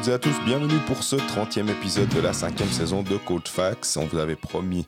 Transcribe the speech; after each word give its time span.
toutes 0.00 0.08
et 0.08 0.12
à 0.12 0.18
tous, 0.18 0.40
bienvenue 0.46 0.78
pour 0.86 1.02
ce 1.02 1.16
30e 1.16 1.68
épisode 1.68 2.08
de 2.08 2.20
la 2.20 2.32
cinquième 2.32 2.70
saison 2.70 3.02
de 3.02 3.18
Cold 3.18 3.46
Facts. 3.46 3.98
On 3.98 4.06
vous 4.06 4.16
avait 4.16 4.36
promis 4.36 4.86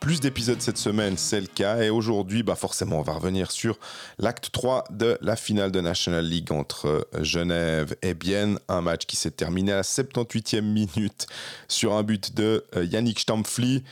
plus 0.00 0.20
d'épisodes 0.20 0.60
cette 0.60 0.78
semaine, 0.78 1.18
c'est 1.18 1.40
le 1.40 1.48
cas. 1.48 1.82
Et 1.82 1.90
aujourd'hui, 1.90 2.42
bah 2.42 2.54
forcément, 2.54 3.00
on 3.00 3.02
va 3.02 3.12
revenir 3.12 3.50
sur 3.50 3.78
l'acte 4.18 4.50
3 4.52 4.84
de 4.90 5.18
la 5.20 5.36
finale 5.36 5.70
de 5.70 5.80
National 5.80 6.24
League 6.24 6.50
entre 6.50 7.06
Genève 7.20 7.94
et 8.00 8.14
Bienne. 8.14 8.58
Un 8.68 8.80
match 8.80 9.04
qui 9.04 9.16
s'est 9.16 9.32
terminé 9.32 9.72
à 9.72 9.76
la 9.76 9.82
78e 9.82 10.62
minute 10.62 11.26
sur 11.68 11.92
un 11.92 12.02
but 12.02 12.34
de 12.34 12.64
euh, 12.76 12.84
Yannick 12.84 13.20
Stampfli 13.20 13.82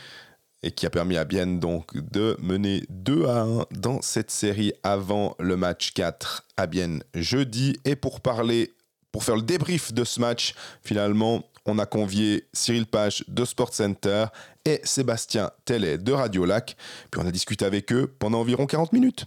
et 0.63 0.71
qui 0.71 0.87
a 0.87 0.91
permis 0.91 1.19
à 1.19 1.25
Bienne 1.25 1.61
donc 1.61 1.99
de 2.13 2.37
mener 2.41 2.85
2 2.89 3.27
à 3.27 3.43
1 3.43 3.67
dans 3.73 4.01
cette 4.01 4.31
série 4.31 4.73
avant 4.85 5.37
le 5.39 5.57
match 5.57 5.93
4 5.93 6.45
à 6.57 6.67
Bienne 6.67 7.03
jeudi. 7.15 7.77
Et 7.85 7.97
pour 7.97 8.21
parler, 8.21 8.73
pour 9.13 9.25
faire 9.25 9.37
le 9.37 9.43
débrief 9.43 9.93
de 9.93 10.05
ce 10.05 10.19
match, 10.19 10.55
finalement, 10.83 11.45
on 11.67 11.79
a 11.79 11.87
convié 11.87 12.49
Cyril 12.53 12.87
Page 12.87 13.25
de 13.29 13.45
Sport 13.45 13.73
Center 13.73 14.27
et 14.65 14.81
Sébastien 14.83 15.51
Tellet 15.65 15.99
de 15.99 16.13
Radio 16.13 16.45
Lac. 16.45 16.77
Puis 17.11 17.21
on 17.23 17.27
a 17.27 17.31
discuté 17.31 17.65
avec 17.65 17.93
eux 17.93 18.13
pendant 18.19 18.41
environ 18.41 18.67
40 18.67 18.93
minutes. 18.93 19.27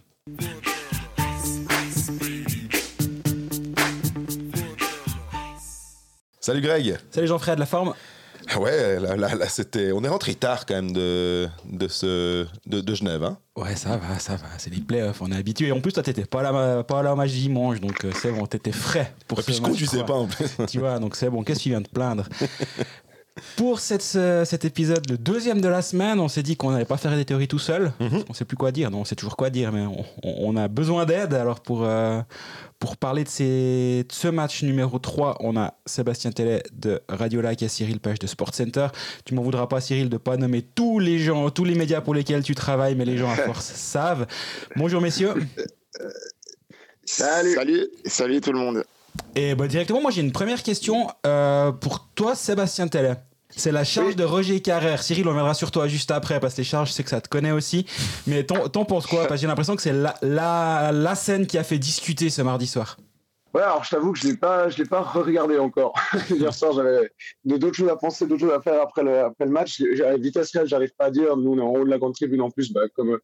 Salut 6.42 6.62
Greg. 6.62 6.98
Salut 7.12 7.28
Jean-Fred, 7.28 7.58
la 7.58 7.66
forme? 7.66 7.94
Ouais, 8.58 9.00
là, 9.00 9.16
là, 9.16 9.50
c'était. 9.50 9.92
On 9.92 10.04
est 10.04 10.08
rentré 10.08 10.36
tard 10.36 10.66
quand 10.66 10.76
même 10.76 10.92
de, 10.92 11.48
de, 11.66 11.88
ce, 11.88 12.46
de, 12.66 12.82
de 12.82 12.96
Genève. 12.96 13.24
Hein 13.24 13.38
ouais, 13.56 13.76
ça 13.76 13.98
va, 13.98 14.20
ça 14.20 14.36
va. 14.36 14.48
C'est 14.58 14.70
les 14.74 14.82
playoffs, 14.82 15.22
on 15.22 15.32
est 15.32 15.36
habitué. 15.36 15.72
En 15.72 15.82
plus, 15.82 15.94
toi, 15.94 16.04
t'étais 16.04 16.26
pas 16.26 16.42
là, 16.42 16.84
pas 16.84 17.04
là 17.04 17.14
au 17.14 17.16
match 17.16 17.32
dimanche, 17.32 17.80
donc 17.80 18.06
euh, 18.06 18.12
c'est 18.16 18.32
bon, 18.32 18.46
t'étais 18.46 18.72
frais 18.72 19.14
pour 19.28 19.40
Et 19.40 19.44
puis 19.44 19.60
je 19.76 19.86
sais 19.86 20.04
pas 20.04 20.14
en 20.14 20.28
plus. 20.28 20.56
tu 20.68 20.80
vois, 20.80 21.00
donc 21.00 21.16
c'est 21.16 21.30
bon. 21.30 21.44
Qu'est-ce 21.44 21.60
qu'il 21.62 21.72
vient 21.72 21.82
de 21.82 21.88
plaindre? 21.88 22.28
Pour 23.58 23.82
cette, 23.82 24.02
cet 24.02 24.64
épisode, 24.64 25.10
le 25.10 25.18
deuxième 25.18 25.60
de 25.60 25.68
la 25.68 25.82
semaine, 25.82 26.22
on 26.22 26.30
s'est 26.30 26.42
dit 26.44 26.56
qu'on 26.56 26.72
n'allait 26.72 26.86
pas 26.86 26.96
faire 26.96 27.14
des 27.14 27.26
théories 27.26 27.50
tout 27.50 27.60
seul. 27.60 27.92
Mm 28.00 28.20
On 28.30 28.34
sait 28.34 28.46
plus 28.46 28.56
quoi 28.56 28.72
dire. 28.72 28.92
Non, 28.92 29.00
on 29.00 29.06
sait 29.06 29.16
toujours 29.16 29.36
quoi 29.36 29.50
dire, 29.50 29.74
mais 29.74 29.82
on, 29.82 30.06
on 30.24 30.56
a 30.56 30.70
besoin 30.70 31.06
d'aide. 31.06 31.34
Alors 31.34 31.60
pour, 31.60 31.84
euh, 31.84 32.22
pour 32.80 32.96
parler 32.96 33.26
de, 33.26 33.30
ces, 33.30 34.06
de, 34.08 34.14
ce 34.14 34.30
match 34.30 34.64
numéro 34.64 35.00
3, 35.00 35.38
on 35.42 35.58
a 35.58 35.74
Sébastien 35.86 36.32
Tellet 36.32 36.64
de 36.72 37.02
Radio 37.10 37.42
Lac 37.42 37.62
et 37.62 37.68
Cyril 37.68 38.00
Page 38.00 38.20
de 38.20 38.28
Sport 38.28 38.54
Center. 38.54 38.88
Tu 39.26 39.34
m'en 39.34 39.42
voudras 39.42 39.68
pas, 39.68 39.82
Cyril, 39.82 40.08
de 40.10 40.18
pas 40.18 40.38
nommer 40.38 40.62
tous 40.62 41.00
les 41.00 41.20
gens, 41.20 41.50
tous 41.50 41.66
les 41.66 41.76
médias 41.76 42.00
pour 42.00 42.14
lesquels 42.14 42.44
tu 42.44 42.56
travailles, 42.56 42.96
mais 42.96 43.06
les 43.06 43.18
gens 43.18 43.30
à 43.30 43.36
force 43.36 43.66
savent. 43.76 44.28
Bonjour 44.78 45.02
messieurs. 45.02 45.34
Salut. 47.04 47.54
Salut. 47.54 47.88
Salut 48.06 48.40
tout 48.40 48.54
le 48.54 48.60
monde. 48.60 48.86
Et 49.36 49.56
bah, 49.56 49.68
directement, 49.68 50.02
moi 50.02 50.12
j'ai 50.12 50.22
une 50.22 50.32
première 50.32 50.64
question 50.64 51.08
euh, 51.26 51.72
pour 51.72 52.08
toi, 52.16 52.36
Sébastien 52.36 52.88
Tellet. 52.88 53.16
C'est 53.50 53.72
la 53.72 53.84
charge 53.84 54.16
de 54.16 54.24
Roger 54.24 54.62
Carrère. 54.62 55.02
Cyril, 55.02 55.28
on 55.28 55.34
viendra 55.34 55.54
sur 55.54 55.72
toi 55.72 55.88
juste 55.88 56.12
après 56.12 56.40
parce 56.40 56.56
que 56.56 56.60
les 56.60 56.66
charges, 56.66 56.92
c'est 56.92 57.04
que 57.04 57.10
ça 57.10 57.22
te 57.22 57.30
connaît 57.30 57.52
aussi. 57.52 57.86
Mais 58.28 58.44
t'en 58.44 58.86
penses 58.86 59.08
quoi? 59.08 59.22
Parce 59.22 59.34
que 59.34 59.38
j'ai 59.38 59.48
l'impression 59.48 59.76
que 59.76 59.82
c'est 59.82 59.94
la, 59.94 60.16
la, 60.22 60.92
la, 60.92 61.16
scène 61.16 61.48
qui 61.48 61.58
a 61.58 61.64
fait 61.64 61.78
discuter 61.78 62.30
ce 62.30 62.42
mardi 62.42 62.68
soir. 62.68 62.98
Ouais, 63.54 63.62
alors 63.62 63.86
je 63.86 63.92
t'avoue 63.92 64.12
que 64.12 64.20
je 64.20 64.28
l'ai 64.28 64.36
pas, 64.36 64.68
je 64.68 64.78
l'ai 64.78 64.90
pas 64.90 65.02
regardé 65.02 65.58
encore. 65.58 65.94
Hier 66.30 66.54
soir, 66.54 66.74
j'avais 66.74 67.10
d'autres 67.46 67.76
choses 67.76 67.90
à 67.90 67.96
penser, 67.96 68.26
d'autres 68.26 68.42
choses 68.42 68.54
à 68.54 68.62
faire 68.62 68.82
après 68.82 69.04
le, 69.04 69.20
après 69.20 69.46
le 69.46 69.52
match. 69.52 69.82
Vitesse 70.20 70.52
réelle, 70.52 70.68
j'arrive 70.68 70.94
pas 70.98 71.06
à 71.06 71.12
dire. 71.12 71.38
Nous, 71.38 71.54
on 71.54 71.58
est 71.58 71.62
en 71.62 71.70
haut 71.70 71.86
de 71.86 71.90
la 71.90 71.98
grande 71.98 72.16
tribune 72.16 72.42
en 72.42 72.52
plus, 72.52 72.74
bah, 72.74 72.82
comme 72.94 73.18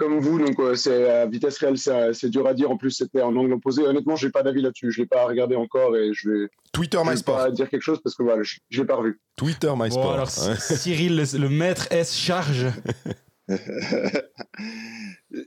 comme 0.00 0.18
vous, 0.18 0.38
donc 0.38 0.56
c'est 0.76 1.10
à 1.10 1.26
vitesse 1.26 1.58
réelle, 1.58 1.76
c'est 1.76 2.30
dur 2.30 2.46
à 2.46 2.54
dire. 2.54 2.70
En 2.70 2.78
plus, 2.78 2.90
c'était 2.90 3.20
en 3.20 3.36
angle 3.36 3.52
opposé. 3.52 3.82
Honnêtement, 3.82 4.16
j'ai 4.16 4.30
pas 4.30 4.42
d'avis 4.42 4.62
là-dessus. 4.62 4.90
Je 4.90 5.02
l'ai 5.02 5.06
pas 5.06 5.26
regardé 5.26 5.56
encore 5.56 5.94
et 5.94 6.12
je 6.14 6.30
vais. 6.30 6.48
Twitter 6.72 6.98
MySport. 7.04 7.36
Pas 7.36 7.50
dire 7.50 7.68
quelque 7.68 7.82
chose 7.82 8.00
parce 8.02 8.16
que 8.16 8.22
voilà, 8.22 8.42
je, 8.42 8.56
l'ai 8.70 8.86
pas 8.86 8.96
revu. 8.96 9.20
Twitter 9.36 9.70
MySport. 9.76 10.02
Bon, 10.02 10.10
alors, 10.12 10.30
Cyril, 10.30 11.16
le, 11.16 11.48
maître 11.50 11.86
S 11.90 12.16
charge. 12.16 12.68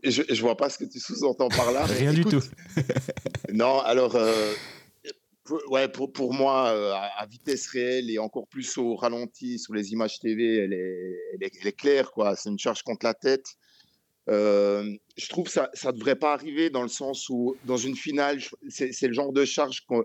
je, 0.04 0.22
je 0.30 0.42
vois 0.42 0.56
pas 0.56 0.70
ce 0.70 0.78
que 0.78 0.86
tu 0.86 1.00
sous-entends 1.00 1.50
par 1.50 1.72
là. 1.72 1.86
Rien 1.86 2.14
du 2.14 2.24
tout. 2.24 2.44
non, 3.54 3.80
alors. 3.80 4.16
Euh, 4.16 4.54
pour, 5.46 5.60
ouais, 5.72 5.90
pour, 5.90 6.14
pour 6.14 6.32
moi, 6.32 6.70
euh, 6.70 6.94
à, 6.94 7.26
vitesse 7.26 7.68
réelle 7.70 8.12
et 8.12 8.20
encore 8.20 8.48
plus 8.48 8.78
au 8.78 8.96
ralenti 8.96 9.58
sur 9.58 9.74
les 9.74 9.92
images 9.94 10.20
TV, 10.20 10.58
elle 10.58 10.74
est, 10.74 11.18
elle 11.34 11.44
est, 11.44 11.52
elle 11.60 11.68
est 11.68 11.76
claire. 11.76 12.12
quoi. 12.12 12.36
C'est 12.36 12.50
une 12.50 12.60
charge 12.60 12.84
contre 12.84 13.06
la 13.06 13.16
tête. 13.16 13.48
Euh, 14.30 14.90
je 15.18 15.28
trouve 15.30 15.46
que 15.46 15.52
ça 15.52 15.70
ne 15.86 15.92
devrait 15.92 16.16
pas 16.16 16.34
arriver 16.34 16.70
dans 16.70 16.82
le 16.82 16.88
sens 16.88 17.30
où, 17.30 17.56
dans 17.66 17.78
une 17.78 17.96
finale, 17.96 18.40
c'est 18.70 19.08
le 19.08 19.14
genre 19.14 19.34
de 19.34 19.46
charge 19.46 19.86
que, 19.88 19.96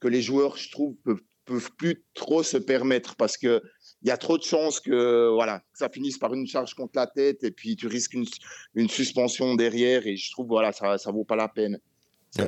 que, 0.00 0.08
les 0.08 0.22
joueurs, 0.22 0.56
je 0.56 0.70
trouve, 0.70 0.94
peuvent, 1.04 1.20
peuvent 1.44 1.70
plus 1.76 2.04
trop 2.14 2.42
se 2.42 2.56
permettre 2.56 3.16
parce 3.16 3.36
que 3.36 3.62
il 4.02 4.08
y 4.08 4.10
a 4.10 4.16
trop 4.16 4.36
de 4.36 4.42
chances 4.42 4.78
que 4.78 5.32
voilà 5.32 5.60
que 5.60 5.78
ça 5.78 5.88
finisse 5.88 6.18
par 6.18 6.32
une 6.34 6.46
charge 6.46 6.74
contre 6.74 6.92
la 6.96 7.06
tête 7.06 7.42
et 7.44 7.50
puis 7.50 7.76
tu 7.76 7.86
risques 7.86 8.12
une, 8.12 8.26
une 8.74 8.88
suspension 8.88 9.54
derrière 9.54 10.06
et 10.06 10.16
je 10.16 10.30
trouve 10.32 10.48
voilà 10.48 10.72
ça 10.72 10.98
ça 10.98 11.10
vaut 11.10 11.24
pas 11.24 11.36
la 11.36 11.48
peine. 11.48 11.78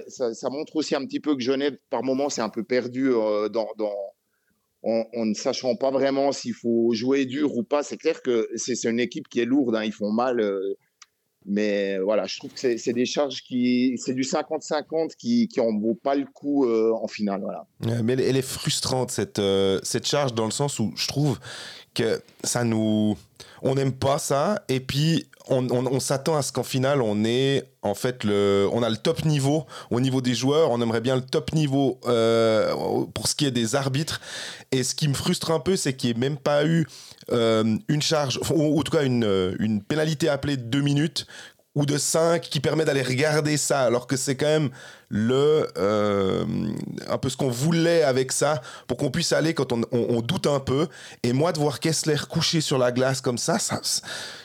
Ça, 0.08 0.34
ça, 0.34 0.50
montre 0.50 0.76
aussi 0.76 0.94
un 0.94 1.04
petit 1.06 1.20
peu 1.20 1.34
que 1.34 1.40
Genève 1.40 1.78
par 1.88 2.02
moment 2.04 2.28
c'est 2.28 2.42
un 2.42 2.50
peu 2.50 2.64
perdu 2.64 3.10
euh, 3.10 3.48
dans, 3.48 3.68
dans 3.78 3.96
en, 4.82 5.04
en, 5.14 5.26
ne 5.26 5.34
sachant 5.34 5.76
pas 5.76 5.90
vraiment 5.90 6.30
s'il 6.32 6.54
faut 6.54 6.92
jouer 6.92 7.24
dur 7.24 7.56
ou 7.56 7.62
pas. 7.62 7.82
C'est 7.82 7.96
clair 7.96 8.22
que 8.22 8.48
c'est 8.56 8.84
une 8.84 9.00
équipe 9.00 9.28
qui 9.28 9.40
est 9.40 9.44
lourde, 9.44 9.74
hein, 9.76 9.84
ils 9.84 9.92
font 9.92 10.12
mal. 10.12 10.40
Euh, 10.40 10.76
mais 11.46 11.98
voilà, 11.98 12.26
je 12.26 12.38
trouve 12.38 12.52
que 12.52 12.76
c'est 12.76 12.92
des 12.92 13.06
charges 13.06 13.42
qui, 13.42 13.96
c'est 13.96 14.12
du 14.12 14.22
50-50 14.22 15.16
qui, 15.16 15.48
qui 15.48 15.60
vaut 15.60 15.94
pas 15.94 16.14
le 16.14 16.26
coup 16.26 16.66
euh, 16.66 16.92
en 16.92 17.08
finale. 17.08 17.40
Voilà. 17.40 18.02
mais 18.02 18.14
elle, 18.14 18.36
est 18.36 18.42
frustrante 18.42 19.10
cette, 19.10 19.38
euh, 19.38 19.80
cette 19.82 20.06
charge 20.06 20.34
dans 20.34 20.44
le 20.44 20.50
sens 20.50 20.78
où 20.78 20.92
je 20.96 21.06
trouve 21.06 21.38
que 21.94 22.20
ça 22.44 22.64
nous, 22.64 23.16
on 23.62 23.74
n'aime 23.74 23.92
pas 23.92 24.18
ça 24.18 24.62
et 24.68 24.80
puis 24.80 25.26
on, 25.50 26.00
s'attend 26.00 26.36
à 26.36 26.42
ce 26.42 26.52
qu'en 26.52 26.62
finale 26.62 27.00
on 27.00 27.24
ait 27.24 27.70
en 27.82 27.94
fait 27.94 28.24
le, 28.24 28.68
on 28.72 28.82
a 28.82 28.90
le 28.90 28.96
top 28.96 29.24
niveau 29.24 29.66
au 29.90 30.00
niveau 30.00 30.20
des 30.20 30.34
joueurs, 30.34 30.70
on 30.70 30.80
aimerait 30.82 31.00
bien 31.00 31.16
le 31.16 31.22
top 31.22 31.52
niveau 31.52 31.98
euh, 32.06 32.74
pour 33.14 33.28
ce 33.28 33.34
qui 33.34 33.46
est 33.46 33.50
des 33.50 33.74
arbitres. 33.74 34.20
Et 34.72 34.82
ce 34.82 34.94
qui 34.94 35.08
me 35.08 35.14
frustre 35.14 35.50
un 35.50 35.60
peu 35.60 35.76
c'est 35.76 35.94
qu'il 35.94 36.10
n'y 36.10 36.16
ait 36.16 36.28
même 36.28 36.36
pas 36.36 36.66
eu 36.66 36.86
euh, 37.32 37.76
une 37.88 38.02
charge, 38.02 38.38
ou 38.54 38.78
en 38.78 38.82
tout 38.82 38.92
cas 38.92 39.04
une, 39.04 39.24
euh, 39.24 39.54
une 39.58 39.82
pénalité 39.82 40.28
appelée 40.28 40.56
de 40.56 40.62
2 40.62 40.80
minutes 40.80 41.26
ou 41.74 41.86
de 41.86 41.98
5 41.98 42.40
qui 42.40 42.60
permet 42.60 42.84
d'aller 42.84 43.02
regarder 43.02 43.56
ça, 43.56 43.82
alors 43.82 44.06
que 44.06 44.16
c'est 44.16 44.36
quand 44.36 44.46
même 44.46 44.70
le 45.10 45.66
euh, 45.78 46.44
un 47.08 47.18
peu 47.18 47.30
ce 47.30 47.36
qu'on 47.36 47.48
voulait 47.48 48.02
avec 48.02 48.30
ça 48.32 48.60
pour 48.86 48.98
qu'on 48.98 49.10
puisse 49.10 49.32
aller 49.32 49.54
quand 49.54 49.72
on, 49.72 49.80
on, 49.92 50.06
on, 50.16 50.20
doute 50.20 50.46
un 50.46 50.60
peu. 50.60 50.86
Et 51.22 51.32
moi, 51.32 51.52
de 51.52 51.58
voir 51.58 51.80
Kessler 51.80 52.16
couché 52.28 52.60
sur 52.60 52.78
la 52.78 52.92
glace 52.92 53.20
comme 53.20 53.38
ça, 53.38 53.58
ça 53.58 53.80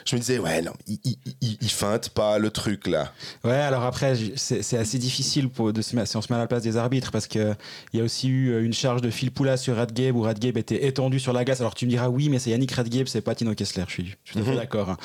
je 0.06 0.16
me 0.16 0.20
disais, 0.20 0.38
ouais, 0.38 0.62
non, 0.62 0.72
il, 0.86 0.98
il, 1.04 1.18
il, 1.60 1.70
feinte 1.70 2.10
pas 2.10 2.38
le 2.38 2.50
truc 2.50 2.86
là. 2.86 3.12
Ouais, 3.42 3.52
alors 3.52 3.84
après, 3.84 4.14
c'est 4.36 4.78
assez 4.78 4.98
difficile 4.98 5.48
pour, 5.48 5.72
de 5.72 5.82
se 5.82 6.04
si 6.04 6.16
on 6.16 6.22
se 6.22 6.32
met 6.32 6.36
à 6.36 6.40
la 6.40 6.46
place 6.46 6.62
des 6.62 6.76
arbitres 6.76 7.10
parce 7.10 7.26
qu'il 7.26 7.56
y 7.92 8.00
a 8.00 8.04
aussi 8.04 8.28
eu 8.28 8.64
une 8.64 8.72
charge 8.72 9.02
de 9.02 9.10
Phil 9.10 9.30
Poula 9.30 9.56
sur 9.56 9.76
Radgabe 9.76 10.16
où 10.16 10.22
Radgabe 10.22 10.56
était 10.56 10.86
étendu 10.86 11.20
sur 11.20 11.32
la 11.32 11.44
glace. 11.44 11.60
Alors 11.60 11.74
tu 11.74 11.84
me 11.86 11.90
diras, 11.90 12.08
oui, 12.08 12.28
mais 12.28 12.38
c'est 12.38 12.50
Yannick 12.50 12.72
Radgabe, 12.72 13.06
c'est 13.06 13.20
pas 13.20 13.34
Tino 13.34 13.54
Kessler, 13.54 13.84
je 13.88 13.92
suis, 13.92 14.16
je 14.24 14.32
suis 14.32 14.40
mm 14.40 14.44
-hmm. 14.44 14.56
d'accord. 14.56 14.96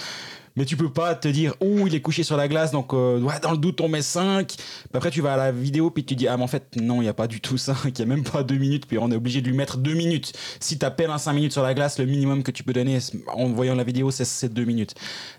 Mais 0.59 0.65
tu 0.65 0.75
peux 0.75 0.91
pas 0.91 1.15
te 1.15 1.29
dire 1.29 1.55
oh 1.61 1.87
il 1.87 1.95
est 1.95 2.01
couché 2.01 2.23
sur 2.23 2.35
la 2.35 2.49
glace 2.49 2.71
donc 2.71 2.93
euh, 2.93 3.17
ouais, 3.21 3.39
dans 3.41 3.51
le 3.51 3.57
doute 3.57 3.79
on 3.79 3.87
met 3.87 4.01
5 4.01 4.57
après 4.93 5.09
tu 5.09 5.21
vas 5.21 5.35
à 5.35 5.37
la 5.37 5.53
vidéo 5.53 5.89
puis 5.89 6.03
tu 6.03 6.15
dis 6.15 6.27
ah 6.27 6.35
mais 6.35 6.43
en 6.43 6.47
fait 6.47 6.75
non 6.75 6.97
il 6.97 7.03
n'y 7.03 7.07
a 7.07 7.13
pas 7.13 7.27
du 7.27 7.39
tout 7.39 7.57
5 7.57 7.77
il 7.85 7.93
n'y 7.93 8.01
a 8.01 8.05
même 8.05 8.25
pas 8.25 8.43
2 8.43 8.55
minutes 8.55 8.85
puis 8.85 8.97
on 8.97 9.09
est 9.09 9.15
obligé 9.15 9.39
de 9.39 9.47
lui 9.47 9.55
mettre 9.55 9.77
2 9.77 9.93
minutes. 9.93 10.33
Si 10.59 10.77
tu 10.77 10.85
appelles 10.85 11.11
un 11.11 11.17
5 11.17 11.31
minutes 11.31 11.53
sur 11.53 11.63
la 11.63 11.73
glace 11.73 11.97
le 11.97 12.05
minimum 12.05 12.43
que 12.43 12.51
tu 12.51 12.63
peux 12.63 12.73
donner 12.73 12.99
en 13.27 13.47
voyant 13.47 13.73
la 13.73 13.85
vidéo 13.85 14.11
c'est 14.11 14.53
2 14.53 14.65
minutes. 14.65 14.95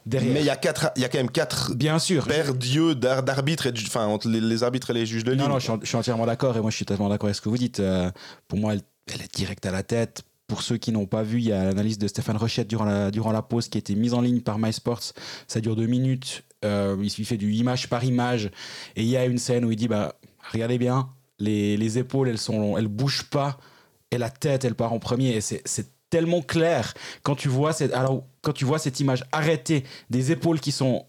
Derrière. 0.06 0.32
Mais 0.32 0.41
il 0.41 0.47
y 0.47 0.50
a 0.50 0.56
quatre 0.56 0.91
il 0.97 1.03
y 1.03 1.04
a 1.04 1.10
quand 1.10 1.18
même 1.18 1.30
4 1.30 1.74
bien 1.74 1.98
sûr. 1.98 2.27
père 2.27 2.54
dieu 2.54 2.95
d'arbitre 2.95 3.66
et 3.66 3.74
enfin 3.86 4.06
entre 4.06 4.27
les, 4.27 4.41
les, 4.41 4.62
arbitres 4.62 4.89
et 4.89 4.95
les 4.95 5.04
juges 5.04 5.24
de 5.24 5.33
ligne. 5.33 5.42
non 5.42 5.48
non 5.50 5.59
je 5.59 5.65
suis, 5.65 5.72
je 5.83 5.86
suis 5.86 5.97
entièrement 5.98 6.24
d'accord 6.24 6.56
et 6.56 6.62
moi 6.62 6.71
je 6.71 6.77
suis 6.77 6.86
totalement 6.86 7.10
d'accord 7.10 7.27
avec 7.27 7.36
ce 7.36 7.42
que 7.42 7.50
vous 7.50 7.59
dites. 7.59 7.80
Euh, 7.80 8.10
pour 8.48 8.59
moi 8.59 8.72
elle, 8.72 8.80
elle 9.12 9.21
est 9.21 9.34
directe 9.34 9.66
à 9.66 9.71
la 9.71 9.83
tête 9.83 10.22
pour 10.50 10.62
ceux 10.62 10.78
qui 10.78 10.91
n'ont 10.91 11.06
pas 11.06 11.22
vu, 11.22 11.38
il 11.38 11.44
y 11.44 11.52
a 11.52 11.64
l'analyse 11.64 11.97
de 11.97 12.08
Stéphane 12.08 12.36
Rochette 12.36 12.66
durant 12.66 12.84
la, 12.84 13.12
durant 13.12 13.30
la 13.30 13.41
pause 13.41 13.68
qui 13.68 13.78
a 13.78 13.80
été 13.80 13.94
mise 13.94 14.14
en 14.14 14.20
ligne 14.20 14.41
par 14.41 14.58
MySports. 14.58 15.12
Ça 15.47 15.60
dure 15.60 15.76
deux 15.76 15.86
minutes. 15.86 16.42
Euh, 16.64 16.97
il 17.00 17.24
fait 17.24 17.36
du 17.36 17.52
image 17.52 17.88
par 17.88 18.02
image. 18.02 18.50
Et 18.97 19.02
il 19.02 19.06
y 19.06 19.16
a 19.16 19.26
une 19.26 19.38
scène 19.38 19.64
où 19.64 19.70
il 19.70 19.76
dit 19.76 19.86
bah, 19.86 20.16
Regardez 20.52 20.76
bien, 20.76 21.08
les, 21.38 21.76
les 21.76 21.98
épaules, 21.98 22.28
elles, 22.28 22.38
sont, 22.38 22.76
elles 22.76 22.88
bougent 22.88 23.30
pas. 23.30 23.58
Et 24.10 24.18
la 24.18 24.28
tête, 24.28 24.64
elle 24.64 24.74
part 24.74 24.92
en 24.92 24.98
premier. 24.98 25.36
Et 25.36 25.41
c'est 25.41 25.62
tellement 26.10 26.42
clair 26.42 26.94
quand 27.22 27.36
tu 27.36 27.48
vois 27.48 27.72
cette, 27.72 27.94
alors, 27.94 28.24
quand 28.42 28.52
tu 28.52 28.64
vois 28.64 28.80
cette 28.80 28.98
image 28.98 29.22
arrêtée 29.30 29.84
des 30.10 30.32
épaules 30.32 30.58
qui 30.58 30.72
sont 30.72 31.06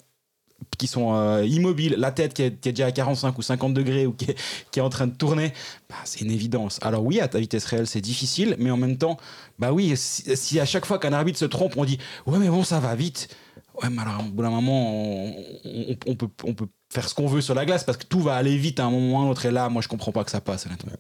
qui 0.78 0.88
sont 0.88 1.14
euh, 1.14 1.46
immobiles, 1.46 1.96
la 1.98 2.12
tête 2.12 2.34
qui 2.34 2.44
est, 2.44 2.64
déjà 2.64 2.88
à 2.88 2.92
45 2.92 3.38
ou 3.38 3.42
50 3.42 3.74
degrés 3.74 4.06
ou 4.06 4.14
qui 4.14 4.28
est, 4.32 4.82
en 4.82 4.90
train 4.90 5.08
de 5.08 5.16
tourner, 5.16 5.54
bah, 5.90 5.96
c'est 6.06 6.22
une 6.22 6.32
évidence. 6.32 6.80
Alors 6.82 7.04
oui, 7.04 7.20
à 7.20 7.28
ta 7.28 7.40
vitesse 7.40 7.66
réelle, 7.66 7.88
c'est 7.88 8.02
difficile, 8.02 8.56
mais 8.60 8.72
en 8.72 8.78
même 8.78 8.98
temps, 8.98 9.18
bah 9.60 9.74
oui, 9.74 9.94
si, 9.96 10.60
à 10.60 10.66
chaque 10.66 10.86
fois 10.86 11.00
qu'un 11.00 11.14
arbitre 11.14 11.38
se 11.38 11.46
trompe, 11.46 11.78
on 11.78 11.86
dit 11.86 12.00
ouais 12.26 12.40
mais 12.40 12.50
bon 12.50 12.64
ça 12.64 12.80
va 12.80 12.96
vite, 12.96 13.36
ouais 13.82 13.90
mais 13.90 14.02
alors 14.02 14.22
au 14.22 14.32
bout 14.32 14.42
d'un 14.42 14.50
moment, 14.50 15.34
on, 16.08 16.16
peut, 16.16 16.30
on 16.44 16.54
peut 16.54 16.68
faire 16.90 17.08
ce 17.08 17.14
qu'on 17.14 17.28
veut 17.28 17.42
sur 17.42 17.54
la 17.54 17.66
glace 17.66 17.84
parce 17.84 17.98
que 17.98 18.06
tout 18.06 18.22
va 18.22 18.36
aller 18.36 18.58
vite 18.58 18.80
à 18.80 18.86
un 18.86 18.92
moment 18.92 19.20
ou 19.20 19.22
à 19.22 19.26
un 19.26 19.30
autre 19.30 19.46
et 19.46 19.52
là, 19.52 19.70
moi 19.70 19.82
je 19.82 19.88
comprends 19.88 20.12
pas 20.12 20.24
que 20.24 20.32
ça 20.32 20.42
passe 20.42 20.66
honnêtement. 20.66 20.92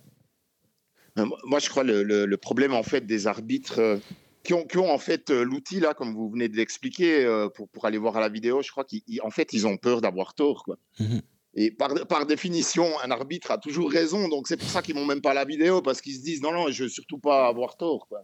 Moi, 1.45 1.59
je 1.59 1.69
crois 1.69 1.83
le, 1.83 2.03
le, 2.03 2.37
problème 2.37 2.73
en 2.73 2.83
fait 2.83 3.05
des 3.05 3.27
arbitres 3.27 3.99
qui 4.43 4.53
ont, 4.53 4.65
qui 4.65 4.77
ont 4.77 4.91
en 4.91 4.97
fait 4.97 5.29
l'outil 5.29 5.79
là, 5.79 5.93
comme 5.93 6.13
vous 6.13 6.29
venez 6.29 6.49
de 6.49 6.57
l'expliquer, 6.57 7.25
pour, 7.55 7.69
pour 7.69 7.85
aller 7.85 7.97
voir 7.97 8.17
à 8.17 8.19
la 8.19 8.29
vidéo. 8.29 8.61
Je 8.61 8.71
crois 8.71 8.85
qu'en 8.85 9.29
fait, 9.29 9.53
ils 9.53 9.67
ont 9.67 9.77
peur 9.77 10.01
d'avoir 10.01 10.33
tort. 10.33 10.63
Quoi. 10.63 10.77
Mmh 10.99 11.19
et 11.53 11.71
par, 11.71 11.93
par, 12.07 12.25
définition, 12.25 12.87
un 13.03 13.11
arbitre 13.11 13.51
a 13.51 13.57
toujours 13.57 13.91
raison. 13.91 14.29
Donc 14.29 14.47
c'est 14.47 14.57
pour 14.57 14.69
ça 14.69 14.81
qu'ils 14.81 14.95
m'ont 14.95 15.05
même 15.05 15.21
pas 15.21 15.33
la 15.33 15.45
vidéo 15.45 15.81
parce 15.81 16.01
qu'ils 16.01 16.15
se 16.15 16.21
disent 16.21 16.41
non 16.41 16.53
non, 16.53 16.71
je 16.71 16.83
veux 16.83 16.89
surtout 16.89 17.17
pas 17.17 17.47
avoir 17.47 17.75
tort. 17.75 18.07
Quoi. 18.07 18.21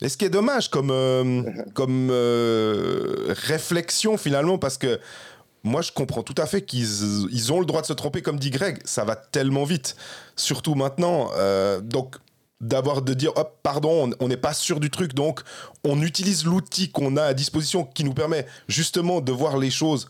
Et 0.00 0.08
ce 0.08 0.16
qui 0.16 0.24
est 0.24 0.30
dommage 0.30 0.70
comme 0.70 0.90
euh, 0.90 1.42
comme 1.74 2.10
réflexion 3.28 4.16
finalement 4.16 4.58
parce 4.58 4.78
que 4.78 5.00
moi 5.64 5.82
je 5.82 5.90
comprends 5.90 6.22
tout 6.22 6.36
à 6.38 6.46
fait 6.46 6.62
qu'ils 6.62 6.86
ils 7.32 7.52
ont 7.52 7.58
le 7.58 7.66
droit 7.66 7.80
de 7.80 7.86
se 7.86 7.92
tromper 7.92 8.22
comme 8.22 8.38
dit 8.38 8.50
Greg. 8.50 8.78
Ça 8.84 9.04
va 9.04 9.16
tellement 9.16 9.64
vite, 9.64 9.96
surtout 10.36 10.76
maintenant. 10.76 11.30
Euh, 11.36 11.80
donc 11.80 12.14
d'avoir 12.60 13.02
de 13.02 13.14
dire 13.14 13.32
hop 13.36 13.60
pardon 13.62 14.10
on 14.18 14.28
n'est 14.28 14.36
pas 14.36 14.52
sûr 14.52 14.80
du 14.80 14.90
truc 14.90 15.14
donc 15.14 15.42
on 15.84 16.02
utilise 16.02 16.44
l'outil 16.44 16.90
qu'on 16.90 17.16
a 17.16 17.22
à 17.22 17.34
disposition 17.34 17.84
qui 17.84 18.02
nous 18.02 18.14
permet 18.14 18.46
justement 18.66 19.20
de 19.20 19.30
voir 19.30 19.58
les 19.58 19.70
choses 19.70 20.08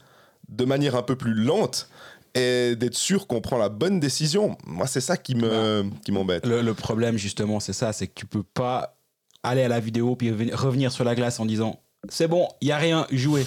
de 0.48 0.64
manière 0.64 0.96
un 0.96 1.02
peu 1.02 1.16
plus 1.16 1.34
lente 1.34 1.88
et 2.34 2.76
d'être 2.76 2.94
sûr 2.94 3.26
qu'on 3.26 3.40
prend 3.40 3.58
la 3.58 3.68
bonne 3.68 4.00
décision. 4.00 4.56
Moi, 4.66 4.86
c'est 4.86 5.00
ça 5.00 5.16
qui 5.16 5.34
me 5.34 5.84
qui 6.04 6.12
m'embête. 6.12 6.46
Le, 6.46 6.72
problème, 6.74 7.16
justement, 7.16 7.60
c'est 7.60 7.72
ça, 7.72 7.92
c'est 7.92 8.06
que 8.06 8.14
tu 8.14 8.26
peux 8.26 8.42
pas 8.42 8.98
aller 9.42 9.62
à 9.62 9.68
la 9.68 9.80
vidéo 9.80 10.16
puis 10.16 10.30
revenir 10.52 10.92
sur 10.92 11.04
la 11.04 11.14
glace 11.14 11.40
en 11.40 11.46
disant 11.46 11.80
c'est 12.08 12.28
bon, 12.28 12.48
il 12.60 12.68
y 12.68 12.72
a 12.72 12.78
rien, 12.78 13.06
jouez. 13.10 13.46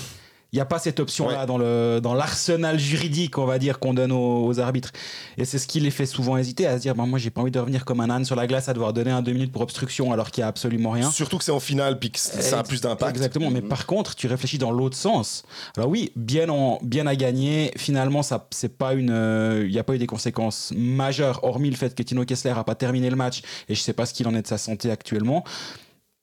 Il 0.53 0.57
n'y 0.57 0.62
a 0.62 0.65
pas 0.65 0.80
cette 0.80 1.00
option-là 1.00 1.45
dans, 1.45 1.57
le, 1.57 2.01
dans 2.03 2.13
l'arsenal 2.13 2.77
juridique, 2.77 3.38
on 3.38 3.45
va 3.45 3.57
dire, 3.57 3.80
qu'on 3.80 3.94
donne 3.94 4.12
aux, 4.12 4.59
arbitres. 4.59 4.92
Et 5.38 5.45
c'est 5.45 5.57
ce 5.57 5.65
qui 5.65 5.80
les 5.80 5.92
fait 5.92 6.06
souvent 6.06 6.36
hésiter 6.36 6.68
à 6.68 6.75
se 6.75 6.81
dire, 6.81 6.94
bah, 6.94 7.06
moi, 7.06 7.19
j'ai 7.19 7.30
pas 7.30 7.39
envie 7.39 7.51
de 7.51 7.59
revenir 7.59 7.86
comme 7.86 8.01
un 8.01 8.09
âne 8.09 8.25
sur 8.25 8.36
la 8.36 8.48
glace 8.48 8.68
à 8.68 8.74
devoir 8.74 8.92
donner 8.92 9.12
un 9.12 9.21
deux 9.21 9.31
minutes 9.31 9.53
pour 9.53 9.62
obstruction 9.62 10.12
alors 10.12 10.30
qu'il 10.30 10.42
n'y 10.42 10.44
a 10.44 10.48
absolument 10.50 10.89
rien. 10.89 11.09
Surtout 11.09 11.38
que 11.38 11.45
c'est 11.45 11.53
en 11.53 11.62
finale, 11.62 12.00
puis 12.00 12.12
que 12.12 12.19
ça 12.19 12.59
a 12.59 12.63
plus 12.63 12.81
d'impact. 12.81 13.15
Exactement. 13.15 13.50
Mais 13.50 13.62
mhm. 13.62 13.69
par 13.69 13.86
contre, 13.86 14.13
tu 14.13 14.27
réfléchis 14.27 14.57
dans 14.57 14.71
l'autre 14.71 14.98
sens. 14.98 15.44
Alors 15.77 15.89
oui, 15.89 16.12
bien, 16.18 16.50
en, 16.50 16.80
bien 16.83 17.07
à 17.07 17.15
gagner. 17.15 17.71
Finalement, 17.77 18.21
ça, 18.21 18.45
c'est 18.51 18.77
pas 18.77 18.94
une, 18.94 19.09
euh, 19.09 19.63
il 19.65 19.71
n'y 19.71 19.80
a 19.80 19.86
pas 19.86 19.95
eu 19.95 20.00
des 20.00 20.07
conséquences 20.07 20.74
majeures, 20.75 21.45
hormis 21.45 21.69
le 21.69 21.77
fait 21.77 21.95
que 21.95 22.04
Tino 22.04 22.25
Kessler 22.25 22.56
a 22.57 22.65
pas 22.65 22.75
terminé 22.75 23.09
le 23.09 23.15
match 23.15 23.42
et 23.69 23.75
je 23.75 23.80
sais 23.80 23.94
pas 23.94 24.06
ce 24.06 24.13
qu'il 24.13 24.27
en 24.27 24.36
est 24.36 24.42
de 24.42 24.47
sa 24.47 24.57
santé 24.57 24.92
actuellement 24.92 25.45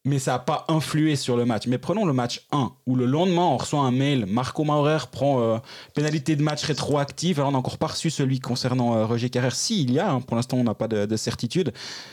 mais 0.05 0.19
ça 0.19 0.33
n'a 0.33 0.39
pas 0.39 0.65
influé 0.69 1.17
sur 1.17 1.37
le 1.37 1.45
match. 1.45 1.67
Mais 1.67 1.79
prenons 1.79 2.07
le 2.07 2.13
match 2.13 2.47
1, 2.53 2.73
où 2.87 2.97
le 2.97 3.05
lendemain, 3.05 3.43
on 3.43 3.57
reçoit 3.57 3.81
un 3.81 3.91
mail, 3.91 4.27
Marco 4.27 4.65
Maurer 4.65 4.99
prend 5.11 5.41
euh, 5.41 5.59
pénalité 5.95 6.37
de 6.37 6.43
match 6.43 6.65
rétroactive. 6.65 7.39
Alors, 7.39 7.51
on 7.51 7.53
n'a 7.53 7.59
encore 7.59 7.79
pas 7.79 7.89
reçu 7.89 8.11
celui 8.11 8.41
concernant 8.41 8.95
euh, 8.95 9.07
Roger 9.07 9.31
Carrère. 9.31 9.55
Si, 9.55 9.83
il 9.83 9.93
y 9.93 9.99
a, 9.99 10.11
hein. 10.11 10.21
pour 10.21 10.37
l'instant, 10.37 10.57
on 10.57 10.65
n'a 10.65 10.75
pas 10.75 10.89
de, 10.89 11.17
certitude. 11.17 11.73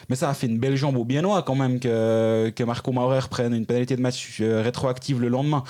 Mais 0.09 0.15
ça 0.15 0.29
a 0.29 0.33
fait 0.33 0.47
une 0.47 0.57
belle 0.57 0.75
jambe 0.75 0.97
au 0.97 1.05
Biennois 1.05 1.43
quand 1.43 1.55
même 1.55 1.79
que, 1.79 2.63
Marco 2.65 2.91
Maurer 2.91 3.27
prenne 3.29 3.53
une 3.53 3.65
pénalité 3.65 3.95
de 3.95 4.01
match 4.01 4.39
euh, 4.41 4.61
rétroactive 4.61 5.21
le 5.21 5.29
lendemain. 5.29 5.63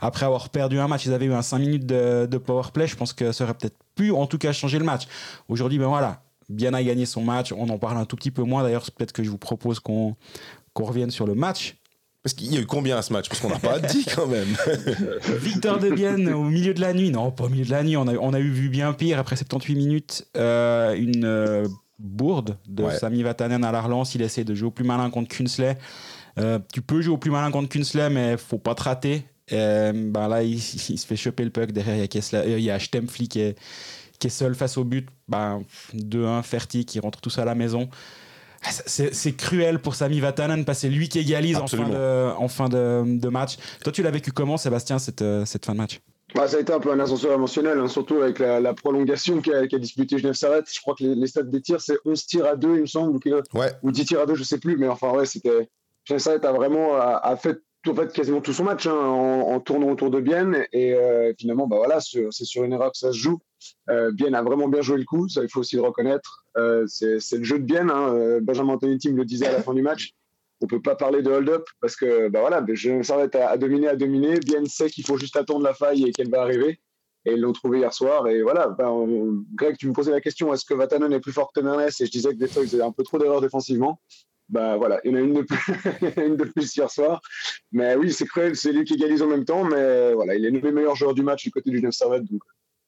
Après 0.00 0.26
avoir 0.26 0.50
perdu 0.50 0.78
un 0.78 0.88
match, 0.88 1.06
ils 1.06 1.12
avaient 1.12 1.26
eu 1.26 1.32
un 1.32 1.42
5 1.42 1.58
minutes 1.58 1.86
de, 1.86 2.26
de 2.30 2.38
power 2.38 2.64
play. 2.72 2.86
Je 2.86 2.96
pense 2.96 3.12
que 3.12 3.32
ça 3.32 3.44
aurait 3.44 3.54
peut-être 3.54 3.78
pu, 3.94 4.10
en 4.10 4.26
tout 4.26 4.38
cas, 4.38 4.52
changer 4.52 4.78
le 4.78 4.84
match. 4.84 5.04
Aujourd'hui, 5.48 5.78
ben 5.78 5.86
voilà, 5.86 6.22
bien 6.48 6.74
a 6.74 6.82
gagné 6.82 7.06
son 7.06 7.22
match. 7.22 7.52
On 7.52 7.68
en 7.68 7.78
parle 7.78 7.96
un 7.96 8.04
tout 8.04 8.16
petit 8.16 8.30
peu 8.30 8.42
moins. 8.42 8.62
D'ailleurs, 8.62 8.82
peut-être 8.90 9.12
que 9.12 9.22
je 9.22 9.30
vous 9.30 9.38
propose 9.38 9.80
qu'on 9.80 10.16
qu'on 10.72 10.84
revienne 10.84 11.10
sur 11.10 11.26
le 11.26 11.34
match. 11.34 11.76
Parce 12.22 12.34
qu'il 12.34 12.54
y 12.54 12.56
a 12.56 12.60
eu 12.60 12.66
combien 12.66 12.96
à 12.96 13.02
ce 13.02 13.12
match? 13.12 13.28
Parce 13.28 13.40
qu'on 13.40 13.48
n'a 13.48 13.58
pas 13.58 13.78
dit 13.80 14.04
quand 14.14 14.26
même. 14.26 14.56
Victor 15.40 15.78
de 15.78 15.90
Bienne 15.90 16.32
au 16.32 16.44
milieu 16.44 16.72
de 16.72 16.80
la 16.80 16.92
nuit. 16.92 17.10
Non, 17.10 17.32
pas 17.32 17.44
au 17.44 17.48
milieu 17.48 17.64
de 17.64 17.70
la 17.70 17.82
nuit. 17.82 17.96
On 17.96 18.06
a, 18.06 18.14
on 18.14 18.32
a 18.32 18.38
eu 18.38 18.50
vu 18.50 18.68
bien 18.68 18.92
pire. 18.92 19.18
Après 19.18 19.36
78 19.36 19.74
minutes, 19.74 20.26
euh, 20.36 20.94
une 20.94 21.24
euh, 21.24 21.66
bourde 21.98 22.58
de 22.68 22.88
Sami 22.90 23.22
Vatanen 23.24 23.64
à 23.64 23.72
la 23.72 23.80
relance. 23.80 24.14
Il 24.14 24.22
essaie 24.22 24.44
de 24.44 24.54
jouer 24.54 24.68
au 24.68 24.70
plus 24.70 24.84
malin 24.84 25.10
contre 25.10 25.34
Kunsley. 25.34 25.76
Euh, 26.38 26.60
tu 26.72 26.80
peux 26.80 27.02
jouer 27.02 27.14
au 27.14 27.18
plus 27.18 27.32
malin 27.32 27.50
contre 27.50 27.68
Kunsley, 27.68 28.08
mais 28.08 28.36
faut 28.36 28.58
pas 28.58 28.76
te 28.76 28.84
rater. 28.84 29.24
ben 29.50 30.28
là, 30.28 30.44
il, 30.44 30.60
se 30.60 31.04
fait 31.04 31.16
choper 31.16 31.42
le 31.42 31.50
puck. 31.50 31.72
Derrière, 31.72 31.96
il 31.96 32.00
y 32.00 32.04
a, 32.04 32.08
Kessler, 32.08 32.44
il 32.46 32.62
y 32.62 32.70
a 32.70 32.78
qui 32.78 33.40
est, 33.40 33.58
qui 34.20 34.26
est 34.28 34.30
seul 34.30 34.54
face 34.54 34.78
au 34.78 34.84
but. 34.84 35.08
Ben, 35.26 35.64
2-1, 35.92 36.44
Ferti 36.44 36.84
qui 36.84 37.00
rentre 37.00 37.20
tous 37.20 37.36
à 37.38 37.44
la 37.44 37.56
maison. 37.56 37.88
Ah, 38.64 38.70
c'est 38.70 39.32
cruel 39.36 39.80
pour 39.80 39.94
Sami 39.94 40.20
Vatanen 40.20 40.64
parce 40.64 40.78
que 40.78 40.82
c'est 40.82 40.88
lui 40.88 41.08
qui 41.08 41.18
égalise 41.18 41.56
en 41.56 41.66
fin, 41.66 42.68
de, 42.68 43.28
match. 43.28 43.56
Toi, 43.82 43.92
tu 43.92 44.02
l'as 44.02 44.10
vécu 44.10 44.32
comment, 44.32 44.56
Sébastien, 44.56 44.98
cette, 44.98 45.22
euh, 45.22 45.44
cette 45.44 45.66
fin 45.66 45.72
de 45.72 45.78
match? 45.78 46.00
Bah, 46.34 46.48
ça 46.48 46.56
a 46.56 46.60
été 46.60 46.72
un 46.72 46.80
peu 46.80 46.90
un 46.90 46.98
ascenseur 47.00 47.32
émotionnel, 47.32 47.78
hein, 47.78 47.88
surtout 47.88 48.16
avec 48.16 48.38
la, 48.38 48.74
prolongation 48.74 49.40
qu'a 49.40 49.66
disputé 49.66 50.18
Genève 50.18 50.34
Servette. 50.34 50.66
Je 50.72 50.80
crois 50.80 50.94
que 50.94 51.04
les, 51.04 51.26
stats 51.26 51.42
des 51.42 51.60
tirs, 51.60 51.80
c'est 51.80 51.98
11 52.04 52.26
tirs 52.26 52.46
à 52.46 52.56
2, 52.56 52.76
il 52.76 52.80
me 52.82 52.86
semble, 52.86 53.18
ou, 53.82 53.90
10 53.90 54.04
tirs 54.04 54.20
à 54.20 54.26
2, 54.26 54.34
je 54.34 54.44
sais 54.44 54.58
plus, 54.58 54.76
mais 54.76 54.88
enfin, 54.88 55.10
ouais, 55.10 55.26
c'était. 55.26 55.68
Genève 56.04 56.20
Servette 56.20 56.44
a 56.44 56.52
vraiment 56.52 56.96
a, 56.96 57.36
fait 57.36 57.60
en 57.88 57.94
fait 57.94 58.12
quasiment 58.12 58.40
tout 58.40 58.52
son 58.52 58.64
match 58.64 58.86
hein, 58.86 58.94
en, 58.94 59.60
tournant 59.60 59.88
autour 59.88 60.10
de 60.10 60.20
Bienne 60.20 60.66
et 60.72 60.94
euh, 60.94 61.32
finalement 61.38 61.66
bah 61.66 61.76
voilà 61.76 61.98
c'est 62.00 62.44
sur 62.44 62.64
une 62.64 62.72
erreur 62.72 62.92
que 62.92 62.98
ça 62.98 63.12
se 63.12 63.18
joue 63.18 63.38
euh, 63.90 64.12
Bien 64.12 64.32
a 64.34 64.42
vraiment 64.42 64.68
bien 64.68 64.82
joué 64.82 64.98
le 64.98 65.04
coup 65.04 65.28
ça 65.28 65.42
il 65.42 65.48
faut 65.48 65.60
aussi 65.60 65.76
le 65.76 65.82
reconnaître. 65.82 66.44
Euh, 66.56 66.86
c'est 66.86 67.38
le 67.38 67.44
jeu 67.44 67.58
de 67.58 67.64
Bien 67.64 67.88
hein. 67.88 68.14
Euh, 68.14 68.40
Benjamin 68.40 68.74
Antonetti 68.74 69.10
me 69.12 69.18
le 69.18 69.24
disait 69.24 69.46
à 69.46 69.52
la 69.52 69.62
fin 69.62 69.74
du 69.74 69.82
match 69.82 70.14
on 70.60 70.66
peut 70.66 70.80
pas 70.80 70.94
parler 70.94 71.22
de 71.22 71.30
hold-up 71.30 71.64
parce 71.80 71.96
que 71.96 72.28
bah 72.28 72.40
voilà 72.40 72.64
je 72.72 73.02
s'arrête 73.02 73.34
à, 73.34 73.50
à 73.50 73.56
dominer 73.56 73.88
à 73.88 73.96
dominer. 73.96 74.38
Bien 74.38 74.64
sait 74.66 74.88
qu'il 74.88 75.04
faut 75.04 75.16
juste 75.16 75.36
attendre 75.36 75.64
la 75.64 75.74
faille 75.74 76.04
et 76.04 76.12
qu'elle 76.12 76.30
va 76.30 76.42
arriver. 76.42 76.80
Et 77.24 77.32
ils 77.34 77.40
l'ont 77.40 77.52
trouvé 77.52 77.78
hier 77.78 77.92
soir. 77.92 78.28
Et 78.28 78.42
voilà 78.42 78.68
bah, 78.68 78.92
Greg 79.54 79.76
tu 79.76 79.88
me 79.88 79.92
posais 79.92 80.12
la 80.12 80.20
question 80.20 80.52
est-ce 80.54 80.64
que 80.64 80.74
Vatanen 80.74 81.12
est 81.12 81.20
plus 81.20 81.32
fort 81.32 81.52
que 81.52 81.60
Temernes 81.60 81.80
et 81.80 82.06
je 82.06 82.10
disais 82.10 82.30
que 82.30 82.38
des 82.38 82.48
fois 82.48 82.62
il 82.62 82.68
faisait 82.68 82.82
un 82.82 82.92
peu 82.92 83.02
trop 83.02 83.18
d'erreurs 83.18 83.40
défensivement. 83.40 84.00
Bah 84.48 84.76
voilà, 84.76 85.00
il 85.04 85.10
y 85.10 85.14
en 85.14 85.16
a 85.16 85.20
une 85.20 85.32
de 85.32 86.44
plus, 86.44 86.76
hier 86.76 86.90
soir. 86.90 87.22
Mais 87.72 87.96
oui, 87.96 88.12
c'est 88.12 88.26
cruel, 88.26 88.54
c'est 88.54 88.72
lui 88.72 88.84
qui 88.84 88.94
égalise 88.94 89.22
en 89.22 89.26
même 89.26 89.46
temps, 89.46 89.64
mais 89.64 90.12
voilà, 90.12 90.34
il 90.34 90.44
est 90.44 90.50
le 90.50 90.72
meilleur 90.72 90.94
joueur 90.94 91.14
du 91.14 91.22
match 91.22 91.44
du 91.44 91.50
côté 91.50 91.70
du 91.70 91.78
Genève 91.78 91.92
Servette, 91.92 92.24
donc 92.24 92.42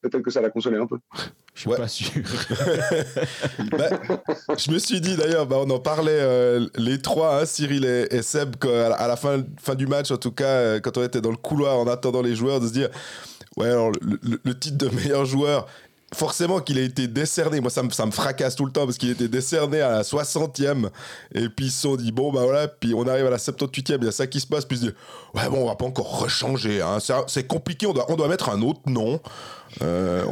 peut-être 0.08 0.22
que 0.22 0.30
ça 0.30 0.40
l'a 0.40 0.50
consolé 0.50 0.78
un 0.78 0.86
peu. 0.86 0.98
Je 1.54 1.60
suis 1.60 1.70
pas 1.70 1.88
sûr. 1.88 2.12
Bah, 3.70 3.88
je 4.56 4.70
me 4.70 4.78
suis 4.78 5.00
dit 5.00 5.16
d'ailleurs, 5.16 5.46
bah, 5.46 5.56
on 5.60 5.70
en 5.70 5.78
parlait 5.78 6.12
euh, 6.12 6.66
les 6.76 7.00
trois, 7.00 7.40
hein, 7.40 7.46
Cyril 7.46 7.84
et, 7.84 8.22
Seb, 8.22 8.56
à 8.64 9.08
la, 9.08 9.16
fin, 9.16 9.42
fin 9.60 9.74
du 9.74 9.86
match, 9.86 10.10
en 10.10 10.16
tout 10.16 10.32
cas, 10.32 10.44
euh, 10.44 10.80
quand 10.80 10.98
on 10.98 11.02
était 11.02 11.20
dans 11.20 11.30
le 11.30 11.36
couloir 11.36 11.78
en 11.78 11.86
attendant 11.86 12.22
les 12.22 12.34
joueurs, 12.34 12.60
de 12.60 12.68
se 12.68 12.72
dire, 12.72 12.88
ouais, 13.56 13.68
alors 13.68 13.92
le 14.00 14.58
titre 14.58 14.76
de 14.76 14.88
meilleur 14.88 15.24
joueur, 15.24 15.66
forcément 16.14 16.60
qu'il 16.60 16.78
a 16.78 16.82
été 16.82 17.06
décerné. 17.06 17.60
Moi, 17.60 17.70
ça 17.70 17.82
me, 17.82 17.90
ça 17.90 18.06
me 18.06 18.10
fracasse 18.10 18.56
tout 18.56 18.64
le 18.64 18.72
temps 18.72 18.86
parce 18.86 18.96
qu'il 18.96 19.10
était 19.10 19.28
décerné 19.28 19.80
à 19.80 19.90
la 19.90 20.02
60e. 20.02 20.88
Et 21.34 21.48
puis 21.48 21.66
ils 21.66 21.70
se 21.70 21.82
sont 21.82 21.96
dit, 21.96 22.12
bon, 22.12 22.32
bah 22.32 22.42
voilà, 22.44 22.68
puis 22.68 22.94
on 22.94 23.06
arrive 23.06 23.26
à 23.26 23.30
la 23.30 23.36
78e, 23.36 23.98
il 24.00 24.04
y 24.04 24.08
a 24.08 24.12
ça 24.12 24.26
qui 24.26 24.40
se 24.40 24.46
passe. 24.46 24.64
Puis 24.64 24.78
ils 24.78 24.80
se 24.80 24.84
disent, 24.86 24.94
ouais, 25.34 25.48
bon, 25.50 25.64
on 25.64 25.66
va 25.66 25.74
pas 25.74 25.84
encore 25.84 26.20
rechanger. 26.20 26.80
Hein. 26.80 26.98
C'est 27.26 27.46
compliqué, 27.46 27.86
on 27.86 27.92
doit, 27.92 28.06
on 28.10 28.16
doit 28.16 28.28
mettre 28.28 28.48
un 28.48 28.62
autre 28.62 28.80
nom. 28.86 29.20
Euh, 29.82 30.24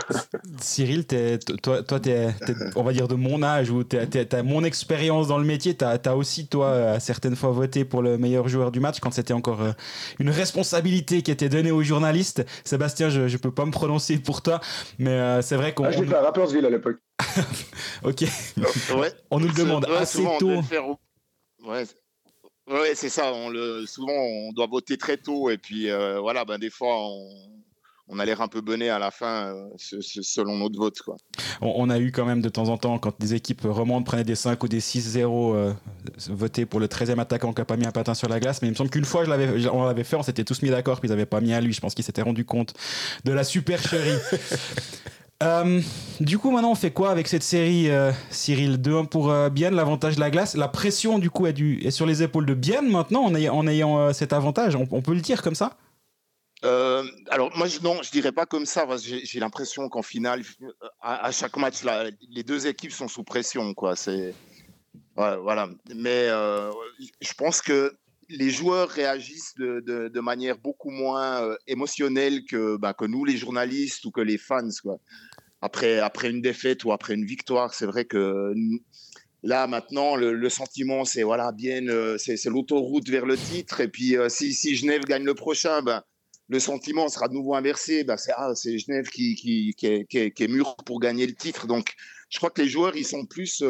Cyril, 0.60 1.06
toi, 1.62 1.82
toi 1.82 2.00
on 2.74 2.82
va 2.82 2.92
dire 2.92 3.08
de 3.08 3.14
mon 3.14 3.42
âge 3.42 3.70
ou 3.70 3.84
tu 3.84 3.96
as 3.96 4.42
mon 4.42 4.64
expérience 4.64 5.28
dans 5.28 5.38
le 5.38 5.44
métier. 5.44 5.76
Tu 5.76 5.84
as, 5.84 6.16
aussi, 6.16 6.46
toi, 6.48 6.98
certaines 7.00 7.36
fois 7.36 7.50
voté 7.50 7.84
pour 7.84 8.02
le 8.02 8.18
meilleur 8.18 8.48
joueur 8.48 8.72
du 8.72 8.80
match 8.80 9.00
quand 9.00 9.10
c'était 9.10 9.34
encore 9.34 9.62
euh, 9.62 9.72
une 10.18 10.30
responsabilité 10.30 11.22
qui 11.22 11.30
était 11.30 11.48
donnée 11.48 11.70
aux 11.70 11.82
journalistes. 11.82 12.44
Sébastien, 12.64 13.08
je 13.08 13.20
ne 13.22 13.36
peux 13.36 13.52
pas 13.52 13.64
me 13.64 13.72
prononcer 13.72 14.18
pour 14.18 14.42
toi, 14.42 14.60
mais 14.98 15.10
euh, 15.10 15.42
c'est 15.42 15.56
vrai 15.56 15.74
qu'on. 15.74 15.84
Ah, 15.84 15.90
je 15.92 16.02
l'ai 16.02 16.08
fait 16.08 16.16
à 16.16 16.22
Rappersville 16.22 16.66
à 16.66 16.70
l'époque. 16.70 16.98
ok. 18.04 18.24
On 19.30 19.40
nous 19.40 19.48
le 19.48 19.54
demande 19.54 19.86
assez 19.86 20.24
tôt. 20.38 20.60
Ouais. 21.64 22.94
c'est 22.94 23.08
ça. 23.08 23.32
On 23.32 23.48
le, 23.48 23.86
souvent, 23.86 24.12
on 24.12 24.52
doit 24.52 24.66
voter 24.66 24.96
très 24.96 25.16
tôt. 25.16 25.50
Et 25.50 25.58
puis, 25.58 25.88
voilà, 26.20 26.44
ben, 26.44 26.58
des 26.58 26.70
fois, 26.70 26.96
on, 26.98 27.55
on 28.08 28.18
a 28.18 28.24
l'air 28.24 28.40
un 28.40 28.48
peu 28.48 28.60
bonnet 28.60 28.88
à 28.88 28.98
la 28.98 29.10
fin 29.10 29.52
euh, 29.52 29.68
selon 29.76 30.56
notre 30.58 30.78
vote. 30.78 31.00
Quoi. 31.00 31.16
On, 31.60 31.90
a 31.90 31.98
eu 31.98 32.12
quand 32.12 32.24
même 32.24 32.40
de 32.40 32.48
temps 32.48 32.68
en 32.68 32.78
temps, 32.78 32.98
quand 32.98 33.18
des 33.18 33.34
équipes 33.34 33.62
remontent, 33.64 34.04
prenaient 34.04 34.24
des 34.24 34.36
5 34.36 34.62
ou 34.62 34.68
des 34.68 34.80
6-0, 34.80 35.54
euh, 35.54 35.72
voter 36.28 36.66
pour 36.66 36.78
le 36.78 36.86
13e 36.86 37.18
attaquant 37.18 37.52
qui 37.52 37.60
n'a 37.60 37.64
pas 37.64 37.76
mis 37.76 37.86
un 37.86 37.92
patin 37.92 38.14
sur 38.14 38.28
la 38.28 38.38
glace. 38.38 38.62
Mais 38.62 38.68
il 38.68 38.72
me 38.72 38.76
semble 38.76 38.90
qu'une 38.90 39.04
fois, 39.04 39.24
je 39.24 39.68
on 39.68 39.84
l'avait 39.84 40.04
fait, 40.04 40.16
on 40.16 40.22
s'était 40.22 40.44
tous 40.44 40.62
mis 40.62 40.70
d'accord, 40.70 41.00
puis 41.00 41.08
ils 41.08 41.12
n'avaient 41.12 41.26
pas 41.26 41.40
mis 41.40 41.52
à 41.52 41.60
lui. 41.60 41.72
Je 41.72 41.80
pense 41.80 41.94
qu'ils 41.94 42.04
s'étaient 42.04 42.22
rendu 42.22 42.44
compte 42.44 42.74
de 43.24 43.32
la 43.32 43.44
supercherie. 43.44 44.18
Euh, 45.42 45.82
du 46.18 46.38
coup, 46.38 46.50
maintenant, 46.50 46.70
on 46.70 46.74
fait 46.74 46.92
quoi 46.92 47.10
avec 47.10 47.28
cette 47.28 47.42
série, 47.42 47.90
Cyril? 48.30 48.78
2-1 48.80 49.06
pour 49.06 49.30
Bienne, 49.50 49.74
l'avantage 49.74 50.14
de 50.14 50.20
la 50.20 50.30
glace. 50.30 50.56
La 50.56 50.66
pression, 50.66 51.18
du 51.18 51.28
coup, 51.28 51.46
est, 51.46 51.52
du, 51.52 51.78
est 51.84 51.90
sur 51.90 52.06
les 52.06 52.22
épaules 52.22 52.46
de 52.46 52.54
Bienne 52.54 52.90
maintenant, 52.90 53.22
en 53.22 53.34
ayant, 53.34 53.54
en 53.54 53.66
ayant 53.66 54.14
cet 54.14 54.32
avantage. 54.32 54.76
on, 54.76 55.02
peut 55.02 55.12
le 55.12 55.20
dire 55.20 55.42
comme 55.42 55.54
ça? 55.54 55.76
Euh, 56.66 57.04
alors 57.30 57.56
moi 57.56 57.68
je, 57.68 57.80
non, 57.80 58.02
je 58.02 58.10
dirais 58.10 58.32
pas 58.32 58.46
comme 58.46 58.66
ça. 58.66 58.86
J'ai 58.98 59.40
l'impression 59.40 59.88
qu'en 59.88 60.02
finale, 60.02 60.42
à, 61.00 61.30
chaque 61.30 61.56
match, 61.56 61.84
les 62.30 62.42
deux 62.42 62.66
équipes 62.66 62.92
sont 62.92 63.08
sous 63.08 63.22
pression, 63.22 63.72
voilà. 65.16 65.68
Mais 65.94 66.28
euh, 66.28 66.70
je 67.20 67.32
pense 67.34 67.62
que 67.62 67.96
les 68.28 68.50
joueurs 68.50 68.88
réagissent 68.88 69.54
de, 69.56 70.20
manière 70.20 70.58
beaucoup 70.58 70.90
moins 70.90 71.42
euh, 71.42 71.56
émotionnelle 71.68 72.44
que, 72.44 72.76
bah, 72.76 72.92
que 72.94 73.04
nous, 73.04 73.24
les 73.24 73.36
journalistes 73.36 74.04
ou 74.04 74.10
que 74.10 74.20
les 74.20 74.38
fans. 74.38 74.68
Après, 75.60 76.00
une 76.28 76.42
défaite 76.42 76.84
ou 76.84 76.92
après 76.92 77.14
une 77.14 77.24
victoire, 77.24 77.74
c'est 77.74 77.86
vrai 77.86 78.04
que 78.04 78.52
Là, 79.42 79.68
maintenant, 79.68 80.16
le, 80.16 80.48
sentiment, 80.48 81.04
c'est 81.04 81.22
l'autoroute 81.22 83.08
vers 83.08 83.26
le 83.26 83.36
titre. 83.36 83.80
Et 83.80 83.86
puis, 83.86 84.16
si, 84.28 84.52
si, 84.52 84.74
Genève 84.74 85.04
gagne 85.04 85.22
le 85.22 85.34
prochain, 85.34 85.82
ben, 85.82 86.02
le 86.48 86.60
sentiment 86.60 87.08
sera 87.08 87.28
de 87.28 87.34
nouveau 87.34 87.54
inversé. 87.54 88.04
Ben, 88.04 88.16
c'est 88.16 88.32
ah, 88.36 88.52
Genève 88.54 89.08
qui, 89.08 89.34
qui, 89.34 89.74
qui, 89.76 89.86
est, 89.86 90.04
qui, 90.06 90.18
est, 90.18 90.48
mûr 90.48 90.76
pour 90.84 91.00
gagner 91.00 91.26
le 91.26 91.34
titre. 91.34 91.66
Donc, 91.66 91.94
je 92.30 92.38
crois 92.38 92.50
que 92.50 92.62
les 92.62 92.68
joueurs, 92.68 92.96
ils 92.96 93.06
sont 93.06 93.26
plus 93.26 93.62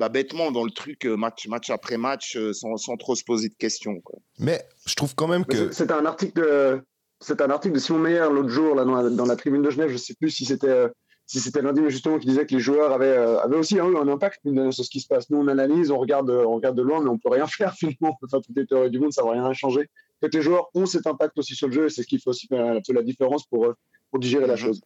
bah, 0.00 0.08
bêtement 0.08 0.50
dans 0.50 0.64
le 0.64 0.70
truc 0.70 1.04
euh, 1.04 1.14
match, 1.14 1.46
match 1.46 1.68
après 1.68 1.98
match 1.98 2.34
euh, 2.34 2.54
sans, 2.54 2.78
sans 2.78 2.96
trop 2.96 3.14
se 3.14 3.22
poser 3.22 3.50
de 3.50 3.54
questions. 3.54 4.00
Quoi. 4.00 4.18
Mais 4.38 4.64
je 4.86 4.94
trouve 4.94 5.14
quand 5.14 5.28
même 5.28 5.44
que. 5.44 5.70
C'était 5.72 5.92
un 5.92 6.06
article 6.06 6.40
de. 6.40 6.80
C'est 7.20 7.42
un 7.42 7.50
article 7.50 7.74
de 7.74 7.80
Simon 7.80 7.98
Meyer 7.98 8.26
l'autre 8.32 8.48
jour 8.48 8.74
là, 8.74 8.84
dans, 8.84 9.26
la, 9.26 9.36
tribune 9.36 9.60
de 9.60 9.68
Genève. 9.68 9.88
Je 9.88 9.92
ne 9.92 9.98
sais 9.98 10.14
plus 10.14 10.30
si 10.30 10.46
c'était 10.46 10.70
euh, 10.70 10.88
si 11.26 11.38
c'était 11.38 11.60
lundi, 11.60 11.82
mais 11.82 11.90
justement 11.90 12.18
qui 12.18 12.26
disait 12.26 12.46
que 12.46 12.54
les 12.54 12.60
joueurs 12.60 12.92
avaient, 12.92 13.14
avaient 13.14 13.56
aussi 13.56 13.76
eu 13.76 13.80
un 13.80 14.08
impact 14.08 14.40
sur 14.70 14.84
ce 14.84 14.90
qui 14.90 15.00
se 15.00 15.06
passe. 15.06 15.28
Nous, 15.28 15.36
on 15.36 15.46
analyse, 15.48 15.90
on 15.90 15.98
regarde, 15.98 16.30
on 16.30 16.54
regarde 16.54 16.76
de 16.76 16.82
loin, 16.82 17.02
mais 17.02 17.10
on 17.10 17.18
peut 17.18 17.28
rien 17.28 17.46
faire 17.46 17.74
finalement. 17.74 18.16
On 18.16 18.16
peut 18.18 18.26
faire 18.30 18.40
toutes 18.40 18.56
les 18.56 18.66
théories 18.66 18.90
du 18.90 18.98
monde, 18.98 19.12
ça 19.12 19.22
va 19.22 19.32
rien 19.32 19.52
changer. 19.52 19.90
Que 20.20 20.28
les 20.32 20.42
joueurs 20.42 20.68
ont 20.74 20.86
cet 20.86 21.06
impact 21.06 21.38
aussi 21.38 21.54
sur 21.54 21.68
le 21.68 21.72
jeu, 21.72 21.86
et 21.86 21.90
c'est 21.90 22.02
ce 22.02 22.06
qui 22.06 22.18
fait 22.18 22.30
aussi 22.30 22.46
un 22.52 22.80
peu 22.86 22.92
la 22.92 23.02
différence 23.02 23.44
pour, 23.46 23.72
pour 24.10 24.20
digérer 24.20 24.46
la 24.46 24.54
mhm. 24.54 24.60
chose. 24.60 24.80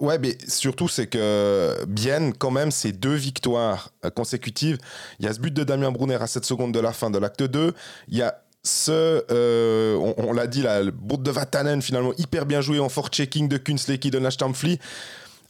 Ouais, 0.00 0.18
mais 0.18 0.38
surtout, 0.46 0.86
c'est 0.86 1.08
que 1.08 1.84
bien, 1.86 2.30
quand 2.32 2.50
même, 2.50 2.70
ces 2.70 2.92
deux 2.92 3.14
victoires 3.14 3.90
euh, 4.04 4.10
consécutives. 4.10 4.78
Il 5.18 5.26
y 5.26 5.28
a 5.28 5.32
ce 5.32 5.40
but 5.40 5.52
de 5.52 5.64
Damien 5.64 5.90
Brunner 5.90 6.18
à 6.20 6.26
7 6.26 6.44
secondes 6.44 6.72
de 6.72 6.78
la 6.78 6.92
fin 6.92 7.10
de 7.10 7.18
l'acte 7.18 7.42
2. 7.42 7.72
Il 8.08 8.16
y 8.16 8.22
a 8.22 8.42
ce, 8.62 9.24
euh, 9.30 9.96
on, 10.18 10.32
l'a 10.32 10.46
dit, 10.46 10.62
le 10.62 10.90
bout 10.90 11.16
de 11.16 11.30
Vatanen, 11.30 11.82
finalement, 11.82 12.12
hyper 12.16 12.46
bien 12.46 12.60
joué 12.60 12.78
en 12.78 12.88
fort-checking 12.88 13.48
de 13.48 13.56
Kunsley 13.56 13.98
qui 13.98 14.12
donne 14.12 14.22
la 14.22 14.30
Stampfli. 14.30 14.78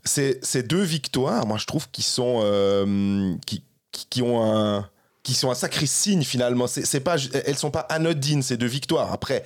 Ces, 0.05 0.39
ces 0.43 0.63
deux 0.63 0.83
victoires, 0.83 1.47
moi, 1.47 1.59
je 1.59 1.67
trouve 1.67 1.91
qu'ils 1.91 2.05
sont. 2.05 2.41
Euh, 2.43 3.35
qui, 3.47 3.63
qui, 4.09 4.23
ont 4.23 4.43
un. 4.43 4.89
Qui 5.23 5.35
sont 5.35 5.51
un 5.51 5.55
sacré 5.55 5.87
signe 5.87 6.25
finalement. 6.25 6.67
C'est, 6.67 7.01
pas, 7.01 7.17
elles 7.47 7.59
sont 7.59 7.71
pas 7.71 7.81
anodines 7.81 8.43
ces 8.43 8.57
deux 8.57 8.67
victoires. 8.67 9.13
Après, 9.13 9.45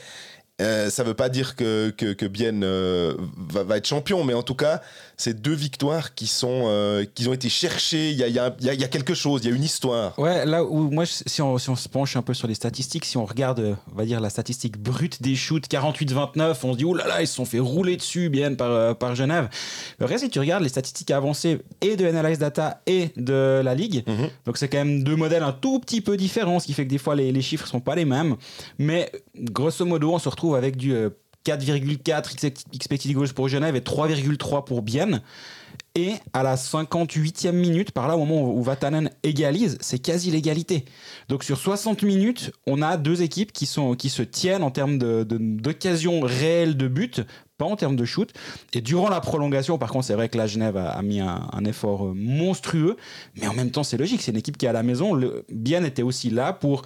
euh, 0.62 0.88
ça 0.88 1.02
ne 1.02 1.08
veut 1.08 1.14
pas 1.14 1.28
dire 1.28 1.54
que, 1.54 1.90
que, 1.90 2.14
que 2.14 2.24
Bien 2.24 2.62
euh, 2.62 3.14
va, 3.50 3.62
va, 3.62 3.76
être 3.76 3.86
champion, 3.86 4.24
mais 4.24 4.32
en 4.32 4.42
tout 4.42 4.54
cas, 4.54 4.80
c'est 5.18 5.40
deux 5.42 5.52
victoires 5.52 6.14
qui, 6.14 6.26
sont, 6.26 6.64
euh, 6.64 7.04
qui 7.14 7.28
ont 7.28 7.34
été 7.34 7.50
cherchées. 7.50 8.10
Il 8.10 8.16
y 8.16 8.24
a, 8.24 8.28
y, 8.28 8.38
a, 8.38 8.54
y 8.60 8.84
a, 8.84 8.88
quelque 8.88 9.12
chose, 9.12 9.42
il 9.44 9.50
y 9.50 9.52
a 9.52 9.56
une 9.56 9.62
histoire. 9.62 10.18
Ouais, 10.18 10.46
là 10.46 10.64
où 10.64 10.90
moi, 10.90 11.04
si 11.06 11.42
on, 11.42 11.58
si 11.58 11.68
on, 11.68 11.76
se 11.76 11.90
penche 11.90 12.16
un 12.16 12.22
peu 12.22 12.32
sur 12.32 12.48
les 12.48 12.54
statistiques, 12.54 13.04
si 13.04 13.18
on 13.18 13.26
regarde, 13.26 13.76
on 13.92 13.96
va 13.96 14.06
dire, 14.06 14.18
la 14.18 14.30
statistique 14.30 14.78
brute 14.78 15.20
des 15.20 15.34
shoots 15.34 15.68
48-29, 15.68 16.56
on 16.62 16.72
se 16.72 16.78
dit, 16.78 16.84
oh 16.86 16.94
là 16.94 17.06
là, 17.06 17.20
ils 17.20 17.28
se 17.28 17.34
sont 17.34 17.44
fait 17.44 17.58
rouler 17.58 17.98
dessus, 17.98 18.30
Bien, 18.30 18.54
par, 18.54 18.96
par 18.96 19.14
Genève. 19.14 19.50
Le 19.98 20.06
reste, 20.06 20.24
si 20.24 20.30
tu 20.30 20.38
regardes 20.38 20.62
les 20.62 20.70
statistiques 20.70 21.10
avancées 21.10 21.60
et 21.82 21.96
de 21.96 22.06
Analyze 22.06 22.38
Data 22.38 22.80
et 22.86 23.10
de 23.16 23.60
la 23.62 23.74
Ligue, 23.74 24.04
mhm. 24.06 24.30
donc 24.46 24.56
c'est 24.56 24.68
quand 24.68 24.78
même 24.78 25.04
deux 25.04 25.16
modèles 25.16 25.42
un 25.42 25.52
tout 25.52 25.80
petit 25.80 26.00
peu 26.00 26.16
différents, 26.16 26.60
ce 26.60 26.66
qui 26.66 26.72
fait 26.72 26.84
que 26.84 26.90
des 26.90 26.98
fois, 26.98 27.14
les, 27.14 27.30
les 27.30 27.42
chiffres 27.42 27.66
sont 27.66 27.80
pas 27.80 27.94
les 27.94 28.06
mêmes. 28.06 28.36
Mais 28.78 29.12
grosso 29.36 29.84
modo, 29.84 30.14
on 30.14 30.18
se 30.18 30.28
retrouve 30.28 30.45
avec 30.54 30.76
du 30.76 30.94
4,4 31.46 32.44
euh, 32.44 32.50
expected 32.72 33.12
goals 33.12 33.32
pour 33.32 33.48
Genève 33.48 33.76
et 33.76 33.80
3,3 33.80 34.64
pour 34.64 34.82
Bienne. 34.82 35.22
Et 35.94 36.12
à 36.34 36.42
la 36.42 36.56
58e 36.56 37.52
minute, 37.52 37.90
par 37.90 38.06
là, 38.06 38.16
au 38.16 38.24
moment 38.26 38.52
où 38.52 38.62
Vatanen 38.62 39.10
égalise, 39.22 39.78
c'est 39.80 39.98
quasi 39.98 40.30
l'égalité. 40.30 40.84
Donc 41.30 41.42
sur 41.42 41.56
60 41.56 42.02
minutes, 42.02 42.52
on 42.66 42.82
a 42.82 42.98
deux 42.98 43.22
équipes 43.22 43.50
qui, 43.50 43.64
sont, 43.64 43.94
qui 43.94 44.10
se 44.10 44.22
tiennent 44.22 44.62
en 44.62 44.70
termes 44.70 44.98
d'occasion 44.98 46.20
de, 46.20 46.26
réelle 46.26 46.76
de 46.76 46.86
but, 46.86 47.22
pas 47.56 47.64
en 47.64 47.76
termes 47.76 47.96
de 47.96 48.04
shoot. 48.04 48.30
Et 48.74 48.82
durant 48.82 49.08
la 49.08 49.22
prolongation, 49.22 49.78
par 49.78 49.90
contre, 49.90 50.04
c'est 50.04 50.14
vrai 50.14 50.28
que 50.28 50.36
la 50.36 50.46
Genève 50.46 50.76
a, 50.76 51.00
mis 51.00 51.20
un, 51.20 51.64
effort 51.64 52.14
monstrueux, 52.14 52.98
mais 53.40 53.46
en 53.46 53.54
même 53.54 53.70
temps, 53.70 53.82
c'est 53.82 53.96
logique, 53.96 54.20
c'est 54.20 54.32
une 54.32 54.38
équipe 54.38 54.58
qui 54.58 54.66
est 54.66 54.70
à 54.70 54.74
la 54.74 54.82
maison. 54.82 55.14
Le, 55.14 55.46
Bien 55.50 55.82
était 55.82 56.02
aussi 56.02 56.28
là 56.28 56.52
pour 56.52 56.82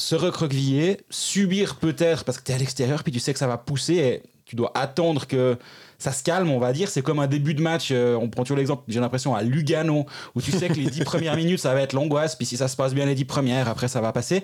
se 0.00 0.14
recroqueviller, 0.14 0.98
subir 1.10 1.76
peut-être, 1.76 2.24
parce 2.24 2.38
que 2.38 2.44
tu 2.44 2.52
es 2.52 2.54
à 2.54 2.58
l'extérieur, 2.58 3.02
puis 3.02 3.12
tu 3.12 3.20
sais 3.20 3.32
que 3.32 3.38
ça 3.38 3.46
va 3.46 3.58
pousser, 3.58 3.94
et 3.94 4.22
tu 4.46 4.56
dois 4.56 4.72
attendre 4.74 5.26
que 5.26 5.58
ça 5.98 6.12
se 6.12 6.22
calme, 6.24 6.50
on 6.50 6.58
va 6.58 6.72
dire. 6.72 6.88
C'est 6.88 7.02
comme 7.02 7.18
un 7.20 7.26
début 7.26 7.52
de 7.54 7.60
match, 7.60 7.90
euh, 7.92 8.14
on 8.14 8.28
prend 8.30 8.42
toujours 8.42 8.56
l'exemple, 8.56 8.82
j'ai 8.88 8.98
l'impression, 8.98 9.34
à 9.34 9.42
Lugano, 9.42 10.06
où 10.34 10.40
tu 10.40 10.50
sais 10.52 10.68
que 10.68 10.74
les 10.74 10.86
dix 10.90 11.04
premières 11.04 11.36
minutes, 11.36 11.60
ça 11.60 11.74
va 11.74 11.82
être 11.82 11.92
l'angoisse, 11.92 12.34
puis 12.34 12.46
si 12.46 12.56
ça 12.56 12.66
se 12.66 12.76
passe 12.76 12.94
bien 12.94 13.04
les 13.04 13.14
dix 13.14 13.26
premières, 13.26 13.68
après 13.68 13.88
ça 13.88 14.00
va 14.00 14.12
passer. 14.12 14.42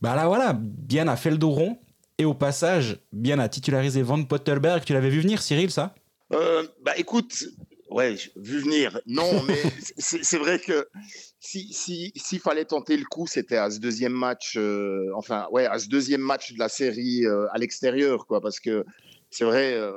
Bah 0.00 0.16
là, 0.16 0.26
voilà, 0.26 0.56
bien 0.58 1.08
à 1.08 1.16
fait 1.16 1.30
le 1.30 1.38
dos 1.38 1.50
rond, 1.50 1.78
et 2.18 2.24
au 2.24 2.34
passage, 2.34 2.98
bien 3.12 3.38
à 3.38 3.48
titulariser 3.48 4.00
Van 4.00 4.22
Potterberg. 4.24 4.82
Tu 4.84 4.94
l'avais 4.94 5.10
vu 5.10 5.20
venir, 5.20 5.42
Cyril, 5.42 5.70
ça? 5.70 5.94
Euh, 6.32 6.66
Bah 6.82 6.92
écoute, 6.96 7.44
ouais, 7.90 8.16
vu 8.36 8.60
venir, 8.60 8.98
non, 9.06 9.42
mais 9.46 9.62
c'est 9.98 10.38
vrai 10.38 10.58
que 10.58 10.88
s'il 11.46 11.72
si, 11.72 12.12
s'il 12.16 12.40
fallait 12.40 12.64
tenter 12.64 12.96
le 12.96 13.04
coup, 13.04 13.26
c'était 13.26 13.56
à 13.56 13.70
ce 13.70 13.78
deuxième 13.78 14.12
match, 14.12 14.56
euh, 14.56 15.10
enfin, 15.14 15.46
ouais, 15.52 15.66
à 15.66 15.78
ce 15.78 15.88
deuxième 15.88 16.20
match 16.20 16.52
de 16.52 16.58
la 16.58 16.68
série 16.68 17.24
euh, 17.24 17.46
à 17.52 17.58
l'extérieur, 17.58 18.26
quoi, 18.26 18.40
parce 18.40 18.58
que 18.58 18.84
c'est 19.30 19.44
vrai, 19.44 19.74
euh, 19.74 19.92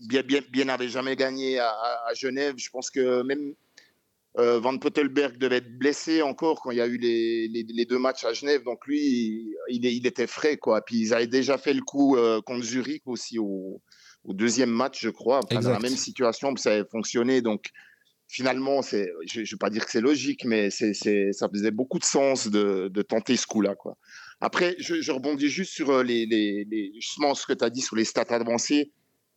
bien, 0.00 0.22
bien, 0.22 0.40
bien 0.50 0.66
n'avait 0.66 0.88
jamais 0.88 1.16
gagné 1.16 1.58
à, 1.58 2.12
Genève. 2.14 2.54
Je 2.58 2.68
pense 2.70 2.90
que 2.90 3.22
même 3.22 3.54
Van 4.36 4.76
Pottelberg 4.78 5.38
devait 5.38 5.56
être 5.56 5.78
blessé 5.78 6.22
encore 6.22 6.60
quand 6.60 6.70
il 6.70 6.78
y 6.78 6.80
a 6.80 6.86
eu 6.86 6.98
les, 6.98 7.48
les, 7.48 7.84
deux 7.84 7.98
matchs 7.98 8.24
à 8.24 8.32
Genève, 8.32 8.62
donc 8.62 8.86
lui, 8.86 9.54
il, 9.68 9.84
il, 9.84 10.06
était 10.06 10.26
frais, 10.26 10.56
quoi. 10.56 10.82
Puis 10.82 10.98
ils 10.98 11.14
avaient 11.14 11.26
déjà 11.26 11.58
fait 11.58 11.74
le 11.74 11.82
coup 11.82 12.16
contre 12.46 12.64
Zurich 12.64 13.02
aussi 13.06 13.38
au, 13.38 13.80
au, 14.24 14.32
deuxième 14.32 14.70
match, 14.70 15.00
je 15.02 15.10
crois, 15.10 15.40
dans 15.50 15.60
la 15.60 15.80
même 15.80 15.96
situation, 15.96 16.54
ça 16.56 16.72
avait 16.72 16.88
fonctionné, 16.90 17.42
donc 17.42 17.70
finalement, 18.30 18.80
c'est, 18.80 19.10
je 19.26 19.40
ne 19.40 19.44
vais 19.44 19.56
pas 19.58 19.70
dire 19.70 19.84
que 19.84 19.90
c'est 19.90 20.00
logique, 20.00 20.44
mais 20.44 20.70
c'est, 20.70 20.94
ça 20.94 21.48
faisait 21.48 21.72
beaucoup 21.72 21.98
de 21.98 22.04
sens 22.04 22.46
de, 22.48 23.02
tenter 23.02 23.36
ce 23.36 23.46
coup-là. 23.46 23.74
Quoi. 23.74 23.98
Après, 24.40 24.76
je, 24.78 25.10
rebondis 25.10 25.48
juste 25.48 25.72
sur 25.72 25.90
euh, 25.90 26.02
les, 26.04 26.26
les, 26.26 26.64
les, 26.70 26.92
ce 27.00 27.46
que 27.46 27.52
tu 27.52 27.64
as 27.64 27.70
dit 27.70 27.80
sur 27.80 27.96
les 27.96 28.04
stats 28.04 28.22
avancées. 28.30 28.92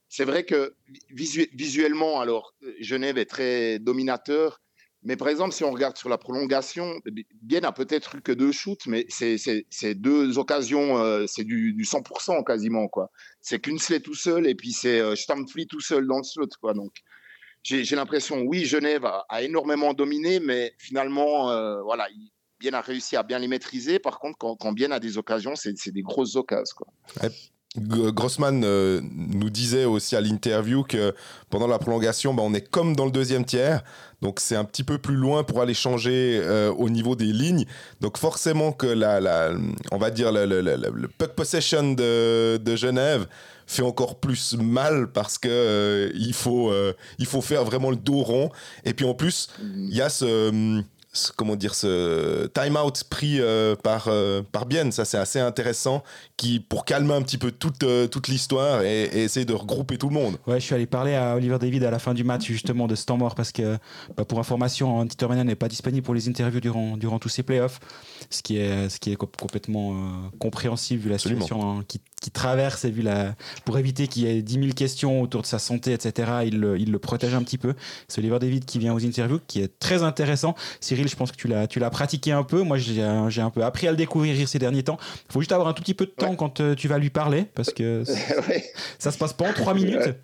C'est 0.10 0.26
vrai 0.26 0.46
que 0.46 0.76
visuellement, 1.10 2.22
alors, 2.22 2.54
Genève 2.80 3.18
est 3.18 3.26
très 3.26 3.80
dominateur. 3.80 4.62
Mais 5.06 5.18
par 5.18 5.28
exemple, 5.28 5.54
si 5.54 5.64
on 5.64 5.72
regarde 5.72 5.98
sur 5.98 6.08
la 6.08 6.20
prolongation, 6.20 7.02
Bien 7.42 7.64
a 7.64 7.72
peut-être 7.72 8.16
eu 8.16 8.22
que 8.22 8.32
deux 8.32 8.52
shoots, 8.52 8.86
mais 8.86 9.06
c'est 9.10 9.96
deux 9.96 10.38
occasions, 10.38 11.00
euh, 11.00 11.26
c'est 11.28 11.44
du, 11.44 11.74
du, 11.74 11.84
100% 11.84 12.44
quasiment. 12.46 12.88
quoi. 12.88 13.10
C'est 13.42 13.60
Kunsley 13.60 14.00
tout 14.02 14.14
seul 14.14 14.48
et 14.48 14.56
puis 14.56 14.72
c'est 14.72 15.00
euh, 15.00 15.16
tout 15.68 15.82
seul 15.82 16.08
dans 16.08 16.20
le 16.20 16.24
slot. 16.24 16.48
Quoi. 16.62 16.74
Donc, 16.74 16.94
j'ai 17.64 17.96
l'impression, 17.96 18.42
oui, 18.42 18.66
Genève 18.66 19.06
a, 19.06 19.42
énormément 19.42 19.94
dominé, 19.94 20.40
mais 20.40 20.74
finalement, 20.78 21.50
euh, 21.50 21.82
voilà, 21.82 22.08
Bien 22.60 22.74
a 22.74 22.82
réussi 22.82 23.18
à 23.18 23.24
bien 23.24 23.40
les 23.40 23.48
maîtriser. 23.48 24.00
Par 24.00 24.20
contre, 24.20 24.38
quand, 24.38 24.72
Bien 24.72 24.92
a 24.92 25.00
des 25.00 25.18
occasions, 25.18 25.54
c'est 25.56 25.92
des 25.92 26.02
grosses 26.02 26.36
occasions. 26.36 26.86
Grossman 27.76 28.64
euh, 28.64 29.02
nous 29.12 29.50
disait 29.50 29.86
aussi 29.86 30.16
à 30.16 30.22
l'interview 30.22 30.84
que 30.84 31.16
pendant 31.50 31.66
la 31.66 31.80
prolongation, 31.80 32.34
bah, 32.34 32.44
on 32.46 32.54
est 32.54 32.70
comme 32.70 32.96
dans 32.96 33.06
le 33.06 33.12
deuxième 33.12 33.46
tiers. 33.46 33.84
Donc 34.22 34.40
c'est 34.40 34.56
un 34.56 34.64
petit 34.64 34.84
peu 34.84 35.00
plus 35.00 35.16
loin 35.16 35.44
pour 35.44 35.60
aller 35.62 35.74
changer 35.74 36.40
euh, 36.42 36.72
au 36.72 36.90
niveau 36.90 37.16
des 37.16 37.26
lignes. 37.26 37.66
Donc 38.00 38.18
forcément 38.18 38.72
que 38.74 38.86
la, 38.86 39.52
on 39.92 39.98
va 39.98 40.12
dire 40.12 40.32
le, 40.32 40.46
le, 40.46 41.08
puck 41.08 41.34
possession 41.34 41.94
de, 41.94 42.76
Genève 42.76 43.28
fait 43.74 43.84
encore 43.84 44.20
plus 44.20 44.56
mal 44.58 45.12
parce 45.12 45.38
que 45.38 45.50
euh, 45.50 46.12
il 46.16 46.34
faut 46.34 46.74
il 47.18 47.26
faut 47.26 47.42
faire 47.42 47.64
vraiment 47.66 47.90
le 47.90 47.98
dos 47.98 48.24
rond. 48.24 48.52
Et 48.86 48.94
puis 48.94 49.06
en 49.06 49.14
plus 49.14 49.50
il 49.60 49.96
y 49.96 50.02
a 50.02 50.10
ce 50.10 50.84
comment 51.36 51.56
dire 51.56 51.76
ce 51.76 52.48
time 52.48 52.76
out 52.76 53.04
pris 53.10 53.40
euh, 53.40 53.76
par 53.76 54.06
euh, 54.08 54.42
par 54.52 54.66
Bien. 54.66 54.90
Ça 54.92 55.06
c'est 55.06 55.18
assez 55.18 55.40
intéressant 55.40 56.04
qui 56.38 56.60
pour 56.60 56.86
calmer 56.86 57.14
un 57.14 57.22
petit 57.22 57.38
peu 57.38 57.52
toute 57.52 57.84
euh, 57.84 58.08
toute 58.08 58.28
l'histoire 58.28 58.82
et, 58.82 59.04
essayer 59.24 59.46
de 59.46 59.54
regrouper 59.54 59.98
tout 59.98 60.10
le 60.10 60.16
monde. 60.16 60.38
Ouais 60.48 60.60
je 60.60 60.66
suis 60.66 60.76
allé 60.76 60.88
parler 60.88 61.16
à 61.16 61.36
Oliver 61.36 61.60
David 61.60 61.84
à 61.84 61.92
la 61.92 62.00
fin 62.00 62.14
du 62.14 62.24
match 62.24 62.46
justement 62.46 62.88
de 62.88 62.96
ce 62.96 63.06
temps 63.06 63.18
mort 63.18 63.36
parce 63.36 63.52
que 63.52 63.78
bah, 64.18 64.26
pour 64.26 64.40
information 64.40 65.06
Tito 65.06 65.32
n'est 65.34 65.56
pas 65.56 65.68
disponible 65.68 66.04
pour 66.04 66.14
les 66.14 66.28
interviews 66.28 66.60
durant 66.60 66.98
durant 66.98 67.20
tous 67.20 67.30
ces 67.30 67.44
playoffs 67.44 67.80
ce 68.30 68.42
qui 68.42 68.58
est 68.58 68.90
ce 68.90 69.00
qui 69.00 69.12
est 69.12 69.16
complètement 69.16 70.32
compréhensible 70.40 71.04
vu 71.04 71.10
la 71.10 71.18
situation 71.18 71.80
hein, 71.80 71.84
qui, 71.88 72.02
qui, 72.24 72.32
traverse 72.32 72.86
et 72.86 72.92
vu 72.92 73.02
la 73.02 73.36
pour 73.66 73.78
éviter 73.78 74.08
qu'il 74.08 74.24
y 74.24 74.28
ait 74.28 74.42
10 74.42 74.54
000 74.54 74.68
questions 74.74 75.22
autour 75.22 75.42
de 75.42 75.48
sa 75.48 75.60
santé 75.60 75.94
etc 75.94 76.32
il 76.46 76.60
le, 76.60 76.80
il 76.80 76.92
le 76.92 77.00
protège 77.00 77.36
un 77.36 77.44
petit 77.44 77.58
peu 77.58 77.76
c'est 78.08 78.20
Oliver 78.20 78.40
David 78.40 78.66
qui 78.66 78.80
vient 78.80 78.94
aux 78.94 79.06
interviews 79.06 79.40
qui 79.48 79.62
est 79.62 79.80
très 79.80 80.02
intéressant 80.02 80.56
Cyril 80.80 81.08
je 81.08 81.16
pense 81.16 81.32
que 81.32 81.38
tu 81.38 81.48
l'as, 81.48 81.68
tu 81.68 81.80
l'as 81.80 81.90
pratiqué 81.90 82.32
un 82.32 82.44
peu. 82.44 82.62
Moi, 82.62 82.78
j'ai, 82.78 83.02
un 83.02 83.50
peu 83.50 83.64
appris 83.64 83.88
à 83.88 83.92
le 83.92 83.98
découvrir 83.98 84.48
ces 84.48 84.60
derniers 84.60 84.84
temps. 84.84 84.98
Il 85.30 85.34
faut 85.34 85.40
juste 85.42 85.52
avoir 85.52 85.68
un 85.68 85.74
tout 85.74 85.84
petit 85.84 85.94
peu 85.94 86.06
de 86.06 86.12
temps 86.12 86.36
quand 86.36 86.60
euh, 86.60 86.76
tu 86.76 86.88
vas 86.88 86.98
lui 86.98 87.10
parler, 87.10 87.46
parce 87.54 87.72
que 87.72 88.04
ça 89.00 89.12
se 89.12 89.18
passe 89.18 89.34
pas 89.34 89.50
en 89.50 89.54
trois 89.54 89.74
minutes. 89.74 90.16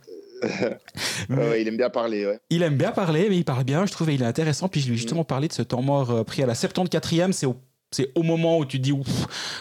il 1.29 1.67
aime 1.67 1.77
bien 1.77 1.89
parler. 1.89 2.37
Il 2.49 2.63
aime 2.63 2.77
bien 2.77 2.91
parler, 2.91 3.27
mais 3.29 3.37
il 3.37 3.45
parle 3.45 3.63
bien, 3.63 3.85
je 3.85 3.91
trouve, 3.91 4.11
il 4.11 4.21
est 4.21 4.25
intéressant. 4.25 4.67
Puis 4.67 4.81
je 4.81 4.87
lui 4.87 4.95
ai 4.95 4.97
justement 4.97 5.23
parlé 5.23 5.47
de 5.47 5.53
ce 5.53 5.61
temps 5.61 5.81
mort 5.81 6.11
euh, 6.11 6.23
pris 6.23 6.43
à 6.43 6.45
la 6.45 6.53
74e. 6.53 7.31
C'est 7.31 7.45
au, 7.45 7.57
c'est 7.91 8.11
au 8.15 8.23
moment 8.23 8.57
où 8.57 8.65
tu 8.65 8.79
dis, 8.79 8.93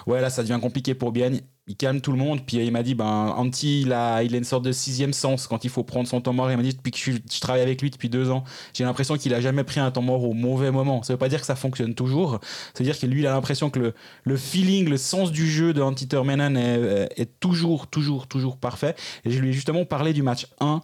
ouais, 0.06 0.20
là, 0.20 0.30
ça 0.30 0.42
devient 0.42 0.58
compliqué 0.60 0.94
pour 0.94 1.12
Bien. 1.12 1.32
Il 1.68 1.76
calme 1.76 2.00
tout 2.00 2.12
le 2.12 2.18
monde. 2.18 2.40
Puis 2.44 2.56
il 2.56 2.72
m'a 2.72 2.82
dit, 2.82 2.94
ben, 2.94 3.34
Anti, 3.36 3.82
il 3.82 3.92
a, 3.92 4.22
il 4.22 4.34
a 4.34 4.38
une 4.38 4.44
sorte 4.44 4.64
de 4.64 4.72
sixième 4.72 5.12
sens 5.12 5.46
quand 5.46 5.64
il 5.64 5.70
faut 5.70 5.84
prendre 5.84 6.08
son 6.08 6.20
temps 6.20 6.32
mort. 6.32 6.50
Il 6.50 6.56
m'a 6.56 6.62
dit, 6.62 6.74
depuis 6.74 6.90
que 6.90 6.98
je, 6.98 7.40
travaille 7.40 7.62
avec 7.62 7.82
lui 7.82 7.90
depuis 7.90 8.08
deux 8.08 8.30
ans, 8.30 8.44
j'ai 8.74 8.84
l'impression 8.84 9.16
qu'il 9.16 9.34
a 9.34 9.40
jamais 9.40 9.64
pris 9.64 9.78
un 9.78 9.90
temps 9.90 10.02
mort 10.02 10.24
au 10.24 10.32
mauvais 10.32 10.70
moment. 10.70 11.02
Ça 11.02 11.12
veut 11.12 11.18
pas 11.18 11.28
dire 11.28 11.40
que 11.40 11.46
ça 11.46 11.56
fonctionne 11.56 11.94
toujours. 11.94 12.40
Ça 12.74 12.78
veut 12.78 12.84
dire 12.84 12.98
que 12.98 13.06
lui, 13.06 13.20
il 13.20 13.26
a 13.26 13.32
l'impression 13.32 13.70
que 13.70 13.78
le, 13.78 13.94
le 14.24 14.36
feeling, 14.36 14.88
le 14.88 14.96
sens 14.96 15.30
du 15.30 15.48
jeu 15.48 15.72
de 15.72 15.82
Anti 15.82 16.08
Termenan 16.08 16.56
est, 16.56 17.12
est, 17.16 17.40
toujours, 17.40 17.86
toujours, 17.86 18.26
toujours 18.26 18.56
parfait. 18.56 18.96
Et 19.24 19.30
je 19.30 19.38
lui 19.38 19.50
ai 19.50 19.52
justement 19.52 19.84
parlé 19.84 20.12
du 20.12 20.22
match 20.22 20.46
1 20.60 20.82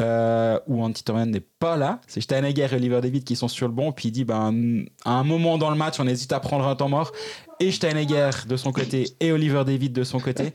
euh, 0.00 0.58
où 0.66 0.82
Antti 0.82 1.02
n'est 1.12 1.40
pas 1.40 1.76
là. 1.76 2.00
C'est 2.06 2.20
Steinegger 2.20 2.68
et 2.72 2.76
Oliver 2.76 3.00
David 3.00 3.24
qui 3.24 3.36
sont 3.36 3.48
sur 3.48 3.68
le 3.68 3.74
banc. 3.74 3.92
Puis 3.92 4.08
il 4.08 4.12
dit 4.12 4.24
ben, 4.24 4.84
à 5.04 5.12
un 5.12 5.24
moment 5.24 5.58
dans 5.58 5.70
le 5.70 5.76
match, 5.76 5.98
on 5.98 6.06
hésite 6.06 6.32
à 6.32 6.40
prendre 6.40 6.66
un 6.66 6.76
temps 6.76 6.88
mort. 6.88 7.12
Et 7.58 7.70
Steinegger 7.72 8.30
de 8.48 8.56
son 8.56 8.72
côté 8.72 9.08
et 9.20 9.32
Oliver 9.32 9.64
David 9.64 9.92
de 9.92 10.04
son 10.04 10.20
côté. 10.20 10.52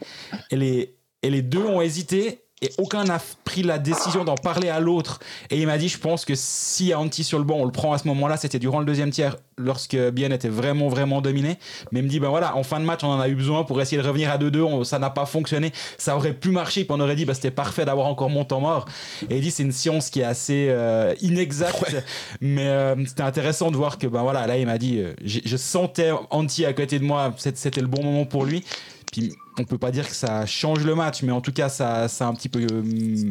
Les, 0.52 0.96
et 1.22 1.30
les 1.30 1.42
deux 1.42 1.64
ont 1.64 1.82
hésité 1.82 2.45
et 2.62 2.70
aucun 2.78 3.04
n'a 3.04 3.22
pris 3.44 3.64
la 3.64 3.78
décision 3.78 4.24
d'en 4.24 4.36
parler 4.36 4.70
à 4.70 4.80
l'autre. 4.80 5.20
Et 5.50 5.60
il 5.60 5.68
m'a 5.68 5.78
dit, 5.78 5.90
je 5.90 5.98
pense 5.98 6.24
que 6.24 6.34
si 6.36 6.94
Anti 6.94 7.26
sur 7.26 7.38
le 7.38 7.44
banc, 7.44 7.58
on 7.58 7.66
le 7.66 7.72
prend 7.72 7.92
à 7.92 7.98
ce 7.98 8.08
moment-là, 8.08 8.38
c'était 8.38 8.60
durant 8.60 8.80
le 8.80 8.86
deuxième 8.86 9.10
tiers, 9.10 9.36
lorsque 9.58 9.98
Bien 9.98 10.32
était 10.32 10.48
vraiment, 10.48 10.88
vraiment 10.88 11.20
dominé. 11.22 11.60
Mais 11.92 12.00
il 12.00 12.04
me 12.04 12.10
dit, 12.10 12.22
ben 12.22 12.30
voilà, 12.30 12.56
en 12.56 12.64
fin 12.64 12.80
de 12.80 12.86
match, 12.86 13.02
on 13.04 13.10
en 13.10 13.20
a 13.20 13.28
eu 13.28 13.36
besoin 13.36 13.66
pour 13.66 13.82
essayer 13.82 14.02
de 14.02 14.08
revenir 14.08 14.32
à 14.32 14.38
2-2, 14.38 14.86
ça 14.86 15.00
n'a 15.00 15.10
pas 15.10 15.26
fonctionné. 15.26 15.74
Ça 15.98 16.16
aurait 16.16 16.34
pu 16.34 16.50
marcher, 16.50 16.86
puis 16.86 16.96
on 16.98 17.02
aurait 17.02 17.18
dit, 17.18 17.26
ben, 17.26 17.34
c'était 17.34 17.52
parfait 17.52 17.84
d'avoir 17.84 18.08
encore 18.08 18.30
mon 18.30 18.46
temps 18.46 18.62
mort. 18.62 18.86
Et 19.30 19.36
il 19.36 19.42
dit, 19.42 19.52
c'est 19.52 19.64
une 19.64 19.74
science 19.74 20.10
qui 20.10 20.22
est 20.22 20.26
assez 20.26 20.68
euh, 20.70 21.14
inexacte, 21.22 22.04
mais 22.40 22.68
euh, 22.68 22.96
c'était 23.06 23.24
intéressant 23.24 23.70
de 23.70 23.76
voir 23.76 23.98
que, 23.98 24.08
ben 24.08 24.24
voilà, 24.24 24.48
là, 24.48 24.58
il 24.58 24.66
m'a 24.66 24.78
dit, 24.78 25.00
euh, 25.00 25.14
je 25.26 25.58
sentais 25.58 26.12
Anti 26.30 26.66
à 26.66 26.72
côté 26.72 27.00
de 27.00 27.04
moi, 27.04 27.34
c'était 27.38 27.82
le 27.82 27.88
bon 27.88 28.02
moment 28.02 28.26
pour 28.26 28.46
lui. 28.46 28.64
Puis 29.12 29.34
on 29.58 29.64
peut 29.64 29.78
pas 29.78 29.92
dire 29.92 30.08
que 30.08 30.16
ça 30.16 30.46
change 30.46 30.86
le 30.86 30.96
match, 30.96 31.24
mais 31.24 31.32
en 31.32 31.42
tout 31.42 31.54
cas, 31.54 31.70
ça, 31.70 32.08
ça 32.08 32.26
a 32.26 32.30
un 32.30 32.34
petit 32.34 32.50
peu 32.50 32.60
euh, 32.60 33.30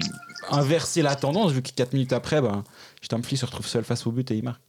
inversé 0.51 1.03
la 1.03 1.17
tendance, 1.17 1.53
vu 1.53 1.63
que 1.63 1.71
4 1.71 1.93
minutes 1.93 2.13
après, 2.13 2.41
ben, 2.41 2.65
Stamfli 3.03 3.37
se 3.37 3.47
retrouve 3.47 3.67
seul 3.67 3.85
face 3.85 4.07
au 4.07 4.13
but 4.13 4.31
et 4.31 4.37
il 4.37 4.45
marque. 4.45 4.63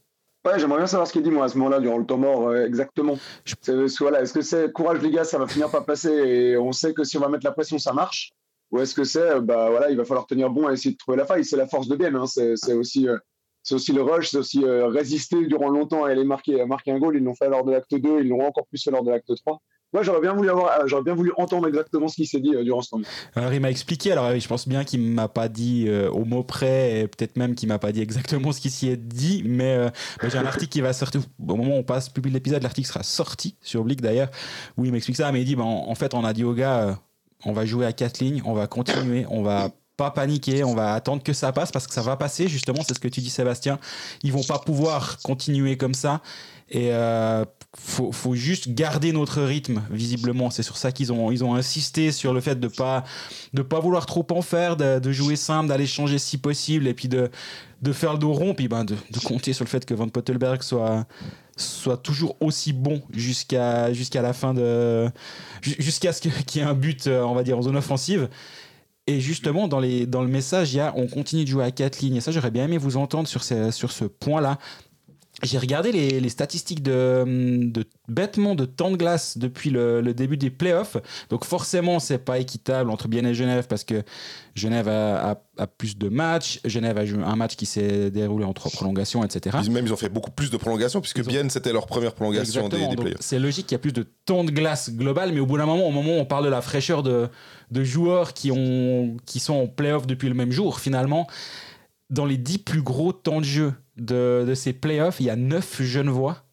Ouais, 0.46 0.58
j'aimerais 0.60 0.78
bien 0.78 0.86
savoir 0.86 1.08
ce 1.08 1.12
qu'il 1.12 1.22
dit, 1.22 1.30
moi, 1.30 1.46
à 1.46 1.48
ce 1.48 1.58
moment-là, 1.58 1.80
durant 1.80 1.98
le 1.98 2.06
temps 2.06 2.18
mort, 2.18 2.48
euh, 2.48 2.66
exactement. 2.66 3.18
Est-ce 3.46 4.32
que 4.32 4.42
c'est 4.42 4.72
courage, 4.72 5.00
les 5.02 5.10
gars, 5.10 5.24
ça 5.24 5.38
va 5.38 5.46
finir 5.46 5.70
par 5.70 5.84
passer 5.84 6.10
et 6.10 6.56
on 6.56 6.72
sait 6.72 6.94
que 6.94 7.04
si 7.04 7.16
on 7.16 7.20
va 7.20 7.28
mettre 7.28 7.44
la 7.44 7.52
pression, 7.52 7.78
ça 7.78 7.92
marche? 7.92 8.32
Ou 8.70 8.80
est-ce 8.80 8.94
que 8.94 9.04
c'est, 9.04 9.40
bah 9.40 9.70
voilà, 9.70 9.90
il 9.90 9.96
va 9.96 10.04
falloir 10.04 10.26
tenir 10.26 10.50
bon 10.50 10.68
et 10.68 10.72
essayer 10.72 10.92
de 10.92 10.96
trouver 10.96 11.16
la 11.16 11.24
faille 11.24 11.44
C'est 11.44 11.56
la 11.56 11.66
force 11.66 11.88
de 11.88 11.96
bien, 11.96 12.14
hein. 12.14 12.26
c'est 12.26 12.72
aussi. 12.74 13.08
Euh, 13.08 13.16
c'est 13.62 13.74
aussi 13.74 13.92
le 13.92 14.00
rush, 14.00 14.30
c'est 14.30 14.36
aussi 14.36 14.64
résister 14.64 15.44
durant 15.46 15.68
longtemps 15.68 16.06
et 16.06 16.12
aller 16.12 16.22
marquer, 16.22 16.64
marquer 16.66 16.92
un 16.92 17.00
goal. 17.00 17.16
Ils 17.16 17.24
l'ont 17.24 17.34
fait 17.34 17.48
lors 17.48 17.64
de 17.64 17.72
l'acte 17.72 17.92
2, 17.92 18.20
ils 18.20 18.28
l'ont 18.28 18.46
encore 18.46 18.64
plus 18.68 18.80
fait 18.80 18.92
lors 18.92 19.02
de 19.02 19.10
l'acte 19.10 19.34
3. 19.34 19.60
Moi, 19.92 20.02
j'aurais 20.02 20.20
bien 20.20 20.34
voulu 20.34 20.50
avoir, 20.50 20.80
euh, 20.80 20.86
j'aurais 20.86 21.04
bien 21.04 21.14
voulu 21.14 21.32
entendre 21.36 21.68
exactement 21.68 22.08
ce 22.08 22.16
qu'il 22.16 22.26
s'est 22.26 22.40
dit 22.40 22.54
euh, 22.54 22.64
durant 22.64 22.82
ce 22.82 22.90
temps. 22.90 23.00
Alors, 23.34 23.52
il 23.52 23.60
m'a 23.60 23.70
expliqué. 23.70 24.12
Alors, 24.12 24.38
je 24.38 24.48
pense 24.48 24.66
bien 24.66 24.84
qu'il 24.84 25.00
m'a 25.00 25.28
pas 25.28 25.48
dit 25.48 25.84
euh, 25.86 26.10
au 26.10 26.24
mot 26.24 26.42
près, 26.42 27.00
et 27.00 27.08
peut-être 27.08 27.36
même 27.36 27.54
qu'il 27.54 27.68
m'a 27.68 27.78
pas 27.78 27.92
dit 27.92 28.00
exactement 28.00 28.52
ce 28.52 28.60
qui 28.60 28.70
s'y 28.70 28.88
est 28.88 28.96
dit. 28.96 29.42
Mais 29.46 29.90
j'ai 30.22 30.38
un 30.38 30.46
article 30.46 30.70
qui 30.70 30.80
va 30.80 30.92
sortir 30.92 31.20
au 31.40 31.56
moment 31.56 31.76
où 31.76 31.78
on 31.78 31.82
passe 31.84 32.08
publie 32.08 32.32
l'épisode. 32.32 32.62
L'article 32.62 32.88
sera 32.88 33.02
sorti 33.02 33.56
sur 33.62 33.80
Oblique 33.80 34.00
d'ailleurs, 34.00 34.30
où 34.76 34.84
il 34.84 34.92
m'explique 34.92 35.16
ça. 35.16 35.30
Mais 35.30 35.42
il 35.42 35.44
dit, 35.44 35.56
ben, 35.56 35.64
en, 35.64 35.94
fait, 35.94 36.14
on 36.14 36.24
a 36.24 36.32
dit 36.32 36.44
aux 36.44 36.54
gars, 36.54 36.98
on 37.44 37.52
va 37.52 37.64
jouer 37.64 37.86
à 37.86 37.92
quatre 37.92 38.18
lignes, 38.18 38.42
on 38.44 38.54
va 38.54 38.66
continuer, 38.66 39.24
on 39.30 39.42
va 39.42 39.70
pas 39.96 40.10
paniquer, 40.10 40.64
on 40.64 40.74
va 40.74 40.92
attendre 40.94 41.22
que 41.22 41.32
ça 41.32 41.52
passe 41.52 41.72
parce 41.72 41.86
que 41.86 41.94
ça 41.94 42.02
va 42.02 42.16
passer 42.16 42.48
justement, 42.48 42.82
c'est 42.86 42.92
ce 42.92 43.00
que 43.00 43.08
tu 43.08 43.20
dis 43.20 43.30
Sébastien. 43.30 43.78
Ils 44.22 44.32
vont 44.32 44.42
pas 44.42 44.58
pouvoir 44.58 45.18
continuer 45.22 45.76
comme 45.76 45.94
ça 45.94 46.20
et 46.68 46.90
faut, 47.78 48.12
faut, 48.12 48.34
juste 48.34 48.70
garder 48.70 49.12
notre 49.12 49.42
rythme, 49.42 49.82
visiblement. 49.90 50.50
C'est 50.50 50.62
sur 50.62 50.76
ça 50.76 50.92
qu'ils 50.92 51.12
ont, 51.12 51.30
ils 51.30 51.44
ont 51.44 51.54
insisté 51.54 52.10
sur 52.12 52.32
le 52.32 52.40
fait 52.40 52.58
de 52.58 52.68
pas, 52.68 53.04
de 53.54 53.62
pas 53.62 53.80
vouloir 53.80 54.06
trop 54.06 54.26
en 54.30 54.42
faire, 54.42 54.76
de, 54.76 55.12
jouer 55.12 55.36
simple, 55.36 55.68
d'aller 55.68 55.86
changer 55.86 56.18
si 56.18 56.38
possible, 56.38 56.86
et 56.86 56.94
puis 56.94 57.08
de, 57.08 57.30
de 57.82 57.92
faire 57.92 58.12
le 58.12 58.18
dos 58.18 58.32
rond, 58.32 58.54
puis 58.54 58.68
ben 58.68 58.84
de, 58.84 58.96
compter 59.24 59.52
sur 59.52 59.64
le 59.64 59.68
fait 59.68 59.84
que 59.84 59.94
Van 59.94 60.08
Pottelberg 60.08 60.62
soit, 60.62 61.06
soit 61.56 61.96
toujours 61.96 62.36
aussi 62.40 62.72
bon 62.72 63.02
jusqu'à 63.12 63.90
la 64.14 64.32
fin 64.32 64.54
de. 64.54 65.08
jusqu'à 65.62 66.12
ce 66.12 66.20
qu'il 66.46 66.60
y 66.60 66.64
ait 66.64 66.68
un 66.68 66.74
but, 66.74 67.06
euh, 67.06 67.22
on 67.22 67.34
va 67.34 67.42
dire, 67.42 67.58
en 67.58 67.62
zone 67.62 67.76
offensive. 67.76 68.28
Et 69.08 69.20
justement, 69.20 69.68
dans, 69.68 69.78
les, 69.78 70.04
dans 70.04 70.22
le 70.22 70.28
message, 70.28 70.72
il 70.72 70.78
y 70.78 70.80
a 70.80 70.92
on 70.96 71.06
continue 71.06 71.44
de 71.44 71.48
jouer 71.48 71.64
à 71.64 71.70
quatre 71.70 72.00
lignes. 72.00 72.16
Et 72.16 72.20
ça, 72.20 72.32
j'aurais 72.32 72.50
bien 72.50 72.64
aimé 72.64 72.76
vous 72.76 72.96
entendre 72.96 73.28
sur, 73.28 73.44
sur 73.44 73.92
ce 73.92 74.04
point-là. 74.04 74.58
J'ai 75.42 75.58
regardé 75.58 75.92
les, 75.92 76.28
statistiques 76.30 76.82
de, 76.82 77.24
de, 77.26 77.84
bêtement 78.08 78.54
de 78.54 78.64
temps 78.64 78.90
de 78.90 78.96
glace 78.96 79.36
depuis 79.36 79.68
le, 79.68 80.02
début 80.14 80.38
des 80.38 80.48
playoffs. 80.48 80.96
Donc 81.28 81.44
forcément, 81.44 81.98
c'est 81.98 82.18
pas 82.18 82.38
équitable 82.38 82.90
entre 82.90 83.06
Bienne 83.06 83.26
et 83.26 83.34
Genève 83.34 83.66
parce 83.68 83.84
que 83.84 84.02
Genève 84.54 84.88
a, 84.88 85.36
plus 85.76 85.98
de 85.98 86.08
matchs. 86.08 86.60
Genève 86.64 86.96
a 86.96 87.04
joué 87.04 87.22
un 87.22 87.36
match 87.36 87.54
qui 87.56 87.66
s'est 87.66 88.10
déroulé 88.10 88.46
en 88.46 88.54
trois 88.54 88.70
prolongations, 88.70 89.24
etc. 89.24 89.58
Ils, 89.62 89.70
même 89.70 89.84
ils 89.84 89.92
ont 89.92 89.98
fait 89.98 90.08
beaucoup 90.08 90.30
plus 90.30 90.50
de 90.50 90.56
prolongations 90.56 91.02
puisque 91.02 91.22
Bienne 91.26 91.50
c'était 91.50 91.72
leur 91.72 91.86
première 91.86 92.14
prolongation 92.14 92.70
des, 92.70 92.88
des 92.88 92.96
playoffs. 92.96 93.20
C'est 93.20 93.38
logique 93.38 93.66
qu'il 93.66 93.74
y 93.74 93.80
a 93.80 93.80
plus 93.80 93.92
de 93.92 94.06
temps 94.24 94.42
de 94.42 94.50
glace 94.50 94.90
global, 94.90 95.32
mais 95.34 95.40
au 95.40 95.46
bout 95.46 95.58
d'un 95.58 95.66
moment, 95.66 95.86
au 95.86 95.92
moment 95.92 96.16
où 96.16 96.20
on 96.20 96.24
parle 96.24 96.46
de 96.46 96.50
la 96.50 96.62
fraîcheur 96.62 97.02
de, 97.02 97.28
de 97.70 97.84
joueurs 97.84 98.32
qui, 98.32 98.50
ont, 98.50 99.18
qui 99.26 99.40
sont 99.40 99.54
en 99.54 99.66
playoffs 99.66 100.06
depuis 100.06 100.28
le 100.28 100.34
même 100.34 100.50
jour, 100.50 100.80
finalement, 100.80 101.26
dans 102.08 102.24
les 102.24 102.38
dix 102.38 102.58
plus 102.58 102.82
gros 102.82 103.12
temps 103.12 103.40
de 103.40 103.46
jeu 103.46 103.74
de, 103.96 104.52
ces 104.54 104.72
playoffs, 104.72 105.20
il 105.20 105.26
y 105.26 105.30
a 105.30 105.36
9 105.36 105.82
voix, 106.08 106.44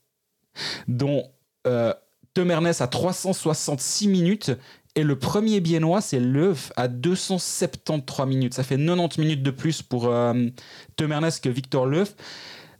dont 0.87 1.29
euh, 1.67 1.93
à 2.35 2.87
366 2.87 4.07
minutes 4.07 4.51
et 4.95 5.03
le 5.03 5.17
premier 5.17 5.59
biennois, 5.59 6.01
c'est 6.01 6.19
Leuf 6.19 6.71
à 6.75 6.87
273 6.87 8.27
minutes. 8.27 8.53
Ça 8.53 8.63
fait 8.63 8.77
90 8.77 9.19
minutes 9.19 9.43
de 9.43 9.49
plus 9.49 9.81
pour 9.81 10.07
euh, 10.07 10.49
que 10.97 11.49
Victor 11.49 11.87
Leuf. 11.87 12.15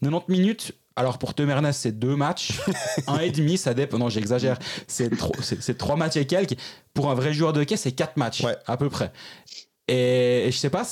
90 0.02 0.32
minutes. 0.32 0.72
Alors 0.96 1.18
pour 1.18 1.34
Temernes, 1.34 1.74
c'est 1.74 1.98
deux 1.98 2.16
matchs, 2.16 2.52
un 3.08 3.18
et 3.18 3.32
demi, 3.32 3.58
ça 3.58 3.74
dépend. 3.74 3.98
Non, 3.98 4.10
j'exagère. 4.10 4.60
C'est 4.86 5.10
trois 5.76 5.96
matchs 5.96 6.18
et 6.18 6.28
quelques. 6.28 6.56
Pour 6.94 7.10
un 7.10 7.16
vrai 7.16 7.34
joueur 7.34 7.52
de 7.52 7.64
quai, 7.64 7.78
c'est 7.78 7.94
quatre 7.94 8.16
matchs 8.18 8.46
à 8.68 8.78
peu 8.78 8.92
près. 8.92 9.12
Et, 9.88 10.48
et 10.48 10.52
je 10.52 10.58
sais 10.58 10.70
pas 10.70 10.84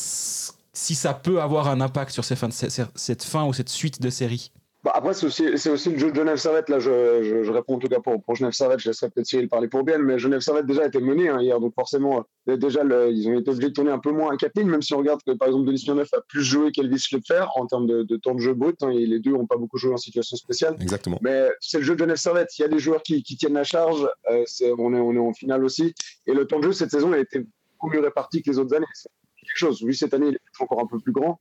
si 0.73 0.95
ça 0.95 1.13
peut 1.13 1.41
avoir 1.41 1.67
un 1.67 1.81
impact 1.81 2.11
sur 2.11 2.23
cette 2.23 3.23
fin 3.23 3.45
ou 3.45 3.53
cette 3.53 3.69
suite 3.69 4.01
de 4.01 4.09
série. 4.09 4.51
Bah 4.83 4.93
après, 4.95 5.13
c'est 5.13 5.27
aussi, 5.27 5.47
aussi, 5.69 5.91
le 5.91 5.99
jeu 5.99 6.09
de 6.09 6.15
Genève 6.15 6.37
Servette. 6.37 6.67
Là, 6.67 6.79
je, 6.79 7.43
je, 7.43 7.51
réponds 7.51 7.75
en 7.75 7.79
tout 7.79 7.87
cas 7.87 7.99
pour, 7.99 8.19
pour 8.23 8.35
Genève 8.35 8.53
Servette. 8.53 8.79
Je 8.79 8.89
laisserai 8.89 9.11
peut-être 9.11 9.27
Cyril 9.27 9.47
parler 9.47 9.67
pour 9.67 9.83
bien, 9.83 9.99
mais 9.99 10.17
Genève 10.17 10.39
Servette 10.39 10.65
déjà 10.65 10.81
a 10.81 10.87
été 10.87 10.99
mené 10.99 11.29
hein, 11.29 11.39
hier. 11.39 11.59
Donc 11.59 11.75
forcément, 11.75 12.25
euh, 12.49 12.57
déjà, 12.57 12.81
ils 12.83 13.27
ont 13.29 13.39
été 13.39 13.51
obligés 13.51 13.69
de 13.69 13.73
tourner 13.73 13.91
un 13.91 13.99
peu 13.99 14.11
moins 14.11 14.33
à 14.33 14.37
Catherine, 14.37 14.67
même 14.67 14.81
si 14.81 14.95
on 14.95 14.97
regarde 14.97 15.21
que 15.23 15.33
par 15.33 15.49
exemple 15.49 15.67
Denis 15.67 15.85
Neuf 15.87 16.11
a 16.15 16.21
plus 16.27 16.41
joué 16.41 16.71
qu'Elvis 16.71 16.97
Schlepfer 16.97 17.45
en 17.55 17.67
termes 17.67 17.85
de, 17.85 18.17
temps 18.17 18.33
de 18.33 18.39
jeu 18.39 18.55
brut. 18.55 18.81
Hein, 18.81 18.89
et 18.89 19.05
les 19.05 19.19
deux 19.19 19.33
n'ont 19.33 19.45
pas 19.45 19.57
beaucoup 19.57 19.77
joué 19.77 19.93
en 19.93 19.97
situation 19.97 20.35
spéciale. 20.35 20.75
Exactement. 20.81 21.19
Mais 21.21 21.47
c'est 21.59 21.77
le 21.77 21.83
jeu 21.83 21.93
de 21.93 21.99
Genève 21.99 22.17
Servette. 22.17 22.57
Il 22.57 22.63
y 22.63 22.65
a 22.65 22.67
des 22.67 22.79
joueurs 22.79 23.03
qui, 23.03 23.21
qui 23.21 23.37
tiennent 23.37 23.53
la 23.53 23.63
charge. 23.63 24.07
Euh, 24.31 24.43
on, 24.79 24.95
est, 24.95 24.99
on 24.99 25.13
est 25.13 25.19
en 25.19 25.33
finale 25.33 25.63
aussi. 25.63 25.93
Et 26.25 26.33
le 26.33 26.47
temps 26.47 26.57
de 26.57 26.63
jeu 26.63 26.71
cette 26.71 26.89
saison 26.89 27.13
a 27.13 27.19
été 27.19 27.45
beaucoup 27.73 27.93
mieux 27.93 28.01
réparti 28.01 28.41
que 28.41 28.49
les 28.49 28.57
autres 28.57 28.75
années 28.75 28.87
quelque 29.41 29.57
chose. 29.57 29.83
Oui, 29.83 29.95
cette 29.95 30.13
année, 30.13 30.27
il 30.27 30.35
est 30.35 30.40
encore 30.61 30.81
un 30.81 30.87
peu 30.87 30.99
plus 30.99 31.11
grand. 31.11 31.39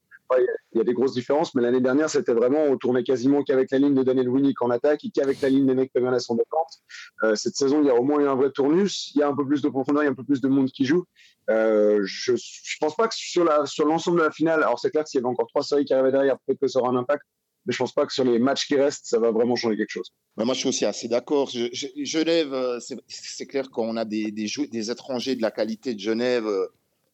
Il 0.72 0.78
y 0.78 0.80
a 0.80 0.84
des 0.84 0.92
grosses 0.92 1.14
différences, 1.14 1.54
mais 1.54 1.62
l'année 1.62 1.80
dernière, 1.80 2.08
c'était 2.08 2.32
vraiment, 2.32 2.62
on 2.62 2.76
tournait 2.76 3.02
quasiment 3.02 3.42
qu'avec 3.42 3.70
la 3.72 3.78
ligne 3.78 3.94
de 3.94 4.02
Daniel 4.02 4.28
Winnick 4.28 4.62
en 4.62 4.70
attaque 4.70 5.04
et 5.04 5.10
qu'avec 5.10 5.40
la 5.40 5.48
ligne 5.48 5.66
des 5.66 5.74
mecs 5.74 5.92
Pemernes 5.92 6.18
en 6.28 6.34
défense. 6.34 6.82
Euh, 7.24 7.34
cette 7.34 7.56
saison, 7.56 7.80
il 7.82 7.86
y 7.86 7.90
a 7.90 7.94
au 7.94 8.04
moins 8.04 8.20
eu 8.20 8.28
un 8.28 8.36
vrai 8.36 8.50
tournus. 8.50 9.10
Il 9.14 9.18
y 9.18 9.22
a 9.22 9.28
un 9.28 9.34
peu 9.34 9.44
plus 9.44 9.62
de 9.62 9.68
profondeur, 9.68 10.02
il 10.02 10.06
y 10.06 10.08
a 10.08 10.12
un 10.12 10.14
peu 10.14 10.24
plus 10.24 10.40
de 10.40 10.48
monde 10.48 10.70
qui 10.70 10.84
joue. 10.84 11.04
Euh, 11.48 12.00
je 12.04 12.32
ne 12.32 12.78
pense 12.80 12.94
pas 12.94 13.08
que 13.08 13.14
sur 13.16 13.44
l'ensemble 13.84 14.18
de 14.18 14.24
la 14.24 14.30
finale, 14.30 14.62
alors 14.62 14.78
c'est 14.78 14.90
clair 14.90 15.02
que 15.02 15.10
s'il 15.10 15.18
y 15.18 15.22
avait 15.22 15.30
encore 15.30 15.48
trois 15.48 15.64
séries 15.64 15.84
qui 15.84 15.92
arrivaient 15.92 16.12
derrière, 16.12 16.38
peut-être 16.46 16.60
que 16.60 16.68
ça 16.68 16.78
aura 16.78 16.90
un 16.90 16.96
impact. 16.96 17.24
Mais 17.66 17.72
je 17.72 17.78
pense 17.78 17.92
pas 17.92 18.06
que 18.06 18.12
sur 18.12 18.24
les 18.24 18.38
matchs 18.38 18.66
qui 18.66 18.76
restent, 18.76 19.06
ça 19.06 19.18
va 19.18 19.32
vraiment 19.32 19.56
changer 19.56 19.76
quelque 19.76 19.90
chose. 19.90 20.12
moi, 20.36 20.54
je 20.54 20.60
suis 20.60 20.68
aussi 20.68 20.86
assez 20.86 21.08
d'accord. 21.08 21.50
Genève, 21.50 22.54
euh, 22.54 22.78
c'est 23.08 23.46
clair 23.46 23.68
qu'on 23.70 23.96
a 23.96 24.04
des, 24.04 24.30
des, 24.30 24.46
des, 24.70 24.90
étrangers 24.90 25.34
de 25.34 25.42
la 25.42 25.50
qualité 25.50 25.94
de 25.94 26.00
Genève 26.00 26.46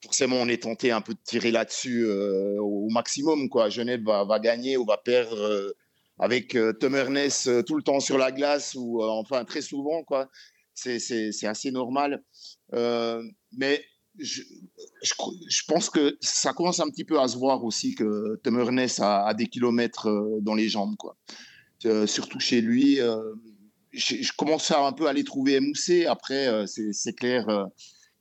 forcément, 0.07 0.37
on 0.37 0.47
est 0.47 0.62
tenté 0.62 0.92
un 0.92 1.01
peu 1.01 1.14
de 1.14 1.19
tirer 1.25 1.51
là-dessus 1.51 2.05
euh, 2.05 2.61
au 2.61 2.88
maximum. 2.90 3.49
Genève 3.69 4.03
va, 4.05 4.38
gagner 4.38 4.77
ou 4.77 4.85
va 4.85 4.99
perdre 4.99 5.37
euh, 5.37 5.77
avec 6.21 6.55
euh, 6.55 6.73
Ernest 6.81 7.64
tout 7.64 7.75
le 7.75 7.83
temps 7.83 7.99
sur 7.99 8.16
la 8.16 8.31
glace 8.31 8.77
ou 8.77 9.03
enfin 9.03 9.45
très 9.45 9.62
souvent. 9.62 10.05
Quoi. 10.05 10.31
C'est, 10.75 11.33
assez 11.45 11.73
normal. 11.73 12.23
mais 12.73 13.85
je, 14.19 14.42
pense 15.66 15.90
que 15.90 16.16
ça 16.21 16.53
commence 16.53 16.79
un 16.79 16.88
petit 16.88 17.05
peu 17.05 17.19
à 17.21 17.27
se 17.27 17.37
voir 17.37 17.64
aussi 17.64 17.97
que 17.97 18.37
Tom 18.45 18.79
a, 19.01 19.35
des 19.35 19.47
kilomètres 19.49 20.09
dans 20.40 20.55
les 20.55 20.69
jambes. 20.69 20.95
Surtout 22.07 22.38
chez 22.38 22.61
lui. 22.61 23.01
Je, 23.92 24.33
commence 24.37 24.71
à 24.71 24.87
un 24.87 24.92
peu 24.92 25.09
à 25.09 25.12
les 25.12 25.25
trouver 25.25 25.55
émoussés. 25.55 26.07
Après, 26.07 26.64
c'est 26.66 27.16
clair 27.16 27.66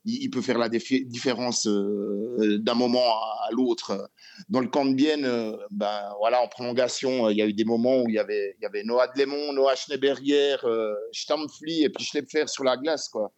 il, 0.06 0.30
peut 0.30 0.42
faire 0.42 0.58
la 0.58 0.70
différence 0.70 1.68
euh, 1.68 2.60
d'un 2.60 2.76
moment 2.76 3.04
à, 3.04 3.50
l'autre. 3.52 4.10
Dans 4.50 4.60
le 4.60 4.68
camp 4.68 4.86
de 4.86 4.94
Bienne, 4.94 5.26
euh, 5.26 5.58
ben, 5.72 6.14
voilà, 6.20 6.42
en 6.42 6.48
prolongation, 6.48 7.30
il 7.30 7.38
y 7.38 7.42
a 7.42 7.48
eu 7.48 7.54
des 7.54 7.66
moments 7.66 8.02
où 8.02 8.10
il 8.10 8.16
y 8.16 8.20
avait, 8.20 8.84
Noah 8.84 9.08
Dlemont, 9.08 9.54
Noah 9.54 9.76
Schneeberger, 9.76 10.58
euh, 10.64 10.94
Stampfli 11.12 11.84
et 11.84 11.90
puis 11.90 12.06
Schlepfer 12.06 12.48
sur 12.48 12.64
la 12.64 12.78
glace. 12.78 13.10
Quoi. 13.10 13.32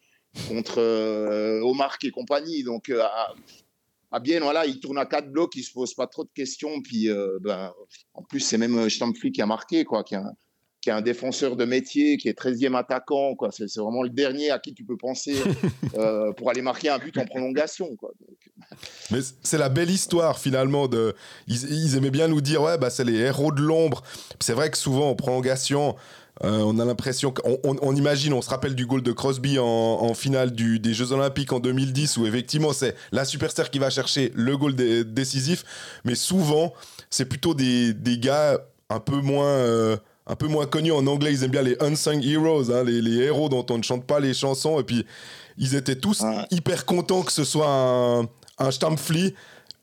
contre 0.50 0.82
Omar 1.64 1.98
et 2.04 2.12
compagnie. 2.12 2.64
Donc, 2.64 2.92
à, 4.12 4.20
bien, 4.20 4.42
voilà, 4.42 4.66
il 4.66 4.80
tourne 4.80 4.98
à 4.98 5.06
quatre 5.06 5.32
blocs, 5.32 5.56
il 5.56 5.64
se 5.64 5.72
pose 5.72 5.94
pas 5.94 6.08
trop 6.08 6.26
de 6.26 6.32
questions. 6.36 6.82
Puis, 6.82 7.08
ben, 7.42 7.74
en 8.14 8.24
plus, 8.24 8.42
c'est 8.42 8.58
même 8.58 8.90
Stampfli 8.90 9.32
qui 9.32 9.42
a 9.42 9.46
marqué, 9.46 9.86
quoi, 9.86 10.04
qui 10.04 10.16
a, 10.16 10.34
qui 10.82 10.90
est 10.90 10.94
un 10.94 11.02
défenseur 11.02 11.56
de 11.56 11.66
métier, 11.66 12.18
qui 12.18 12.30
est 12.30 12.38
13e 12.38 12.76
attaquant. 12.76 13.36
Quoi. 13.36 13.50
C'est, 13.52 13.66
vraiment 13.78 14.04
le 14.04 14.10
dernier 14.10 14.52
à 14.52 14.60
qui 14.60 14.74
tu 14.74 14.84
peux 14.84 14.98
penser 14.98 15.36
euh, 15.98 16.32
pour 16.34 16.50
aller 16.50 16.62
marquer 16.62 16.90
un 16.90 17.00
but 17.00 17.18
en 17.18 17.26
prolongation. 17.26 17.96
Quoi. 17.96 18.12
Mais 19.12 19.20
c'est 19.42 19.58
la 19.58 19.70
belle 19.70 19.90
histoire 19.90 20.40
finalement. 20.40 20.88
De... 20.88 21.16
Ils, 21.48 21.96
aimaient 21.96 22.12
bien 22.12 22.28
nous 22.28 22.42
dire, 22.42 22.62
ouais, 22.62 22.78
bah, 22.78 22.90
c'est 22.90 23.04
les 23.04 23.16
héros 23.16 23.52
de 23.52 23.62
l'ombre. 23.62 24.04
C'est 24.40 24.54
vrai 24.54 24.70
que 24.70 24.78
souvent 24.78 25.10
en 25.10 25.16
prolongation, 25.16 25.96
euh, 26.44 26.60
on 26.60 26.78
a 26.80 26.86
l'impression 26.86 27.32
qu'on 27.32 27.60
on, 27.64 27.96
imagine, 27.96 28.34
on 28.34 28.42
se 28.42 28.50
rappelle 28.50 28.76
du 28.76 28.86
goal 28.86 29.02
de 29.02 29.12
Crosby 29.12 29.58
en, 29.60 30.14
finale 30.14 30.52
du, 30.52 30.80
des 30.80 30.94
Jeux 30.94 31.12
Olympiques 31.12 31.52
en 31.52 31.60
2010 31.60 32.18
où 32.18 32.28
effectivement 32.28 32.74
c'est 32.74 32.96
la 33.12 33.26
superstar 33.26 33.72
qui 33.72 33.80
va 33.80 33.90
chercher 33.90 34.32
le 34.36 34.56
goal 34.56 34.76
décisif. 34.76 35.64
Mais 36.06 36.16
souvent, 36.16 36.74
c'est 37.10 37.26
plutôt 37.26 37.54
des, 37.54 37.94
des 37.94 38.18
gars 38.20 38.60
un 38.90 39.00
peu 39.00 39.18
moins... 39.18 39.48
Euh, 39.48 39.98
un 40.28 40.36
peu 40.36 40.48
moins 40.48 40.66
connus 40.66 40.92
en 40.92 41.08
anglais, 41.08 41.32
ils 41.34 41.44
aiment 41.44 41.52
bien 41.52 41.62
les 41.62 41.78
unsung 41.82 42.22
heroes, 42.22 42.70
hein, 42.72 42.84
les, 42.84 43.18
héros 43.18 43.50
dont 43.50 43.66
on 43.70 43.78
ne 43.78 43.84
chante 43.84 44.06
pas 44.06 44.20
les 44.20 44.34
chansons. 44.34 44.80
Et 44.80 44.84
puis, 44.84 45.06
ils 45.58 45.76
étaient 45.76 45.96
tous 45.96 46.24
hyper 46.52 46.86
contents 46.86 47.24
que 47.24 47.32
ce 47.32 47.46
soit 47.46 47.70
un, 47.70 48.28
un 48.58 48.72
Stampfli. 48.72 49.34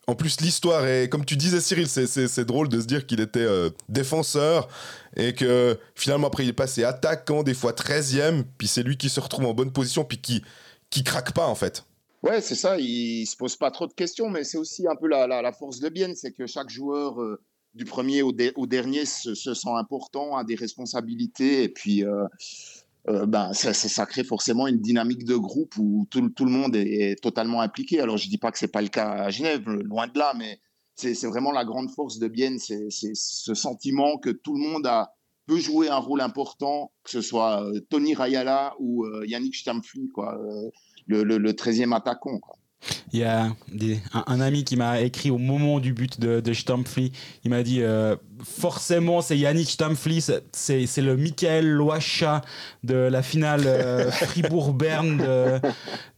En 0.07 0.15
plus, 0.15 0.43
l'histoire 0.43 0.87
est, 0.87 1.09
comme 1.09 1.25
tu 1.25 1.37
disais, 1.37 1.61
Cyril, 1.61 1.89
c'est 1.89 2.45
drôle 2.45 2.69
de 2.69 2.79
se 2.79 2.85
dire 2.85 3.07
qu'il 3.07 3.21
était 3.21 3.41
euh, 3.41 3.71
défenseur 3.89 4.69
et 5.17 5.33
que 5.33 5.79
finalement, 5.95 6.27
après, 6.27 6.45
il 6.45 6.51
est 6.51 6.53
passé 6.53 6.85
attaquant, 6.85 7.43
des 7.43 7.55
fois 7.55 7.73
13e, 7.73 8.45
puis 8.59 8.69
c'est 8.69 8.83
lui 8.83 8.99
qui 8.99 9.09
se 9.09 9.19
retrouve 9.19 9.47
en 9.47 9.55
bonne 9.55 9.73
position, 9.73 10.05
puis 10.05 10.19
qui, 10.19 10.43
qui 10.91 11.05
craque 11.05 11.33
pas, 11.33 11.47
en 11.47 11.55
fait. 11.55 11.85
Ouais, 12.23 12.43
c'est 12.43 12.55
ça, 12.55 12.79
il 12.79 13.27
se 13.27 13.37
pose 13.37 13.57
pas 13.57 13.71
trop 13.71 13.87
de 13.87 13.95
questions, 13.95 14.29
mais 14.29 14.45
c'est 14.45 14.59
aussi 14.59 14.87
un 14.87 14.97
peu 14.97 15.09
la, 15.09 15.27
la, 15.27 15.53
force 15.53 15.81
de 15.81 15.89
Bienne, 15.89 16.15
c'est 16.15 16.33
que 16.33 16.47
chaque 16.47 16.69
joueur. 16.69 17.21
Euh, 17.23 17.41
du 17.75 17.85
premier 17.85 18.23
au, 18.23 18.33
dernier 18.33 19.05
se, 19.05 19.35
sent 19.35 19.71
important, 19.71 20.37
a 20.37 20.45
des 20.45 20.55
responsabilités, 20.55 21.65
et 21.65 21.69
puis 21.69 22.05
euh, 22.05 22.27
euh, 23.09 23.27
ben, 23.27 23.53
ça, 23.53 24.07
crée 24.07 24.25
forcément 24.25 24.67
une 24.67 24.81
dynamique 24.81 25.25
de 25.25 25.37
groupe 25.37 25.77
où 25.77 26.07
tout, 26.11 26.21
le 26.21 26.51
monde 26.51 26.77
est, 26.77 27.21
totalement 27.21 27.61
impliqué. 27.61 28.01
Alors 28.01 28.17
je 28.17 28.29
dis 28.29 28.39
pas 28.39 28.53
que 28.53 28.59
c'est 28.59 28.69
pas 28.69 28.83
le 28.83 28.89
cas 28.89 29.11
à 29.11 29.31
Genève, 29.31 29.69
loin 29.69 30.07
de 30.07 30.19
là, 30.19 30.33
mais 30.37 30.61
c'est 30.95 31.27
vraiment 31.27 31.51
la 31.51 31.65
grande 31.65 31.91
force 31.91 32.19
de 32.19 32.29
Bienne, 32.29 32.59
c'est 32.59 32.89
ce 32.91 33.55
sentiment 33.55 34.19
que 34.19 34.31
tout 34.31 34.55
le 34.55 34.61
monde 34.61 34.87
a, 34.87 35.13
peut 35.47 35.59
jouer 35.59 35.89
un 35.89 35.99
rôle 35.99 36.21
important, 36.21 36.93
que 37.03 37.11
ce 37.11 37.21
soit 37.21 37.65
euh, 37.65 37.81
Tony 37.91 38.15
Rayala 38.15 38.75
ou 38.79 39.05
Yannick 39.25 39.57
Stampfli, 39.57 40.09
quoi, 40.11 40.39
le, 41.07 41.25
le, 41.25 41.39
le 41.39 41.53
13e 41.53 41.95
attaquant. 41.95 42.39
Quoi. 42.39 42.57
Il 43.13 43.21
y 43.21 43.25
a 43.25 43.49
un, 44.27 44.41
ami 44.41 44.65
qui 44.65 44.77
m'a 44.77 45.01
écrit 45.01 45.31
au 45.31 45.39
moment 45.39 45.81
du 45.81 45.93
but 45.93 46.21
de, 46.21 46.41
de 46.41 46.53
Stampfli. 46.53 47.13
Il 47.45 47.51
m'a 47.51 47.63
dit 47.63 47.83
euh, 47.83 48.17
forcément, 48.43 49.21
c'est 49.21 49.39
Yannick 49.39 49.71
Stampfli, 49.71 50.25
c'est 50.53 51.01
le 51.01 51.17
Michael 51.17 51.67
Loacha 51.67 52.43
de 52.83 52.95
la 52.95 53.23
finale 53.23 53.63
euh, 53.67 54.11
Fribourg-Berne 54.11 55.19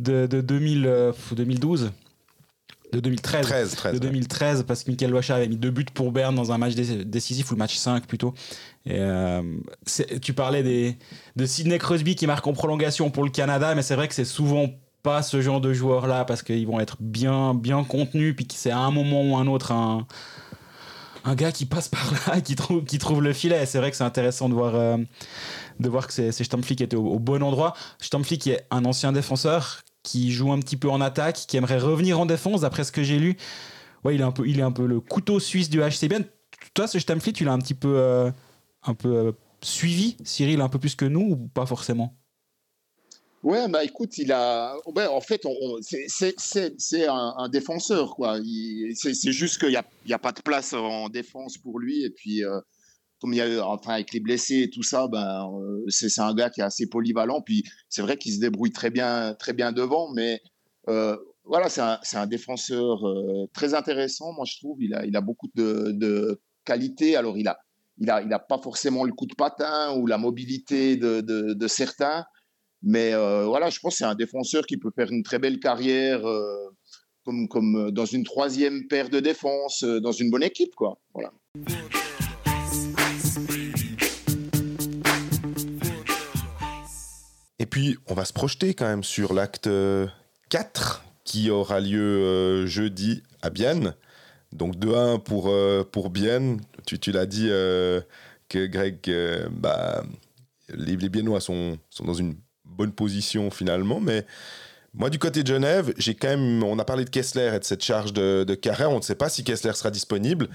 de, 0.01 0.27
de, 0.27 0.41
2012 0.41 1.93
de 2.93 3.01
2013, 3.01 3.77
de 3.93 3.99
2013 3.99 4.65
parce 4.67 4.85
que 4.85 4.91
Michael 4.91 5.11
Loacha 5.11 5.35
avait 5.35 5.49
mis 5.49 5.57
deux 5.57 5.71
buts 5.71 5.85
pour 5.93 6.13
Berne 6.13 6.35
dans 6.35 6.53
un 6.53 6.59
match 6.59 6.75
décisif 6.75 7.51
ou 7.51 7.55
le 7.55 7.59
match 7.59 7.77
5 7.77 8.07
plutôt. 8.07 8.35
Et 8.85 8.99
euh, 8.99 9.43
tu 10.23 10.33
parlais 10.33 10.63
des, 10.63 10.97
de 11.35 11.47
Sidney 11.47 11.79
Crosby 11.79 12.15
qui 12.15 12.27
marque 12.27 12.47
en 12.47 12.53
prolongation 12.53 13.11
pour 13.11 13.25
le 13.25 13.31
Canada, 13.31 13.75
mais 13.75 13.83
c'est 13.83 13.97
vrai 13.97 14.09
que 14.09 14.15
c'est 14.15 14.25
souvent 14.25 14.69
pas 15.07 15.23
ce 15.23 15.41
genre 15.41 15.61
de 15.61 15.73
joueurs-là 15.73 16.25
parce 16.25 16.43
qu'ils 16.43 16.67
vont 16.67 16.81
être 16.81 16.97
bien, 16.99 17.55
bien 17.55 17.85
contenus, 17.85 18.35
puis 18.35 18.45
c'est 18.51 18.73
à 18.73 18.81
un 18.81 18.91
moment 18.91 19.23
ou 19.23 19.37
un 19.37 19.47
autre 19.47 19.71
un, 19.71 20.05
gars 21.37 21.53
qui 21.53 21.65
passe 21.65 21.89
par 21.89 22.13
là, 22.13 22.41
qui 22.45 22.57
trouve, 22.57 22.83
qui 22.83 22.99
trouve 22.99 23.23
le 23.23 23.33
filet. 23.33 23.67
C'est 23.67 23.79
vrai 23.79 23.93
que 23.93 23.97
c'est 23.97 24.03
intéressant 24.03 24.49
de 24.49 24.55
voir, 24.55 24.75
euh, 24.75 24.97
de 25.79 25.89
voir 25.89 26.09
que 26.09 26.13
c'est 26.13 26.33
Stampfli 26.33 26.75
qui 26.75 26.83
était 26.83 26.97
au, 26.97 27.21
bon 27.21 27.41
endroit. 27.45 27.75
Stampfli 28.01 28.39
qui 28.39 28.51
est 28.51 28.67
un 28.73 28.85
ancien 28.85 29.13
défenseur, 29.13 29.83
qui 30.03 30.33
joue 30.33 30.51
un 30.51 30.59
petit 30.59 30.77
peu 30.77 30.91
en 30.91 31.01
attaque, 31.01 31.37
qui 31.47 31.57
aimerait 31.57 31.79
revenir 31.79 32.19
en 32.19 32.27
défense, 32.27 32.63
d'après 32.63 32.83
ce 32.83 32.91
que 32.91 33.05
j'ai 33.05 33.21
lu. 33.21 33.37
Ouais, 34.03 34.17
il 34.17 34.21
est, 34.21 34.25
un 34.25 34.33
peu, 34.33 34.49
il 34.49 34.59
est 34.59 34.65
un 34.65 34.73
peu 34.73 34.87
le 34.87 34.99
couteau 34.99 35.39
suisse 35.39 35.71
du 35.71 35.79
HCBN. 35.79 36.25
Toi, 36.75 36.89
ce 36.89 36.99
Stampfli, 36.99 37.33
tu 37.33 37.45
l'as 37.45 37.53
un 37.53 37.61
petit 37.61 37.75
peu, 37.75 37.95
euh, 37.97 38.29
un 38.83 38.95
peu 38.95 39.15
euh, 39.15 39.33
suivi, 39.63 40.17
Cyril, 40.25 40.61
un 40.61 40.69
peu 40.69 40.81
plus 40.81 40.97
que 40.97 41.05
nous, 41.05 41.29
ou 41.31 41.37
pas 41.37 41.65
forcément? 41.65 42.17
Ouais, 43.47 43.69
bah 43.69 43.85
écoute, 43.85 44.19
il 44.19 44.33
a. 44.33 44.75
en 44.85 45.21
fait, 45.21 45.47
c'est 45.81 47.07
un, 47.07 47.35
un, 47.39 47.49
défenseur, 47.49 48.17
quoi. 48.17 48.41
C'est 48.95 49.31
juste 49.31 49.61
qu'il 49.61 49.69
n'y 49.69 49.77
a, 49.77 50.17
a, 50.17 50.19
pas 50.19 50.33
de 50.33 50.43
place 50.43 50.73
en 50.73 51.09
défense 51.09 51.57
pour 51.57 51.79
lui. 51.79 52.03
Et 52.03 52.11
puis, 52.11 52.45
euh, 52.45 52.61
comme 53.21 53.33
il 53.33 53.37
y 53.37 53.41
a, 53.41 53.65
enfin, 53.65 53.93
avec 53.95 54.13
les 54.13 54.19
blessés 54.19 54.63
et 54.63 54.71
tout 54.71 54.83
ça, 54.83 55.07
ben, 55.07 55.49
euh, 55.61 55.85
c'est 55.89 56.21
un 56.21 56.35
gars 56.35 56.51
qui 56.51 56.61
est 56.61 56.65
assez 56.65 56.89
polyvalent. 56.89 57.41
Puis, 57.41 57.63
c'est 57.89 58.03
vrai 58.03 58.17
qu'il 58.17 58.35
se 58.35 58.41
débrouille 58.41 58.73
très 58.73 58.91
bien, 58.91 59.37
très 59.39 59.53
bien 59.53 59.71
devant, 59.71 60.13
mais 60.13 60.41
euh, 60.89 61.17
voilà, 61.45 61.69
c'est 61.69 61.83
un, 61.83 62.01
un, 62.15 62.27
défenseur 62.27 62.99
très 63.53 63.75
intéressant, 63.75 64.33
moi, 64.33 64.45
je 64.45 64.57
trouve. 64.57 64.83
Il 64.83 64.93
a, 64.93 65.07
il 65.07 65.17
a 65.17 65.21
beaucoup 65.21 65.49
de, 65.55 65.93
de 65.93 66.41
qualité. 66.65 67.15
Alors, 67.15 67.39
il 67.39 67.47
a, 67.47 67.57
il 67.99 68.11
a, 68.11 68.23
il 68.23 68.33
a 68.33 68.41
pas 68.41 68.59
forcément 68.59 69.05
le 69.05 69.13
coup 69.13 69.27
de 69.27 69.37
patin 69.37 69.95
ou 69.97 70.09
la 70.09 70.19
mobilité 70.19 70.97
de, 70.97 71.21
de 71.21 71.69
certains. 71.69 72.27
Mais 72.83 73.13
euh, 73.15 73.45
voilà, 73.47 73.71
je 73.71 73.79
pense 73.81 73.95
que 73.95 73.99
c'est 73.99 74.05
un 74.05 74.15
défenseur 74.15 74.67
qui 74.67 74.77
peut 74.77 74.91
faire 74.95 75.11
une 75.11 75.23
très 75.23 75.39
belle 75.39 75.59
carrière 75.59 76.27
euh, 76.27 76.71
comme, 77.25 77.49
comme 77.49 77.89
euh, 77.89 77.91
dans 77.91 78.05
une 78.05 78.25
troisième 78.25 78.87
paire 78.87 79.09
de 79.09 79.21
défense, 79.21 79.83
dans 79.83 80.13
une 80.13 80.31
bonne 80.31 80.43
équipe. 80.43 80.75
Quoi. 80.75 80.99
Voilà. 81.15 81.33
Et 87.59 87.67
puis, 87.67 87.97
on 88.07 88.15
va 88.15 88.25
se 88.25 88.33
projeter 88.33 88.75
quand 88.75 88.87
même 88.87 89.05
sur 89.05 89.33
l'acte 89.33 89.69
4 90.51 91.05
qui 91.25 91.51
aura 91.51 91.81
lieu 91.81 92.67
jeudi 92.67 93.23
à 93.43 93.51
Bienne. 93.51 93.95
Donc 94.53 94.77
2-1 94.77 95.23
pour, 95.23 95.53
pour 95.91 96.11
Bienne. 96.11 96.61
Tu, 96.87 96.99
tu 97.01 97.11
l'as 97.11 97.27
dit 97.27 97.49
que 97.49 98.67
Greg, 98.67 99.01
bah, 99.51 100.05
les, 100.69 100.97
les 100.97 101.09
Biennois 101.09 101.41
sont, 101.41 101.79
sont 101.91 102.05
dans 102.05 102.15
une 102.15 102.37
bonne 102.77 102.93
position 102.93 103.51
finalement. 103.51 104.01
Mais 104.01 104.25
moi, 104.95 105.11
du 105.11 105.19
côté 105.19 105.43
de 105.43 105.49
Genève, 105.49 105.93
j'ai 105.99 106.15
quand 106.15 106.29
même. 106.29 106.63
On 106.63 106.79
a 106.79 106.85
parlé 106.85 107.05
de 107.05 107.11
Kessler 107.11 107.53
et 107.55 107.59
de 107.59 107.65
cette 107.65 107.83
charge 107.83 108.13
de, 108.13 108.45
de 108.45 108.55
Carrère. 108.55 108.91
On 108.91 108.97
ne 108.97 109.03
sait 109.03 109.15
pas 109.15 109.29
si 109.29 109.45
Kessler 109.45 109.73
sera 109.75 109.91
disponible. 109.91 110.49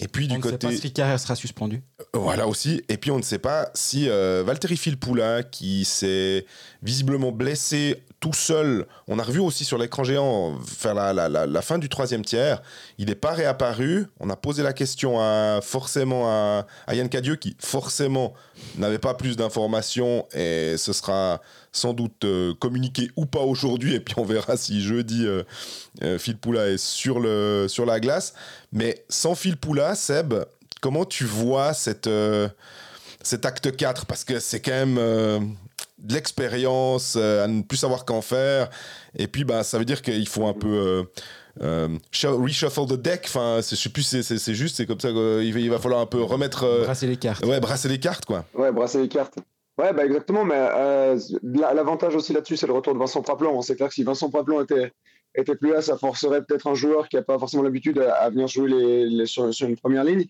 Et 0.00 0.08
puis 0.08 0.26
du 0.26 0.36
on 0.36 0.40
côté. 0.40 0.66
ne 0.66 0.72
sait 0.72 0.76
pas 0.78 0.82
si 0.88 0.92
Carrère 0.92 1.20
sera 1.20 1.36
suspendu. 1.36 1.82
Voilà 2.12 2.48
aussi. 2.48 2.82
Et 2.88 2.96
puis 2.96 3.10
on 3.12 3.18
ne 3.18 3.22
sait 3.22 3.38
pas 3.38 3.70
si 3.74 4.08
euh, 4.08 4.42
Valtteri 4.44 4.76
Filppula, 4.76 5.44
qui 5.44 5.84
s'est 5.84 6.46
visiblement 6.82 7.30
blessé 7.30 8.02
tout 8.24 8.32
seul, 8.32 8.86
on 9.06 9.18
a 9.18 9.22
revu 9.22 9.38
aussi 9.38 9.66
sur 9.66 9.76
l'écran 9.76 10.02
géant 10.02 10.58
faire 10.64 10.94
la, 10.94 11.12
la, 11.12 11.62
fin 11.62 11.76
du 11.76 11.90
troisième 11.90 12.24
tiers, 12.24 12.62
il 12.96 13.08
n'est 13.08 13.14
pas 13.14 13.32
réapparu. 13.32 14.06
On 14.18 14.30
a 14.30 14.36
posé 14.36 14.62
la 14.62 14.72
question 14.72 15.20
à, 15.20 15.60
forcément 15.62 16.26
à, 16.26 16.64
Yann 16.94 17.10
Cadieux, 17.10 17.36
qui 17.36 17.54
forcément 17.60 18.32
n'avait 18.78 18.98
pas 18.98 19.12
plus 19.12 19.36
d'informations 19.36 20.26
et 20.32 20.76
ce 20.78 20.94
sera 20.94 21.42
sans 21.70 21.92
doute 21.92 22.24
euh, 22.24 22.54
communiqué 22.54 23.10
ou 23.16 23.26
pas 23.26 23.42
aujourd'hui. 23.42 23.94
Et 23.94 24.00
puis 24.00 24.14
on 24.16 24.24
verra 24.24 24.56
si 24.56 24.80
jeudi 24.80 25.26
euh, 25.26 25.42
euh, 26.02 26.18
Phil 26.18 26.38
Poula 26.38 26.68
est 26.68 26.78
sur, 26.78 27.20
le, 27.20 27.66
sur 27.68 27.84
la 27.84 28.00
glace. 28.00 28.32
Mais 28.72 29.04
sans 29.10 29.34
Phil 29.34 29.58
Poula, 29.58 29.94
Seb, 29.94 30.32
comment 30.80 31.04
tu 31.04 31.26
vois 31.26 31.74
cette, 31.74 32.08
cet 33.22 33.44
acte 33.44 33.76
4 33.76 34.06
Parce 34.06 34.24
que 34.24 34.40
c'est 34.40 34.60
quand 34.60 34.86
même 34.86 35.56
de 36.04 36.14
l'expérience, 36.14 37.16
à 37.16 37.46
ne 37.46 37.62
plus 37.62 37.78
savoir 37.78 38.04
qu'en 38.04 38.22
faire. 38.22 38.70
Et 39.16 39.26
puis 39.26 39.44
bah, 39.44 39.62
ça 39.62 39.78
veut 39.78 39.84
dire 39.84 40.02
qu'il 40.02 40.28
faut 40.28 40.46
un 40.46 40.52
peu. 40.52 41.04
reshuffle 41.60 42.86
the 42.86 43.00
deck, 43.00 43.22
enfin, 43.24 43.60
je 43.68 43.74
sais 43.74 43.88
plus, 43.88 44.02
c'est 44.02 44.54
juste, 44.54 44.76
c'est 44.76 44.86
comme 44.86 45.00
ça 45.00 45.10
qu'il 45.10 45.70
va 45.70 45.78
falloir 45.78 46.00
un 46.00 46.06
peu 46.06 46.22
remettre. 46.22 46.82
brasser 46.84 47.06
les 47.06 47.16
cartes. 47.16 47.44
Ouais, 47.44 47.60
brasser 47.60 47.88
les 47.88 47.98
cartes, 47.98 48.24
quoi. 48.24 48.44
Ouais, 48.54 48.72
brasser 48.72 49.00
les 49.00 49.08
cartes. 49.08 49.38
Ouais, 49.76 49.92
bah 49.92 50.04
exactement, 50.04 50.44
mais 50.44 50.54
euh, 50.56 51.18
l'avantage 51.42 52.14
aussi 52.14 52.32
là-dessus, 52.32 52.56
c'est 52.56 52.68
le 52.68 52.72
retour 52.72 52.94
de 52.94 52.98
Vincent 52.98 53.22
Praplan. 53.22 53.60
C'est 53.60 53.74
clair 53.74 53.88
que 53.88 53.94
si 53.94 54.04
Vincent 54.04 54.30
Praplan 54.30 54.60
était, 54.62 54.92
était 55.34 55.56
plus 55.56 55.72
là, 55.72 55.82
ça 55.82 55.98
forcerait 55.98 56.44
peut-être 56.44 56.68
un 56.68 56.74
joueur 56.74 57.08
qui 57.08 57.16
n'a 57.16 57.22
pas 57.22 57.40
forcément 57.40 57.64
l'habitude 57.64 57.98
à, 57.98 58.30
venir 58.30 58.46
jouer 58.46 58.68
les, 58.68 59.26
sur, 59.26 59.50
une 59.62 59.76
première 59.76 60.04
ligne. 60.04 60.26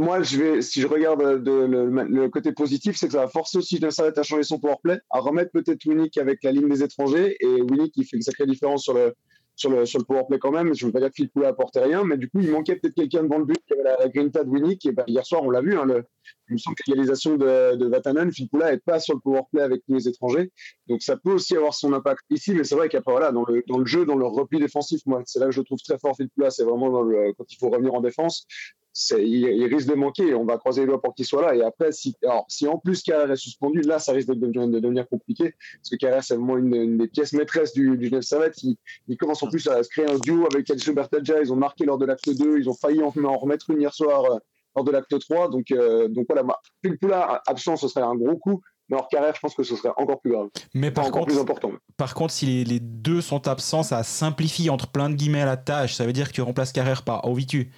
Moi, 0.00 0.22
je 0.22 0.38
vais, 0.38 0.62
si 0.62 0.80
je 0.80 0.86
regarde 0.86 1.20
le, 1.20 2.28
côté 2.28 2.52
positif, 2.52 2.96
c'est 2.96 3.04
que 3.04 3.12
ça 3.12 3.18
va 3.18 3.28
forcer 3.28 3.58
aussi 3.58 3.78
de 3.78 3.90
s'arrêter 3.90 4.20
à 4.20 4.22
changer 4.22 4.44
son 4.44 4.58
powerplay, 4.58 4.98
à 5.10 5.20
remettre 5.20 5.50
peut-être 5.52 5.84
Winnick 5.84 6.16
avec 6.16 6.42
la 6.42 6.52
ligne 6.52 6.70
des 6.70 6.82
étrangers 6.82 7.36
et 7.38 7.60
Winnick 7.60 7.92
qui 7.92 8.06
fait 8.06 8.16
une 8.16 8.22
sacrée 8.22 8.46
différence 8.46 8.82
sur 8.82 8.94
le, 8.94 9.12
sur 9.56 9.68
le, 9.68 9.84
sur 9.84 9.98
le 9.98 10.06
powerplay 10.06 10.38
quand 10.38 10.52
même. 10.52 10.72
Je 10.74 10.86
ne 10.86 10.88
veux 10.88 10.92
pas 10.94 11.00
dire 11.00 11.10
que 11.10 11.16
Phil 11.16 11.28
Poula 11.28 11.48
apportait 11.48 11.82
rien, 11.82 12.02
mais 12.02 12.16
du 12.16 12.30
coup, 12.30 12.40
il 12.40 12.50
manquait 12.50 12.76
peut-être 12.76 12.94
quelqu'un 12.94 13.24
devant 13.24 13.36
le 13.40 13.44
but 13.44 13.62
qui 13.66 13.74
avait 13.74 13.82
la, 13.82 13.98
la 13.98 14.08
grinta 14.08 14.42
de 14.42 14.48
Winnie. 14.48 14.78
Et 14.82 14.92
bah, 14.92 15.04
hier 15.06 15.26
soir, 15.26 15.42
on 15.42 15.50
l'a 15.50 15.60
vu, 15.60 15.76
hein, 15.76 15.84
le, 15.84 16.02
il 16.48 16.54
me 16.54 16.58
semble 16.58 16.76
que 16.76 16.84
l'égalisation 16.86 17.36
de, 17.36 17.76
de 17.76 17.86
Vatanen, 17.86 18.32
Phil 18.32 18.48
Poula 18.48 18.70
n'est 18.70 18.78
pas 18.78 19.00
sur 19.00 19.12
le 19.12 19.20
powerplay 19.20 19.60
avec 19.60 19.82
tous 19.84 19.92
les 19.92 20.08
étrangers. 20.08 20.50
Donc 20.86 21.02
ça 21.02 21.18
peut 21.18 21.32
aussi 21.32 21.54
avoir 21.56 21.74
son 21.74 21.92
impact 21.92 22.24
ici, 22.30 22.54
mais 22.54 22.64
c'est 22.64 22.74
vrai 22.74 22.88
qu'après, 22.88 23.12
voilà, 23.12 23.32
dans 23.32 23.44
le, 23.44 23.62
dans 23.68 23.76
le 23.76 23.84
jeu, 23.84 24.06
dans 24.06 24.16
le 24.16 24.24
repli 24.24 24.60
défensif, 24.60 25.02
moi, 25.04 25.22
c'est 25.26 25.40
là 25.40 25.44
que 25.44 25.52
je 25.52 25.60
trouve 25.60 25.78
très 25.86 25.98
fort 25.98 26.16
Phil 26.16 26.30
Poula. 26.30 26.50
C'est 26.50 26.64
vraiment 26.64 26.90
quand 27.36 27.44
il 27.52 27.56
faut 27.58 27.68
revenir 27.68 27.92
en 27.92 28.00
défense 28.00 28.46
il, 28.94 29.66
risque 29.66 29.88
de 29.88 29.94
manquer. 29.94 30.34
On 30.34 30.44
va 30.44 30.58
croiser 30.58 30.82
les 30.82 30.86
doigts 30.88 31.00
pour 31.00 31.14
qu'il 31.14 31.24
soit 31.24 31.42
là. 31.42 31.54
Et 31.54 31.62
après, 31.62 31.92
si, 31.92 32.14
alors, 32.22 32.44
si 32.48 32.66
en 32.66 32.78
plus 32.78 33.02
Carrère 33.02 33.30
est 33.30 33.36
suspendu, 33.36 33.80
là, 33.82 33.98
ça 33.98 34.12
risque 34.12 34.28
de, 34.28 34.34
devenir 34.34 35.08
compliqué. 35.08 35.54
Parce 35.76 35.90
que 35.90 35.96
Carrère, 35.96 36.24
c'est 36.24 36.34
vraiment 36.34 36.56
une, 36.56 36.98
des 36.98 37.08
pièces 37.08 37.32
maîtresses 37.32 37.72
du, 37.72 37.96
du 37.96 38.06
Genève 38.06 38.22
Servette. 38.22 38.62
Il, 38.62 38.76
il, 39.08 39.16
commence 39.16 39.42
en 39.42 39.48
plus 39.48 39.66
à 39.68 39.82
se 39.82 39.88
créer 39.88 40.10
un 40.10 40.18
duo 40.18 40.46
avec 40.52 40.68
Elcio 40.68 40.92
Bertaggia. 40.92 41.40
Ils 41.40 41.52
ont 41.52 41.56
marqué 41.56 41.84
lors 41.84 41.98
de 41.98 42.06
l'acte 42.06 42.28
2. 42.28 42.58
Ils 42.58 42.68
ont 42.68 42.74
failli 42.74 43.02
en, 43.02 43.10
remettre 43.10 43.70
une 43.70 43.80
hier 43.80 43.94
soir 43.94 44.24
euh, 44.24 44.38
lors 44.76 44.84
de 44.84 44.90
l'acte 44.90 45.18
3. 45.18 45.50
Donc, 45.50 45.70
euh, 45.70 46.08
donc 46.08 46.26
voilà, 46.28 46.44
Pulpula 46.82 47.42
absent, 47.46 47.76
ce 47.76 47.88
serait 47.88 48.04
un 48.04 48.14
gros 48.14 48.36
coup. 48.36 48.60
Mais 48.90 48.96
hors 48.96 49.08
carrière, 49.08 49.32
je 49.36 49.40
pense 49.40 49.54
que 49.54 49.62
ce 49.62 49.76
serait 49.76 49.92
encore 49.96 50.20
plus 50.20 50.32
grave. 50.32 50.48
Mais 50.74 50.90
par 50.90 51.12
contre, 51.12 51.26
plus 51.26 51.38
important. 51.38 51.70
Par 51.96 52.12
contre, 52.12 52.32
si 52.32 52.64
les, 52.64 52.80
deux 52.80 53.20
sont 53.20 53.46
absents, 53.46 53.84
ça 53.84 54.02
simplifie 54.02 54.68
entre 54.68 54.88
plein 54.88 55.08
de 55.08 55.14
guillemets 55.14 55.44
la 55.44 55.56
tâche. 55.56 55.94
Ça 55.94 56.04
veut 56.04 56.12
dire 56.12 56.28
que 56.28 56.32
tu 56.32 56.42
remplaces 56.42 56.72
carrière 56.72 57.04
par 57.04 57.24
Ovitu 57.28 57.70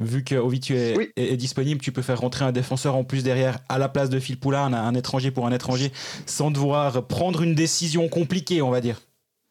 vu 0.00 0.24
que 0.24 0.34
Ovitu 0.34 0.74
est, 0.76 1.12
est, 1.16 1.36
disponible, 1.36 1.80
tu 1.80 1.92
peux 1.92 2.02
faire 2.02 2.20
rentrer 2.20 2.44
un 2.44 2.52
défenseur 2.52 2.96
en 2.96 3.04
plus 3.04 3.22
derrière 3.22 3.58
à 3.68 3.78
la 3.78 3.88
place 3.88 4.10
de 4.10 4.18
Phil 4.18 4.38
Poulin, 4.38 4.72
un, 4.72 4.94
étranger 4.94 5.30
pour 5.30 5.46
un 5.46 5.52
étranger, 5.52 5.92
sans 6.26 6.50
devoir 6.50 7.06
prendre 7.06 7.42
une 7.42 7.54
décision 7.54 8.08
compliquée, 8.08 8.62
on 8.62 8.70
va 8.70 8.80
dire. 8.80 9.00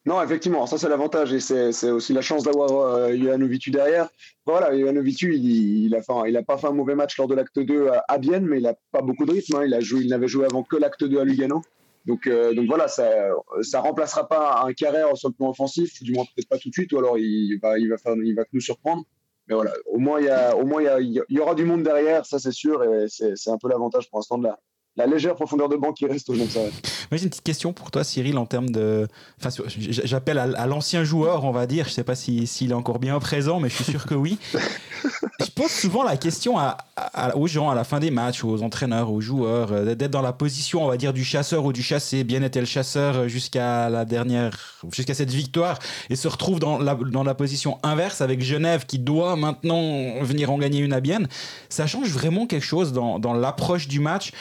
Non, 0.06 0.22
effectivement, 0.22 0.66
ça 0.66 0.78
c'est 0.78 0.88
l'avantage 0.88 1.32
et 1.32 1.40
c'est 1.40 1.90
aussi 1.90 2.12
la 2.14 2.22
chance 2.22 2.42
d'avoir 2.42 2.72
euh, 2.72 3.14
derrière. 3.68 4.08
Voilà, 4.46 4.70
Ovitu, 4.72 5.34
il, 5.36 5.86
il, 5.86 5.94
a, 5.94 6.00
il 6.26 6.36
a 6.36 6.42
pas 6.42 6.56
fait 6.56 6.66
un 6.66 6.72
mauvais 6.72 6.94
match 6.94 7.16
lors 7.18 7.28
de 7.28 7.34
l'acte 7.34 7.58
2 7.58 7.88
à, 8.08 8.18
Bienne, 8.18 8.46
mais 8.46 8.58
il 8.58 8.62
n'a 8.62 8.74
pas 8.92 9.02
beaucoup 9.02 9.26
de 9.26 9.32
rythme. 9.32 9.56
Hein. 9.56 9.64
Il, 9.66 9.74
a 9.74 9.80
joué, 9.80 10.00
il 10.02 10.08
n'avait 10.08 10.26
joué 10.26 10.46
avant 10.46 10.62
que 10.62 10.76
l'acte 10.76 11.04
2 11.04 11.20
à 11.20 11.24
Lugano. 11.24 11.62
Donc, 12.06 12.26
euh, 12.26 12.54
donc 12.54 12.66
voilà, 12.66 12.88
ça 12.88 13.04
ne 13.08 13.76
remplacera 13.76 14.26
pas 14.26 14.64
un 14.66 14.72
carré 14.72 15.02
sur 15.14 15.28
le 15.28 15.34
plan 15.34 15.50
offensif, 15.50 16.02
du 16.02 16.12
moins 16.12 16.24
peut-être 16.24 16.48
pas 16.48 16.56
tout 16.56 16.70
de 16.70 16.74
suite, 16.74 16.92
ou 16.92 16.98
alors 16.98 17.18
il 17.18 17.58
va, 17.62 17.78
il 17.78 17.90
va, 17.90 17.98
faire, 17.98 18.14
il 18.16 18.34
va 18.34 18.44
nous 18.54 18.60
surprendre. 18.60 19.04
Mais 19.50 19.56
voilà, 19.56 19.72
au 19.86 19.98
moins, 19.98 20.20
il 20.20 21.08
y, 21.08 21.18
y, 21.18 21.22
y 21.28 21.38
aura 21.40 21.56
du 21.56 21.64
monde 21.64 21.82
derrière, 21.82 22.24
ça 22.24 22.38
c'est 22.38 22.52
sûr, 22.52 22.84
et 22.84 23.06
c'est 23.08 23.50
un 23.50 23.58
peu 23.58 23.68
l'avantage 23.68 24.08
pour 24.08 24.20
l'instant 24.20 24.38
de 24.38 24.44
la, 24.44 24.60
la 25.00 25.06
légère 25.06 25.34
profondeur 25.34 25.68
de 25.68 25.76
banc 25.76 25.92
qui 25.92 26.06
reste 26.06 26.28
au 26.28 26.34
ça. 26.34 26.60
Moi, 26.60 26.70
j'ai 27.12 27.22
une 27.22 27.30
petite 27.30 27.42
question 27.42 27.72
pour 27.72 27.90
toi, 27.90 28.04
Cyril, 28.04 28.36
en 28.36 28.44
termes 28.44 28.70
de. 28.70 29.08
Enfin, 29.38 29.50
j'appelle 29.78 30.38
à, 30.38 30.66
l'ancien 30.66 31.04
joueur, 31.04 31.44
on 31.44 31.52
va 31.52 31.66
dire. 31.66 31.84
Je 31.86 31.90
ne 31.90 31.94
sais 31.94 32.04
pas 32.04 32.14
s'il 32.14 32.70
est 32.70 32.74
encore 32.74 32.98
bien 32.98 33.18
présent, 33.18 33.60
mais 33.60 33.70
je 33.70 33.76
suis 33.76 33.84
sûr 33.84 34.04
que 34.04 34.14
oui. 34.14 34.38
je 35.40 35.50
pose 35.50 35.70
souvent 35.70 36.02
la 36.02 36.16
question 36.16 36.58
à, 36.58 36.76
aux 37.34 37.46
gens 37.46 37.70
à 37.70 37.74
la 37.74 37.84
fin 37.84 37.98
des 37.98 38.10
matchs, 38.10 38.44
aux 38.44 38.62
entraîneurs, 38.62 39.10
aux 39.10 39.22
joueurs, 39.22 39.72
euh, 39.72 39.94
d'être 39.94 40.10
dans 40.10 40.22
la 40.22 40.34
position, 40.34 40.84
on 40.84 40.88
va 40.88 40.98
dire, 40.98 41.14
du 41.14 41.24
chasseur 41.24 41.64
ou 41.64 41.72
du 41.72 41.82
chassé. 41.82 42.22
Bien 42.22 42.42
était 42.42 42.60
le 42.60 42.66
chasseur 42.66 43.26
jusqu'à 43.28 43.88
la 43.88 44.04
dernière, 44.04 44.76
jusqu'à 44.92 45.14
cette 45.14 45.30
victoire, 45.30 45.78
et 46.10 46.16
se 46.16 46.28
retrouve 46.28 46.58
dans 46.60 46.78
la, 46.78 46.94
dans 46.94 47.24
la 47.24 47.34
position 47.34 47.78
inverse 47.82 48.20
avec 48.20 48.42
Genève 48.42 48.84
qui 48.84 48.98
doit 48.98 49.36
maintenant 49.36 50.22
venir 50.22 50.50
en 50.50 50.58
gagner 50.58 50.80
une 50.80 50.92
à 50.92 51.00
Bienne. 51.00 51.26
Ça 51.70 51.86
change 51.86 52.10
vraiment 52.10 52.46
quelque 52.46 52.66
chose 52.66 52.92
dans, 52.92 53.18
dans 53.18 53.32
l'approche 53.32 53.88
du 53.88 54.00
match 54.00 54.32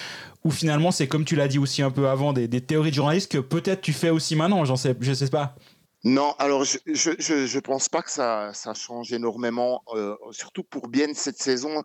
ou 0.49 0.51
finalement 0.51 0.89
c'est 0.89 1.07
comme 1.07 1.25
tu 1.25 1.35
l'as 1.35 1.47
dit 1.47 1.59
aussi 1.59 1.83
un 1.83 1.91
peu 1.91 2.09
avant, 2.09 2.33
des, 2.33 2.49
théories 2.61 2.89
de 2.89 2.95
journalistes 2.95 3.31
que 3.31 3.37
peut-être 3.37 3.81
tu 3.81 3.93
fais 3.93 4.09
aussi 4.09 4.35
maintenant, 4.35 4.65
j'en 4.65 4.75
sais, 4.75 4.95
je 4.99 5.13
sais 5.13 5.29
pas. 5.29 5.55
Non, 6.03 6.33
alors 6.39 6.63
je 6.63 6.79
je, 6.87 7.11
je, 7.19 7.59
pense 7.59 7.87
pas 7.87 8.01
que 8.01 8.09
ça, 8.09 8.51
ça 8.53 8.73
change 8.73 9.13
énormément, 9.13 9.83
euh, 9.93 10.15
surtout 10.31 10.63
pour 10.63 10.87
bien 10.87 11.13
cette 11.13 11.37
saison. 11.37 11.83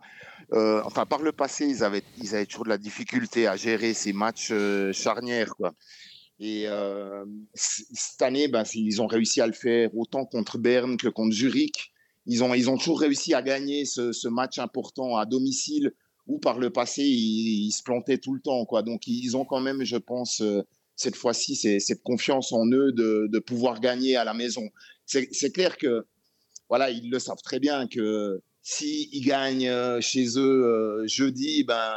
Euh, 0.53 0.81
enfin, 0.83 1.05
par 1.05 1.21
le 1.21 1.31
passé, 1.31 1.67
ils 1.67 1.83
avaient, 1.83 2.01
ils 2.17 2.33
avaient 2.33 2.47
toujours 2.47 2.63
de 2.63 2.69
la 2.69 2.79
difficulté 2.79 3.45
à 3.45 3.55
gérer 3.55 3.93
ces 3.93 4.13
matchs 4.13 4.49
euh, 4.51 4.91
charnières, 4.93 5.55
quoi. 5.55 5.73
Et 6.39 6.65
cette 7.53 8.21
année, 8.21 8.49
ben, 8.49 8.63
ils 8.73 9.01
ont 9.01 9.07
réussi 9.07 9.39
à 9.39 9.47
le 9.47 9.53
faire 9.53 9.89
autant 9.95 10.25
contre 10.25 10.57
Berne 10.57 10.97
que 10.97 11.07
contre 11.07 11.33
Zurich. 11.33 11.93
Ils 12.25 12.43
ont, 12.43 12.53
ils 12.53 12.69
ont 12.69 12.77
toujours 12.77 12.99
réussi 12.99 13.33
à 13.33 13.41
gagner 13.41 13.85
ce 13.85 14.27
match 14.27 14.59
important 14.59 15.15
à 15.15 15.25
domicile 15.25 15.93
où 16.27 16.39
par 16.39 16.59
le 16.59 16.69
passé, 16.69 17.03
ils, 17.03 17.71
se 17.71 17.83
plantaient 17.83 18.17
tout 18.17 18.33
le 18.33 18.41
temps. 18.41 18.65
Quoi. 18.65 18.81
Donc, 18.81 19.07
ils 19.07 19.37
ont 19.37 19.45
quand 19.45 19.61
même, 19.61 19.83
je 19.83 19.97
pense, 19.97 20.41
euh, 20.41 20.63
cette 20.95 21.15
fois-ci, 21.15 21.55
cette 21.55 22.03
confiance 22.03 22.51
en 22.51 22.65
eux 22.71 22.91
de, 22.91 23.39
pouvoir 23.39 23.79
gagner 23.79 24.15
à 24.15 24.23
la 24.23 24.33
maison. 24.33 24.69
C'est 25.05 25.51
clair 25.53 25.77
que, 25.77 26.05
voilà, 26.69 26.89
ils 26.89 27.09
le 27.09 27.19
savent 27.19 27.41
très 27.43 27.59
bien 27.59 27.87
que 27.87 28.41
s'ils 28.63 29.13
ils 29.13 29.25
gagnent 29.25 29.67
euh, 29.67 30.01
chez 30.01 30.25
eux 30.37 30.65
euh, 30.65 31.07
jeudi, 31.07 31.63
ben, 31.63 31.93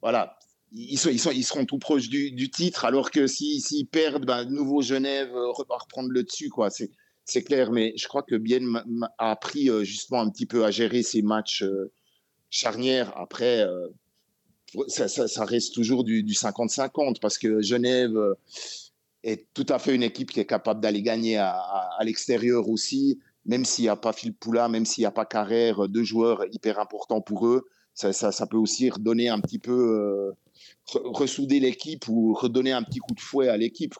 voilà, 0.00 0.38
ils, 0.70 0.98
seront 0.98 1.64
tout 1.64 1.78
proches 1.78 2.08
du, 2.08 2.50
titre, 2.50 2.84
alors 2.84 3.10
que 3.10 3.26
s'ils 3.26 3.60
si, 3.60 3.84
perdent, 3.86 4.26
ben, 4.26 4.44
nouveau 4.44 4.82
Genève 4.82 5.32
va 5.32 5.76
reprendre 5.76 6.10
le 6.10 6.22
dessus, 6.22 6.50
quoi. 6.50 6.68
C'est 7.26 7.42
clair, 7.42 7.72
mais 7.72 7.94
je 7.96 8.06
crois 8.06 8.22
que 8.22 8.36
Bien 8.36 8.60
a 9.18 9.30
appris 9.30 9.70
justement 9.82 10.20
un 10.20 10.30
petit 10.30 10.46
peu 10.46 10.64
à 10.64 10.70
gérer 10.70 11.02
ces 11.02 11.22
matchs 11.22 11.64
charnière. 12.54 13.12
Après, 13.16 13.60
euh, 13.60 13.88
ça, 14.88 15.44
reste 15.44 15.74
toujours 15.74 16.04
du 16.04 16.22
50-50 16.22 17.18
parce 17.20 17.36
que 17.36 17.60
Genève 17.60 18.16
euh, 18.16 18.34
est 19.24 19.46
tout 19.54 19.66
à 19.68 19.78
fait 19.78 19.94
une 19.94 20.02
équipe 20.02 20.30
qui 20.30 20.40
est 20.40 20.46
capable 20.46 20.80
d'aller 20.80 21.02
gagner 21.02 21.36
à, 21.36 21.98
l'extérieur 22.02 22.68
aussi, 22.68 23.18
même 23.44 23.64
s'il 23.64 23.84
n'y 23.84 23.88
a 23.88 23.96
pas 23.96 24.12
Phil 24.12 24.34
Poula, 24.34 24.68
même 24.68 24.86
s'il 24.86 25.02
n'y 25.02 25.06
a 25.06 25.10
pas 25.10 25.26
Carrère, 25.26 25.88
deux 25.88 26.04
joueurs 26.04 26.44
hyper 26.52 26.78
importants 26.78 27.20
pour 27.20 27.46
eux. 27.46 27.66
Ça, 27.94 28.46
peut 28.46 28.56
aussi 28.56 28.90
redonner 28.90 29.28
un 29.28 29.40
petit 29.40 29.60
peu, 29.60 29.72
euh, 29.72 30.32
ressouder 30.94 31.60
l'équipe 31.60 32.08
ou 32.08 32.34
redonner 32.34 32.72
un 32.72 32.82
petit 32.82 32.98
coup 32.98 33.14
de 33.14 33.20
fouet 33.20 33.48
à 33.48 33.56
l'équipe 33.56 33.94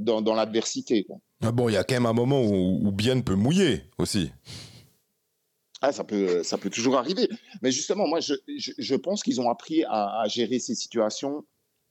dans, 0.00 0.34
l'adversité. 0.34 1.06
Ah 1.42 1.52
bon, 1.52 1.68
il 1.68 1.74
y 1.74 1.76
a 1.76 1.84
quand 1.84 1.94
même 1.94 2.06
un 2.06 2.12
moment 2.12 2.42
où, 2.42 2.80
où 2.82 2.92
Bien 2.92 3.20
peut 3.20 3.36
mouiller 3.36 3.82
aussi. 3.98 4.32
Ah, 5.82 5.92
ça, 5.92 6.04
peut, 6.04 6.42
ça 6.42 6.56
peut 6.56 6.70
toujours 6.70 6.96
arriver. 6.96 7.28
Mais 7.62 7.70
justement, 7.70 8.06
moi, 8.06 8.20
je, 8.20 8.34
je, 8.56 8.94
pense 8.94 9.22
qu'ils 9.22 9.40
ont 9.40 9.50
appris 9.50 9.84
à, 9.84 10.24
gérer 10.26 10.58
ces 10.58 10.74
situations 10.74 11.44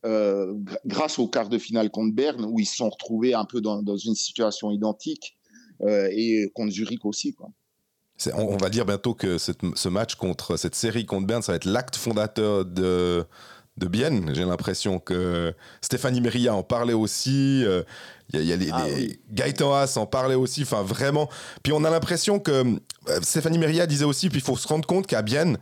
euh, 0.04 0.54
grâce 0.84 1.18
au 1.18 1.28
quart 1.28 1.48
de 1.48 1.58
finale 1.58 1.90
contre 1.90 2.14
Berne, 2.14 2.44
où 2.44 2.58
ils 2.58 2.66
se 2.66 2.76
sont 2.76 2.90
retrouvés 2.90 3.34
un 3.34 3.44
peu 3.44 3.60
dans, 3.60 3.96
une 3.96 4.14
situation 4.14 4.70
identique, 4.70 5.36
euh, 5.82 6.08
et 6.10 6.50
contre 6.54 6.72
Zurich 6.72 7.04
aussi. 7.04 7.32
Quoi. 7.34 7.48
On, 8.34 8.56
va 8.56 8.70
dire 8.70 8.86
bientôt 8.86 9.14
que 9.14 9.38
ce 9.38 9.88
match 9.88 10.14
contre 10.16 10.56
cette 10.56 10.74
série 10.74 11.04
contre 11.04 11.26
Berne, 11.26 11.42
ça 11.42 11.52
va 11.52 11.56
être 11.56 11.66
l'acte 11.66 11.96
fondateur 11.96 12.64
de, 12.64 13.24
de 13.76 13.86
Bienne. 13.86 14.32
J'ai 14.34 14.44
l'impression 14.44 14.98
que 14.98 15.54
Stéphanie 15.80 16.20
Meria 16.20 16.54
en 16.54 16.62
parlait 16.62 16.92
aussi. 16.94 17.62
Euh, 17.64 17.82
il 18.32 18.42
y 18.42 18.52
a, 18.52 18.56
les, 18.56 18.70
ah 18.72 18.84
Gaëtan 19.30 19.72
Haas 19.72 19.96
en 19.96 20.06
parlait 20.06 20.34
aussi. 20.34 20.62
Enfin, 20.62 20.82
vraiment. 20.82 21.28
Puis 21.62 21.72
on 21.72 21.84
a 21.84 21.90
l'impression 21.90 22.38
que 22.38 22.50
euh, 22.50 23.20
Stéphanie 23.22 23.58
Meria 23.58 23.86
disait 23.86 24.04
aussi, 24.04 24.28
puis 24.28 24.38
il 24.38 24.44
faut 24.44 24.56
se 24.56 24.66
rendre 24.66 24.86
compte 24.86 25.06
qu'à 25.06 25.22
Bienne, 25.22 25.58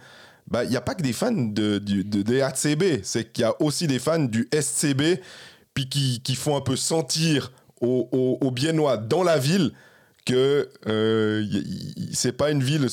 bah, 0.48 0.64
il 0.64 0.70
n'y 0.70 0.76
a 0.76 0.80
pas 0.80 0.94
que 0.94 1.02
des 1.02 1.12
fans 1.12 1.32
de, 1.32 1.78
de, 1.78 2.02
de, 2.02 2.22
des 2.22 2.40
ACB. 2.40 3.02
C'est 3.02 3.32
qu'il 3.32 3.42
y 3.42 3.44
a 3.44 3.54
aussi 3.60 3.86
des 3.86 3.98
fans 3.98 4.20
du 4.20 4.48
SCB, 4.52 5.20
puis 5.74 5.88
qui, 5.88 6.20
qui 6.22 6.34
font 6.34 6.56
un 6.56 6.60
peu 6.60 6.76
sentir 6.76 7.52
aux, 7.80 8.08
aux, 8.12 8.38
aux 8.46 8.50
Biennois 8.50 8.96
dans 8.96 9.22
la 9.22 9.38
ville 9.38 9.72
que 10.24 10.70
euh, 10.86 11.44
c'est 12.12 12.32
pas 12.32 12.50
une 12.50 12.62
ville 12.62 12.86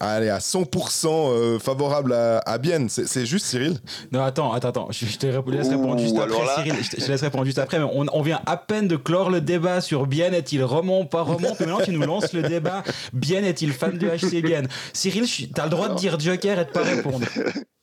Allez, 0.00 0.28
à 0.28 0.38
100% 0.38 1.06
euh, 1.08 1.58
favorable 1.58 2.12
à, 2.12 2.38
à 2.38 2.58
Bienne. 2.58 2.88
C'est 2.88 3.26
juste, 3.26 3.46
Cyril? 3.46 3.80
Non, 4.12 4.22
attends, 4.22 4.52
attends, 4.52 4.68
attends. 4.68 4.88
Je, 4.92 5.18
te 5.18 5.26
laisse 5.26 5.68
répondre 5.68 5.98
juste 5.98 6.16
après, 6.16 6.46
Cyril. 6.54 6.74
Je 6.84 7.04
te, 7.04 7.10
laisse 7.10 7.22
répondre 7.22 7.44
juste 7.44 7.58
après. 7.58 7.80
Mais 7.80 7.90
on, 7.92 8.06
on, 8.12 8.22
vient 8.22 8.40
à 8.46 8.56
peine 8.56 8.86
de 8.86 8.94
clore 8.94 9.28
le 9.28 9.40
débat 9.40 9.80
sur 9.80 10.06
Bienne 10.06 10.34
est-il 10.34 10.62
remont, 10.62 11.04
pas 11.04 11.22
remont. 11.22 11.52
Puis 11.56 11.66
maintenant, 11.66 11.84
tu 11.84 11.90
nous 11.90 12.02
lances 12.02 12.32
le 12.32 12.42
débat 12.42 12.84
Bienne 13.12 13.44
est-il 13.44 13.72
fan 13.72 13.98
du 13.98 14.06
HC 14.06 14.40
Bienne? 14.40 14.68
Cyril, 14.92 15.26
tu 15.26 15.48
as 15.56 15.64
le 15.64 15.70
droit 15.70 15.88
de 15.88 15.96
dire 15.96 16.20
Joker 16.20 16.60
et 16.60 16.64
de 16.64 16.70
pas 16.70 16.84
répondre. 16.84 17.26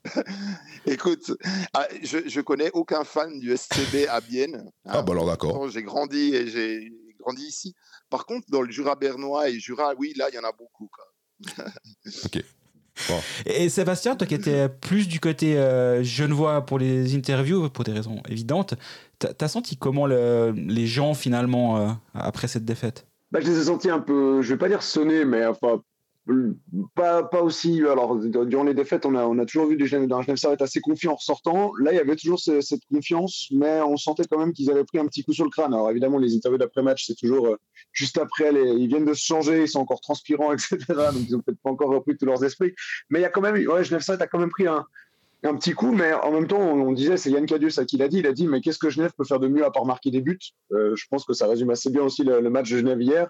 Écoute, 0.85 1.33
ah, 1.73 1.85
je, 2.01 2.19
je 2.27 2.41
connais 2.41 2.71
aucun 2.71 3.03
fan 3.03 3.39
du 3.39 3.57
SCB 3.57 4.07
à 4.09 4.21
Bienne. 4.21 4.71
Ah, 4.85 5.01
bah 5.01 5.11
alors 5.11 5.25
d'accord. 5.25 5.67
J'ai 5.69 5.83
grandi 5.83 6.33
et 6.33 6.47
j'ai 6.47 6.93
grandi 7.19 7.43
ici. 7.43 7.75
Par 8.09 8.25
contre, 8.25 8.45
dans 8.49 8.61
le 8.61 8.71
Jura 8.71 8.95
bernois 8.95 9.49
et 9.49 9.59
Jura, 9.59 9.93
oui, 9.97 10.13
là, 10.15 10.27
il 10.31 10.35
y 10.35 10.39
en 10.39 10.47
a 10.47 10.51
beaucoup. 10.53 10.87
Quoi 10.87 11.04
ok. 12.25 12.43
Et 13.45 13.67
Sébastien, 13.67 14.15
toi 14.15 14.25
qui 14.25 14.35
étais 14.35 14.69
plus 14.69 15.07
du 15.07 15.19
côté 15.19 15.57
euh, 15.57 16.01
genevois 16.01 16.65
pour 16.65 16.79
les 16.79 17.15
interviews, 17.15 17.69
pour 17.69 17.83
des 17.83 17.91
raisons 17.91 18.21
évidentes, 18.29 18.75
t'as 19.19 19.47
senti 19.47 19.75
comment 19.75 20.05
les 20.05 20.87
gens 20.87 21.13
finalement 21.13 21.77
euh, 21.77 21.89
après 22.13 22.47
cette 22.47 22.65
défaite? 22.65 23.05
Bah, 23.31 23.39
Je 23.41 23.47
les 23.47 23.59
ai 23.59 23.63
sentis 23.65 23.89
un 23.89 23.99
peu, 23.99 24.41
je 24.41 24.49
vais 24.53 24.57
pas 24.57 24.69
dire 24.69 24.81
sonner, 24.81 25.25
mais 25.25 25.45
enfin 25.45 25.81
pas, 26.95 27.23
pas 27.23 27.41
aussi. 27.41 27.81
Alors, 27.83 28.17
durant 28.17 28.63
les 28.63 28.73
défaites, 28.73 29.05
on 29.05 29.13
a, 29.15 29.23
on 29.25 29.37
a 29.37 29.45
toujours 29.45 29.67
vu 29.67 29.77
des 29.77 29.85
Genève, 29.85 30.11
un 30.11 30.21
Genève 30.21 30.37
Servette 30.37 30.61
assez 30.61 30.81
confiant 30.81 31.11
en 31.11 31.15
ressortant. 31.15 31.71
Là, 31.79 31.91
il 31.91 31.95
y 31.95 31.99
avait 31.99 32.15
toujours 32.15 32.39
cette 32.39 32.85
confiance, 32.91 33.47
mais 33.51 33.81
on 33.81 33.95
sentait 33.95 34.23
quand 34.29 34.39
même 34.39 34.51
qu'ils 34.51 34.71
avaient 34.71 34.83
pris 34.83 34.97
un 34.97 35.05
petit 35.05 35.23
coup 35.23 35.33
sur 35.33 35.43
le 35.43 35.51
crâne. 35.51 35.73
Alors, 35.73 35.91
évidemment, 35.91 36.17
les 36.17 36.35
interviews 36.35 36.57
d'après-match, 36.57 37.05
c'est 37.05 37.15
toujours 37.15 37.47
euh, 37.47 37.59
juste 37.91 38.17
après, 38.17 38.51
ils 38.53 38.87
viennent 38.87 39.05
de 39.05 39.13
se 39.13 39.23
changer, 39.23 39.61
ils 39.61 39.69
sont 39.69 39.79
encore 39.79 40.01
transpirants, 40.01 40.51
etc. 40.53 40.77
Donc, 40.87 41.23
ils 41.27 41.31
n'ont 41.33 41.41
peut-être 41.41 41.61
pas 41.61 41.69
encore 41.69 41.89
repris 41.89 42.17
tous 42.17 42.25
leurs 42.25 42.43
esprits. 42.43 42.73
Mais 43.09 43.19
il 43.19 43.21
y 43.21 43.25
a 43.25 43.29
quand 43.29 43.41
même, 43.41 43.55
ouais, 43.55 43.83
Genève 43.83 44.01
Servette 44.01 44.23
a 44.23 44.27
quand 44.27 44.39
même 44.39 44.49
pris 44.49 44.67
un, 44.67 44.85
petit 45.59 45.73
coup, 45.73 45.91
mais 45.91 46.11
en 46.11 46.31
même 46.31 46.47
temps, 46.47 46.59
on, 46.59 46.91
disait, 46.91 47.17
c'est 47.17 47.29
Yann 47.29 47.45
Cadius 47.45 47.77
à 47.77 47.85
qui 47.85 47.97
l'a 47.97 48.07
dit, 48.07 48.17
il 48.17 48.25
a 48.25 48.33
dit, 48.33 48.47
mais 48.47 48.61
qu'est-ce 48.61 48.79
que 48.79 48.89
Genève 48.89 49.11
peut 49.15 49.25
faire 49.25 49.39
de 49.39 49.47
mieux 49.47 49.63
à 49.63 49.69
part 49.69 49.85
marquer 49.85 50.09
des 50.09 50.21
buts? 50.21 50.39
Euh, 50.71 50.95
Je 50.95 51.05
pense 51.07 51.23
que 51.23 51.33
ça 51.33 51.45
résume 51.45 51.69
assez 51.69 51.91
bien 51.91 52.01
aussi 52.01 52.23
le, 52.23 52.49
match 52.49 52.71
de 52.71 52.77
Genève 52.77 52.99
hier. 52.99 53.29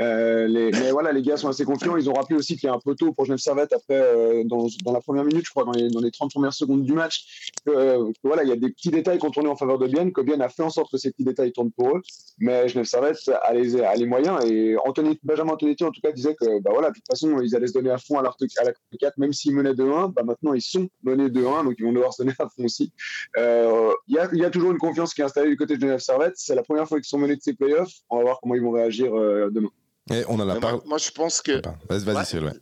Euh, 0.00 0.70
mais 0.72 0.90
voilà, 0.90 1.12
les 1.12 1.22
gars 1.22 1.36
sont 1.36 1.48
assez 1.48 1.64
confiants. 1.64 1.96
Ils 1.96 2.08
ont 2.08 2.14
rappelé 2.14 2.38
aussi 2.38 2.56
qu'il 2.56 2.66
y 2.66 2.70
a 2.70 2.74
un 2.74 2.78
poteau 2.78 3.12
pour 3.12 3.24
Genève 3.24 3.38
Servette 3.38 3.72
après, 3.72 4.00
euh, 4.00 4.44
dans, 4.44 4.66
la 4.86 5.00
première 5.00 5.24
minute, 5.24 5.44
je 5.44 5.50
crois, 5.50 5.64
dans 5.64 5.72
les, 5.72 5.88
dans 5.88 6.00
les 6.00 6.10
30 6.10 6.30
premières 6.30 6.52
secondes 6.52 6.84
du 6.84 6.92
match. 6.92 7.50
voilà, 7.66 8.42
il 8.42 8.48
y 8.48 8.52
a 8.52 8.56
des 8.56 8.70
petits 8.70 8.90
détails 8.90 9.18
qui 9.18 9.26
ont 9.26 9.30
tourné 9.30 9.48
en 9.48 9.56
faveur 9.56 9.78
de 9.78 9.86
Bienne, 9.86 10.12
que 10.12 10.20
Bienne 10.20 10.42
a 10.42 10.48
fait 10.48 10.62
en 10.62 10.70
sorte 10.70 10.90
que 10.90 10.98
ces 10.98 11.10
petits 11.10 11.24
détails 11.24 11.52
tournent 11.52 11.72
pour 11.72 11.96
eux. 11.96 12.02
Mais 12.38 12.68
Genève 12.68 12.86
Servette 12.86 13.30
a 13.42 13.52
les, 13.52 13.80
a 13.80 13.94
moyens. 14.06 14.44
Et 14.44 14.76
Benjamin 15.22 15.52
Antonetti, 15.52 15.84
en 15.84 15.90
tout 15.90 16.00
cas, 16.00 16.12
disait 16.12 16.34
que 16.34 16.60
bah 16.60 16.70
voilà, 16.72 16.88
de 16.88 16.94
toute 16.94 17.06
façon, 17.08 17.40
ils 17.40 17.54
allaient 17.54 17.66
se 17.66 17.72
donner 17.72 17.90
à 17.90 17.98
fond 17.98 18.18
à, 18.18 18.22
à 18.22 18.64
la 18.64 18.72
4, 18.98 19.18
même 19.18 19.32
s'ils 19.32 19.54
menaient 19.54 19.74
2-1. 19.74 20.12
Bah 20.12 20.22
maintenant, 20.24 20.54
ils 20.54 20.62
sont 20.62 20.88
menés 21.02 21.28
2-1, 21.28 21.64
donc 21.64 21.74
ils 21.78 21.84
vont 21.84 21.92
devoir 21.92 22.12
se 22.12 22.22
donner 22.22 22.34
à 22.38 22.48
fond 22.48 22.64
aussi. 22.64 22.92
Euh, 23.36 23.92
il 24.08 24.14
y, 24.16 24.38
y, 24.38 24.44
a 24.44 24.50
toujours 24.50 24.72
une 24.72 24.78
confiance 24.78 25.14
qui 25.14 25.20
est 25.20 25.24
installée 25.24 25.50
du 25.50 25.56
côté 25.56 25.76
de 25.76 25.80
Genève 25.80 26.00
Servette. 26.00 26.34
C'est 26.36 26.54
la 26.54 26.62
première 26.62 26.88
fois 26.88 26.98
qu'ils 26.98 27.08
sont 27.08 27.18
menés 27.18 27.36
de 27.36 27.42
ces 27.42 27.54
playoffs. 27.54 27.92
On 28.10 28.18
va 28.18 28.22
voir 28.24 28.40
comment 28.40 28.54
ils 28.54 28.62
vont 28.62 28.70
réagir 28.70 29.14
euh, 29.14 29.50
demain. 29.50 29.70
Et 30.12 30.24
on 30.28 30.34
en 30.34 30.48
a 30.48 30.60
pas. 30.60 30.80
Moi, 30.84 30.98
je 30.98 31.10
pense 31.10 31.40
que. 31.40 31.60
Vas-y, 31.88 32.04
vas 32.04 32.22
ouais. 32.46 32.52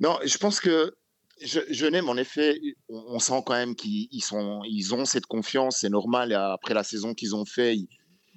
Non, 0.00 0.18
je 0.24 0.38
pense 0.38 0.60
que 0.60 0.94
Genève, 1.40 2.08
en 2.08 2.16
effet, 2.16 2.58
on, 2.88 3.18
sent 3.18 3.42
quand 3.44 3.54
même 3.54 3.74
qu'ils 3.74 4.22
sont, 4.22 4.60
ils 4.64 4.94
ont 4.94 5.04
cette 5.04 5.26
confiance. 5.26 5.78
C'est 5.80 5.88
normal 5.88 6.32
après 6.32 6.74
la 6.74 6.84
saison 6.84 7.14
qu'ils 7.14 7.34
ont 7.34 7.44
fait. 7.44 7.76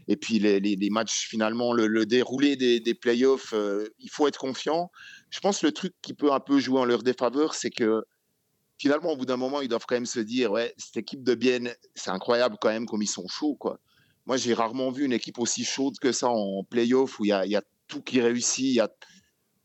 et 0.08 0.16
puis 0.16 0.40
les, 0.40 0.60
les, 0.60 0.90
matchs, 0.90 1.28
finalement, 1.28 1.74
le, 1.74 2.06
déroulé 2.06 2.56
des, 2.56 2.80
des 2.80 2.94
playoffs, 2.94 3.54
euh, 3.54 3.88
il 4.00 4.10
faut 4.10 4.28
être 4.28 4.40
confiant. 4.40 4.92
Je 5.30 5.40
pense 5.40 5.60
que 5.60 5.68
le 5.68 5.72
truc 5.72 5.94
qui 6.02 6.14
peut 6.14 6.32
un 6.32 6.40
peu 6.40 6.60
jouer 6.60 6.80
en 6.80 6.86
leur 6.86 7.04
défaveur, 7.04 7.54
c'est 7.54 7.70
que 7.70 8.04
finalement, 8.78 9.12
au 9.12 9.18
bout 9.18 9.26
d'un 9.26 9.38
moment, 9.38 9.62
ils 9.62 9.68
doivent 9.68 9.86
quand 9.88 9.96
même 9.96 10.06
se 10.06 10.20
dire, 10.20 10.52
ouais, 10.52 10.74
cette 10.78 10.98
équipe 10.98 11.24
de 11.24 11.36
Bienne, 11.36 11.74
c'est 11.94 12.12
incroyable 12.12 12.58
quand 12.60 12.70
même 12.70 12.86
comme 12.86 13.02
ils 13.02 13.08
sont 13.08 13.28
chauds, 13.28 13.56
quoi. 13.56 13.80
Moi, 14.26 14.38
j'ai 14.38 14.56
rarement 14.56 14.90
vu 14.90 15.06
une 15.06 15.14
équipe 15.14 15.38
aussi 15.38 15.64
chaude 15.64 16.00
que 16.02 16.12
ça 16.12 16.30
en 16.30 16.64
playoff 16.64 17.20
où 17.20 17.26
il 17.26 17.30
y 17.30 17.32
a, 17.32 17.46
y 17.46 17.56
a, 17.56 17.62
tout 17.88 18.02
qui 18.02 18.22
réussit. 18.22 18.74
Y 18.74 18.80
a, 18.80 18.90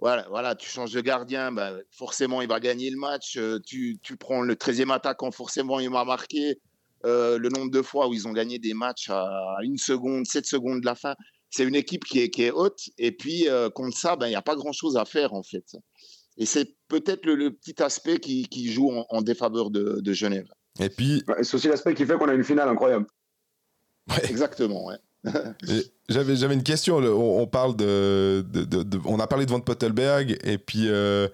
voilà, 0.00 0.26
voilà, 0.30 0.54
tu 0.54 0.68
changes 0.68 0.92
de 0.92 1.00
gardien, 1.00 1.52
bah, 1.52 1.74
forcément, 1.90 2.40
il 2.40 2.48
va 2.48 2.58
gagner 2.58 2.90
le 2.90 2.96
match. 2.96 3.36
Euh, 3.36 3.58
tu, 3.66 3.98
tu 4.02 4.16
prends 4.16 4.40
le 4.40 4.54
13e 4.54 4.90
attaquant, 4.90 5.30
forcément, 5.30 5.78
il 5.78 5.90
va 5.90 6.04
marquer. 6.04 6.58
Euh, 7.06 7.38
le 7.38 7.48
nombre 7.48 7.70
de 7.70 7.80
fois 7.80 8.08
où 8.08 8.14
ils 8.14 8.28
ont 8.28 8.32
gagné 8.32 8.58
des 8.58 8.74
matchs 8.74 9.08
à 9.08 9.56
une 9.62 9.78
seconde, 9.78 10.26
7 10.26 10.44
secondes 10.44 10.80
de 10.80 10.86
la 10.86 10.94
fin, 10.94 11.14
c'est 11.48 11.64
une 11.64 11.74
équipe 11.74 12.04
qui 12.04 12.20
est, 12.20 12.30
qui 12.30 12.44
est 12.44 12.50
haute. 12.50 12.80
Et 12.98 13.12
puis, 13.12 13.48
euh, 13.48 13.70
contre 13.70 13.96
ça, 13.96 14.16
ben, 14.16 14.26
il 14.26 14.30
n'y 14.30 14.36
a 14.36 14.42
pas 14.42 14.54
grand-chose 14.54 14.96
à 14.96 15.04
faire, 15.04 15.34
en 15.34 15.42
fait. 15.42 15.64
Et 16.36 16.46
c'est 16.46 16.74
peut-être 16.88 17.26
le, 17.26 17.50
petit 17.50 17.82
aspect 17.82 18.18
qui, 18.18 18.72
joue 18.72 18.90
en, 18.90 19.22
défaveur 19.22 19.70
de, 19.70 20.12
Genève. 20.12 20.48
Et 20.78 20.88
puis. 20.88 21.22
c'est 21.42 21.54
aussi 21.54 21.68
l'aspect 21.68 21.94
qui 21.94 22.06
fait 22.06 22.16
qu'on 22.16 22.28
a 22.28 22.34
une 22.34 22.44
finale 22.44 22.68
incroyable. 22.68 23.06
Exactement, 24.24 24.86
ouais. 24.86 24.96
J'avais, 26.08 26.54
une 26.54 26.62
question. 26.62 26.96
On, 26.96 27.46
parle 27.46 27.76
de, 27.76 28.44
on 29.04 29.20
a 29.20 29.26
parlé 29.26 29.46
de 29.46 29.50
Van 29.50 29.60
Pottelberg 29.60 30.38
et 30.42 30.58
puis 30.58 30.88
euh, 30.88 31.28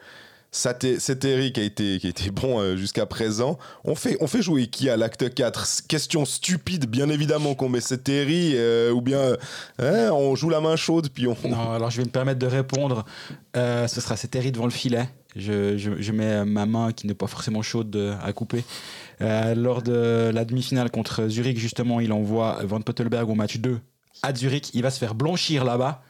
c'est 0.56 1.24
Eric 1.24 1.54
qui 1.54 1.60
a 1.60 1.64
été, 1.64 1.98
qui 1.98 2.06
a 2.06 2.10
été 2.10 2.30
bon 2.30 2.60
euh, 2.60 2.76
jusqu'à 2.76 3.04
présent. 3.04 3.58
On 3.84 3.94
fait, 3.94 4.16
on 4.20 4.26
fait 4.26 4.40
jouer 4.40 4.68
qui 4.68 4.88
à 4.88 4.96
l'acte 4.96 5.32
4 5.34 5.86
Question 5.86 6.24
stupide, 6.24 6.86
bien 6.86 7.10
évidemment, 7.10 7.54
qu'on 7.54 7.68
met 7.68 7.82
Seteri 7.82 8.52
euh, 8.54 8.90
ou 8.90 9.02
bien 9.02 9.36
hein, 9.78 10.10
on 10.12 10.34
joue 10.34 10.48
la 10.48 10.60
main 10.60 10.76
chaude 10.76 11.10
puis 11.12 11.26
on. 11.26 11.36
Non, 11.46 11.72
alors 11.72 11.90
je 11.90 11.98
vais 11.98 12.04
me 12.04 12.10
permettre 12.10 12.38
de 12.38 12.46
répondre. 12.46 13.04
Euh, 13.56 13.86
ce 13.86 14.00
sera 14.00 14.16
Seteri 14.16 14.50
devant 14.50 14.64
le 14.64 14.70
filet. 14.70 15.08
Je, 15.36 15.76
je, 15.76 16.00
je, 16.00 16.12
mets 16.12 16.46
ma 16.46 16.64
main 16.64 16.92
qui 16.92 17.06
n'est 17.06 17.14
pas 17.14 17.26
forcément 17.26 17.60
chaude 17.60 18.16
à 18.24 18.32
couper. 18.32 18.64
lors 19.20 19.82
de 19.82 20.30
la 20.32 20.46
demi-finale 20.46 20.90
contre 20.90 21.28
Zurich, 21.28 21.58
justement, 21.58 22.00
il 22.00 22.10
envoie 22.12 22.60
Van 22.64 22.80
Pottelberg 22.80 23.28
au 23.28 23.34
match 23.34 23.58
2 23.58 23.78
à 24.22 24.34
Zurich. 24.34 24.70
Il 24.72 24.82
va 24.82 24.90
se 24.90 24.98
faire 24.98 25.14
blanchir 25.14 25.64
là-bas 25.64 26.00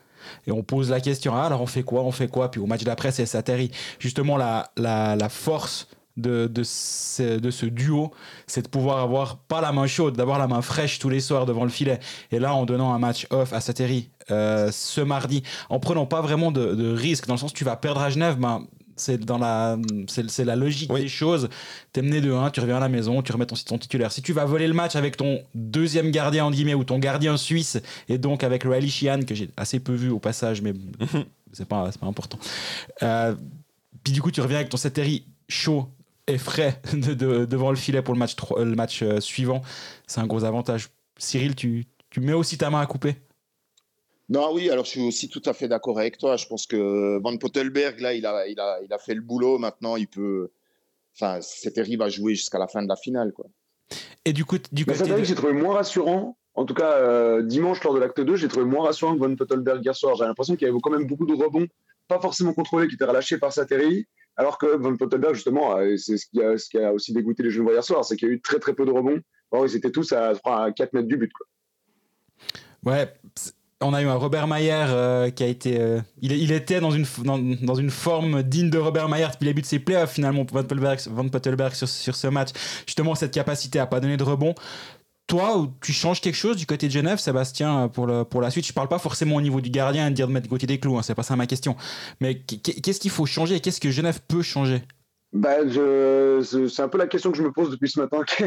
et 0.47 0.53
on 0.53 0.62
pose 0.62 0.91
la 0.91 1.01
question 1.01 1.35
ah, 1.35 1.45
alors 1.45 1.62
on 1.62 1.67
fait 1.67 1.83
quoi 1.83 2.03
on 2.03 2.12
fait 2.12 2.29
quoi? 2.29 2.51
Puis 2.51 2.61
au 2.61 2.67
match 2.67 2.85
d'après 2.85 3.12
c'est 3.12 3.27
Sateri 3.27 3.71
justement 3.99 4.37
la, 4.37 4.71
la, 4.77 5.17
la 5.17 5.29
force 5.29 5.89
de, 6.17 6.47
de, 6.47 6.62
ce, 6.65 7.39
de 7.39 7.51
ce 7.51 7.67
duo, 7.67 8.11
c'est 8.47 8.62
de 8.62 8.69
pouvoir 8.69 8.99
avoir 8.99 9.37
pas 9.37 9.61
la 9.61 9.73
main 9.73 9.87
chaude, 9.87 10.17
d'avoir 10.17 10.39
la 10.39 10.47
main 10.47 10.62
fraîche 10.62 10.99
tous 10.99 11.09
les 11.09 11.21
soirs 11.21 11.47
devant 11.47 11.65
le 11.65 11.71
filet. 11.71 11.99
Et 12.33 12.39
là, 12.39 12.55
en 12.55 12.65
donnant 12.65 12.95
un 12.95 12.99
match 12.99 13.27
off 13.31 13.53
à 13.53 13.61
Sateri 13.61 14.09
euh, 14.31 14.71
ce 14.73 15.01
mardi, 15.01 15.43
en 15.69 15.79
prenant 15.79 16.07
pas 16.07 16.23
vraiment 16.23 16.51
de, 16.53 16.75
de 16.75 16.93
risque, 16.93 17.27
dans 17.27 17.35
le 17.35 17.39
sens 17.39 17.53
tu 17.53 17.65
vas 17.65 17.77
perdre 17.77 18.01
à 18.01 18.11
Genève, 18.11 18.39
ben, 18.39 18.67
c'est 18.96 19.18
dans 19.18 19.38
la, 19.38 19.78
c'est, 20.09 20.44
la 20.44 20.56
logique 20.56 20.92
des 20.92 21.09
choses. 21.09 21.48
T'es 21.92 22.02
mené 22.02 22.20
de 22.20 22.32
1, 22.32 22.50
tu 22.50 22.61
reviens 22.61 22.78
à 22.78 22.80
la 22.80 22.88
maison, 22.88 23.22
tu 23.22 23.32
remets 23.32 23.46
ton, 23.46 23.56
ton, 23.56 23.78
titulaire. 23.78 24.11
Si 24.11 24.22
tu 24.22 24.32
vas 24.32 24.44
voler 24.44 24.66
le 24.66 24.74
match 24.74 24.96
avec 24.96 25.16
ton 25.16 25.40
deuxième 25.54 26.11
gardien, 26.11 26.46
en 26.46 26.50
guillemets, 26.50 26.74
ou 26.74 26.85
ton 26.85 26.98
gardien 26.98 27.37
suisse, 27.37 27.78
et 28.09 28.18
donc 28.18 28.42
avec 28.42 28.64
Riley 28.64 28.88
Sheehan, 28.88 29.24
que 29.24 29.35
j'ai 29.35 29.50
assez 29.56 29.80
peu 29.80 29.92
vu 29.92 30.11
au 30.11 30.18
passage, 30.18 30.62
mais 30.62 30.72
c'est 31.52 31.68
pas, 31.68 31.90
c'est 31.92 32.00
pas 32.00 32.06
important. 32.06 32.38
Euh, 33.02 33.35
puis 34.02 34.12
du 34.12 34.22
coup, 34.22 34.30
tu 34.30 34.40
reviens 34.40 34.59
avec 34.59 34.68
ton 34.68 34.76
Seteri 34.76 35.26
chaud 35.48 35.88
et 36.26 36.38
frais 36.38 36.80
de, 36.92 37.44
devant 37.44 37.70
le 37.70 37.76
filet 37.76 38.02
pour 38.02 38.14
le 38.14 38.18
match, 38.18 38.35
le 38.56 38.74
match 38.74 39.02
euh, 39.02 39.20
suivant. 39.20 39.62
C'est 40.06 40.20
un 40.20 40.26
gros 40.26 40.44
avantage. 40.44 40.88
Cyril, 41.18 41.54
tu, 41.54 41.87
tu 42.11 42.20
mets 42.20 42.32
aussi 42.32 42.59
ta 42.59 42.70
main 42.70 42.80
à 42.80 42.87
couper? 42.87 43.16
Non, 44.29 44.53
oui, 44.53 44.71
alors 44.71 44.85
je 44.85 44.91
suis 44.91 45.07
aussi 45.07 45.29
tout 45.29 45.43
à 45.45 45.53
fait 45.53 45.69
d'accord 45.69 45.99
avec 45.99 46.19
toi. 46.19 46.37
Je 46.37 46.47
pense 46.47 46.67
que 46.67 47.21
Van 47.23 47.37
Pottelberg, 47.37 48.01
là, 48.01 48.12
il 48.12 48.27
a, 48.27 48.47
il 48.49 48.59
a, 48.59 48.81
il 48.83 48.93
a 48.93 48.99
fait 48.99 49.15
le 49.15 49.21
boulot. 49.21 49.59
Maintenant, 49.59 49.97
il 49.97 50.09
peut. 50.09 50.51
Enfin, 51.15 51.39
c'est 51.41 51.73
terrible 51.73 52.03
à 52.03 52.09
jouer 52.09 52.35
jusqu'à 52.35 52.59
la 52.59 52.67
fin 52.67 52.83
de 52.83 52.89
la 52.89 52.97
finale, 52.97 53.33
quoi. 53.33 53.47
Et 54.25 54.33
du 54.33 54.45
coup, 54.45 54.59
du 54.73 54.85
côté. 54.85 55.09
De... 55.09 55.25
j'ai 55.25 55.35
trouvé 55.35 55.53
moins 55.53 55.75
rassurant. 55.75 56.37
En 56.55 56.65
tout 56.65 56.75
cas, 56.75 56.95
euh, 56.95 57.43
dimanche, 57.43 57.85
lors 57.85 57.95
de 57.95 58.01
l'acte 58.01 58.21
2, 58.21 58.35
j'ai 58.35 58.49
trouvé 58.49 58.65
moins 58.65 58.87
rassurant 58.87 59.15
que 59.15 59.21
Van 59.21 59.35
Pottelberg 59.37 59.85
hier 59.85 59.95
soir. 59.95 60.17
J'ai 60.17 60.25
l'impression 60.25 60.57
qu'il 60.57 60.67
y 60.67 60.71
avait 60.71 60.79
quand 60.83 60.91
même 60.91 61.07
beaucoup 61.07 61.27
de 61.27 61.35
rebonds, 61.35 61.67
pas 62.09 62.19
forcément 62.19 62.55
contrôlés, 62.55 62.89
qui 62.89 62.95
étaient 62.95 63.05
relâchés 63.05 63.39
par 63.39 63.53
Sateri. 63.53 64.07
Alors 64.37 64.59
que 64.59 64.67
Van 64.67 64.97
Pottelberg, 64.97 65.35
justement, 65.35 65.77
euh, 65.77 65.97
c'est 65.97 66.17
ce 66.17 66.27
qui, 66.27 66.43
a, 66.43 66.59
ce 66.59 66.69
qui 66.69 66.79
a 66.79 66.93
aussi 66.93 67.12
dégoûté 67.12 67.43
les 67.43 67.51
jeunes 67.51 67.69
hier 67.69 67.85
soir, 67.85 68.05
c'est 68.05 68.17
qu'il 68.17 68.29
y 68.29 68.31
a 68.31 68.35
eu 68.35 68.41
très 68.41 68.59
très 68.59 68.75
peu 68.75 68.85
de 68.85 68.91
rebonds. 68.91 69.21
Or, 69.51 69.67
ils 69.67 69.77
étaient 69.77 69.93
tous 69.93 70.12
à, 70.12 70.33
à 70.45 70.73
4 70.73 70.95
mètres 70.95 71.09
du 71.09 71.17
but. 71.17 71.33
Quoi. 71.33 71.47
Ouais, 72.93 73.12
on 73.83 73.93
a 73.93 74.03
eu 74.03 74.07
un 74.07 74.15
Robert 74.15 74.47
Mayer 74.47 74.87
euh, 74.89 75.31
qui 75.31 75.43
a 75.43 75.47
été. 75.47 75.79
Euh, 75.81 76.01
il, 76.23 76.53
était 76.53 76.81
dans 76.81 76.91
une, 76.91 77.07
dans, 77.25 77.75
une 77.75 77.91
forme 77.91 78.43
digne 78.43 78.71
de 78.71 78.79
Robert 78.79 79.09
Mayer 79.09 79.27
depuis 79.33 79.45
les 79.45 79.55
buts 79.55 79.62
de 79.62 79.67
ses 79.67 79.79
playoffs, 79.79 80.12
finalement, 80.12 80.47
Van 80.51 80.62
Pottelberg, 80.62 80.99
Van 81.11 81.29
Pottelberg 81.29 81.75
sur, 81.75 81.89
sur, 81.89 82.15
ce 82.15 82.27
match. 82.27 82.51
Justement, 82.87 83.15
cette 83.15 83.35
capacité 83.35 83.79
à 83.79 83.87
pas 83.87 84.01
donner 84.01 84.17
de 84.17 84.23
rebond. 84.23 84.55
Toi, 85.27 85.69
tu 85.83 85.93
changes 85.93 86.21
quelque 86.21 86.37
chose 86.37 86.57
du 86.57 86.67
côté 86.67 86.87
de 86.87 86.93
Genève, 86.93 87.19
Sébastien, 87.19 87.89
pour, 87.89 88.07
le, 88.07 88.25
pour 88.25 88.41
la 88.41 88.51
suite? 88.51 88.65
Je 88.65 88.73
parle 88.73 88.89
pas 88.89 89.01
forcément 89.01 89.37
au 89.37 89.41
niveau 89.41 89.61
du 89.61 89.71
gardien 89.71 90.07
et 90.07 90.11
de 90.11 90.15
dire 90.15 90.29
de 90.29 90.33
mettre 90.33 90.49
côté 90.49 90.69
des 90.69 90.79
clous, 90.79 90.97
hein, 90.97 91.03
c'est 91.03 91.17
pas 91.17 91.25
ça 91.25 91.35
ma 91.35 91.49
question. 91.49 91.77
Mais 92.21 92.37
qu'est-ce 92.39 93.01
qu'il 93.01 93.11
faut 93.11 93.27
changer? 93.27 93.59
Qu'est-ce 93.59 93.81
que 93.81 93.91
Genève 93.91 94.21
peut 94.29 94.43
changer? 94.43 94.83
Bah, 95.33 95.57
c'est 95.69 96.81
un 96.81 96.89
peu 96.89 96.99
la 96.99 97.07
question 97.07 97.31
que 97.31 97.39
je 97.39 97.43
me 97.43 97.53
pose 97.53 97.71
depuis 97.71 97.91
ce 97.91 98.01
matin. 98.01 98.23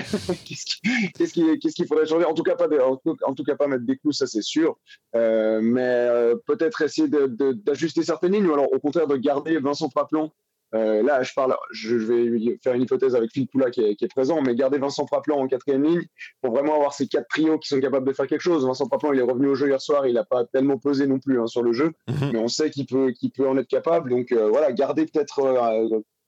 qu'est-ce 0.45 1.33
qu'il 1.73 1.87
faudrait 1.87 2.05
changer? 2.05 2.25
En 2.25 2.33
tout 2.33 2.43
cas, 2.43 2.55
pas 2.55 2.67
en, 2.83 3.35
tout 3.35 3.43
cas 3.43 3.55
pas 3.55 3.67
mettre 3.67 3.85
des 3.85 3.97
clous, 3.97 4.11
ça 4.11 4.27
c'est 4.27 4.41
sûr. 4.41 4.77
Euh, 5.15 5.59
mais 5.61 5.81
euh, 5.81 6.35
peut-être 6.47 6.81
essayer 6.81 7.07
d'ajuster 7.07 8.03
certaines 8.03 8.33
lignes, 8.33 8.47
ou 8.47 8.53
alors 8.53 8.71
au 8.71 8.79
contraire 8.79 9.07
de 9.07 9.17
garder 9.17 9.59
Vincent 9.59 9.89
Praplan. 9.89 10.31
Euh, 10.75 11.01
là, 11.01 11.23
je 11.23 11.33
parle, 11.33 11.55
je 11.71 11.95
vais 11.95 12.59
faire 12.63 12.75
une 12.75 12.83
hypothèse 12.83 13.15
avec 13.15 13.31
Phil 13.31 13.47
Poula 13.47 13.71
qui 13.71 13.81
est, 13.81 14.13
présent, 14.13 14.39
mais 14.43 14.53
garder 14.53 14.77
Vincent 14.77 15.03
Praplan 15.05 15.39
en 15.39 15.47
quatrième 15.47 15.83
ligne 15.83 16.03
pour 16.41 16.53
vraiment 16.53 16.75
avoir 16.75 16.93
ces 16.93 17.07
quatre 17.07 17.27
trios 17.27 17.57
qui 17.57 17.67
sont 17.67 17.79
capables 17.79 18.07
de 18.07 18.13
faire 18.13 18.27
quelque 18.27 18.41
chose. 18.41 18.67
Vincent 18.67 18.87
Praplan, 18.87 19.13
il 19.13 19.19
est 19.19 19.23
revenu 19.23 19.47
au 19.47 19.55
jeu 19.55 19.67
hier 19.67 19.81
soir, 19.81 20.05
il 20.05 20.13
n'a 20.13 20.25
pas 20.25 20.45
tellement 20.45 20.77
pesé 20.77 21.07
non 21.07 21.17
plus 21.17 21.41
hein, 21.41 21.47
sur 21.47 21.63
le 21.63 21.73
jeu, 21.73 21.93
mhm. 22.07 22.29
mais 22.33 22.39
on 22.39 22.47
sait 22.47 22.69
qu'il 22.69 22.85
peut, 22.85 23.11
qu'il 23.11 23.31
peut 23.31 23.47
en 23.47 23.57
être 23.57 23.67
capable. 23.67 24.11
Donc 24.11 24.31
voilà, 24.31 24.71
garder 24.71 25.07
peut-être 25.07 25.41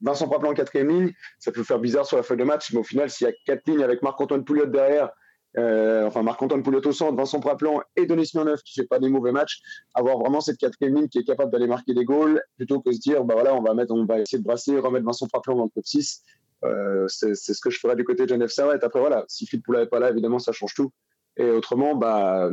Vincent 0.02 0.28
Praplan 0.28 0.52
en 0.52 0.54
quatrième 0.54 0.90
ligne, 0.90 1.14
ça 1.40 1.52
peut 1.52 1.64
faire 1.64 1.80
bizarre 1.80 2.06
sur 2.06 2.18
la 2.18 2.24
feuille 2.24 2.38
de 2.38 2.44
match, 2.44 2.72
mais 2.74 2.80
au 2.80 2.84
final, 2.84 3.10
s'il 3.10 3.28
y 3.28 3.30
a 3.30 3.34
quatre 3.46 3.68
lignes 3.68 3.84
avec 3.84 4.02
Marc-Antoine 4.02 4.44
Pouliot 4.44 4.66
derrière, 4.66 5.10
euh, 5.58 6.06
enfin 6.06 6.24
Marc-Antoine 6.24 6.64
Pouliot 6.64 6.82
au 6.86 6.92
centre, 6.92 7.16
Vincent 7.16 7.40
Praplan 7.40 7.82
et 7.96 8.06
Denis 8.06 8.28
Smirneuf 8.28 8.64
qui 8.64 8.80
fait 8.80 8.88
pas 8.88 9.00
des 9.00 9.10
mauvais 9.10 9.32
matchs, 9.32 9.62
avoir 9.94 10.18
vraiment 10.18 10.42
cette 10.42 10.58
quatrième 10.58 10.96
ligne 10.96 11.08
qui 11.08 11.20
est 11.20 11.24
capable 11.24 11.52
d'aller 11.52 11.68
marquer 11.68 11.94
des 11.94 12.06
goals, 12.06 12.42
plutôt 12.58 12.80
que 12.80 12.92
se 12.92 13.00
dire, 13.00 13.24
bah 13.24 13.36
voilà, 13.36 13.54
on 13.54 13.62
va 13.62 13.74
mettre, 13.74 13.94
on 13.94 14.06
va 14.06 14.20
essayer 14.20 14.40
de 14.40 14.44
brasser, 14.44 14.78
remettre 14.78 15.06
Vincent 15.06 15.28
Praplan 15.28 15.56
dans 15.56 15.66
le 15.66 15.70
top 15.70 15.86
6. 15.86 16.24
Euh, 16.64 17.08
c'est 17.08 17.34
ce 17.36 17.60
que 17.60 17.70
je 17.70 17.80
ferais 17.80 17.96
du 17.96 18.04
côté 18.04 18.24
de 18.24 18.30
Genève 18.30 18.50
Servette. 18.50 18.84
Après, 18.84 19.00
voilà, 19.00 19.26
si 19.28 19.46
Philippe 19.48 19.66
Poula 19.66 19.80
n'est 19.82 19.88
pas 19.88 20.00
là, 20.00 20.12
évidemment, 20.12 20.40
ça 20.40 20.52
change 20.52 20.74
tout. 20.76 20.92
Et 21.38 21.50
autrement, 21.50 21.96
bah, 21.96 22.52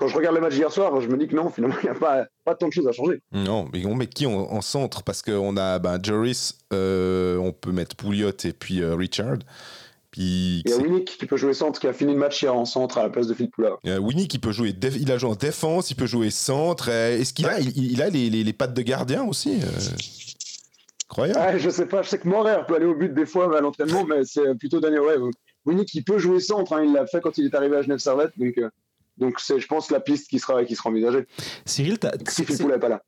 quand 0.00 0.08
je 0.08 0.16
regarde 0.16 0.34
le 0.34 0.40
match 0.40 0.54
d'hier 0.54 0.72
soir, 0.72 0.98
je 1.02 1.08
me 1.08 1.18
dis 1.18 1.28
que 1.28 1.36
non, 1.36 1.50
finalement, 1.50 1.76
il 1.82 1.90
n'y 1.90 1.94
a 1.94 1.94
pas, 1.94 2.24
pas 2.46 2.54
tant 2.54 2.68
de 2.68 2.72
choses 2.72 2.88
à 2.88 2.92
changer. 2.92 3.20
Non, 3.32 3.68
mais 3.70 3.84
on 3.84 3.94
met 3.94 4.06
qui 4.06 4.24
en, 4.26 4.60
centre? 4.62 5.02
Parce 5.02 5.20
qu'on 5.20 5.56
a 5.58 5.78
ben, 5.78 5.98
Joris, 6.02 6.58
euh, 6.72 7.36
on 7.36 7.52
peut 7.52 7.70
mettre 7.70 7.94
Pouliot 7.96 8.30
et 8.44 8.52
puis 8.54 8.80
euh, 8.80 8.94
Richard. 8.94 9.36
Puis, 10.10 10.62
il 10.64 10.70
y 10.70 10.72
a 10.72 10.78
Winnie 10.78 11.04
qui 11.04 11.24
peut 11.26 11.36
jouer 11.36 11.52
centre, 11.52 11.78
qui 11.78 11.86
a 11.86 11.92
fini 11.92 12.14
le 12.14 12.18
match 12.18 12.42
hier 12.42 12.52
en 12.52 12.64
centre 12.64 12.98
à 12.98 13.02
la 13.04 13.10
place 13.10 13.26
de 13.26 13.34
Philippe 13.34 13.52
Poulard. 13.52 13.78
Il 13.84 13.90
y 13.90 13.92
a 13.92 14.00
Winnie 14.00 14.26
qui 14.26 14.38
peut 14.38 14.52
jouer, 14.52 14.74
il 14.82 15.12
a 15.12 15.18
joué 15.18 15.30
en 15.30 15.34
défense, 15.34 15.90
il 15.90 15.96
peut 15.96 16.06
jouer 16.06 16.30
centre. 16.30 16.88
Est-ce 16.88 17.34
qu'il 17.34 17.46
a, 17.46 17.60
il, 17.60 18.02
a 18.02 18.08
les, 18.08 18.30
les, 18.30 18.52
pattes 18.52 18.74
de 18.74 18.82
gardien 18.82 19.22
aussi 19.22 19.60
Incroyable. 21.08 21.40
Ah, 21.40 21.58
je 21.58 21.70
sais 21.70 21.86
pas, 21.86 22.02
je 22.02 22.08
sais 22.08 22.18
que 22.18 22.26
Morer 22.26 22.62
peut 22.66 22.74
aller 22.74 22.86
au 22.86 22.94
but 22.94 23.12
des 23.12 23.26
fois 23.26 23.56
à 23.56 23.60
l'entraînement, 23.60 24.04
mais 24.04 24.24
c'est 24.24 24.54
plutôt 24.56 24.80
Daniel. 24.80 25.02
Ouais, 25.02 25.16
Winnie 25.66 25.84
qui 25.84 26.02
peut 26.02 26.18
jouer 26.18 26.40
centre, 26.40 26.72
hein, 26.72 26.82
il 26.84 26.92
l'a 26.92 27.06
fait 27.06 27.20
quand 27.20 27.36
il 27.36 27.44
est 27.44 27.54
arrivé 27.54 27.76
à 27.76 27.82
Genève 27.82 27.98
Servette, 27.98 28.32
donc 28.36 28.58
donc 29.20 29.38
c'est, 29.38 29.60
je 29.60 29.66
pense, 29.66 29.90
la 29.90 30.00
piste 30.00 30.28
qui 30.28 30.38
sera, 30.38 30.64
qui 30.64 30.74
sera 30.74 30.88
envisagée. 30.88 31.26
Cyril, 31.66 31.98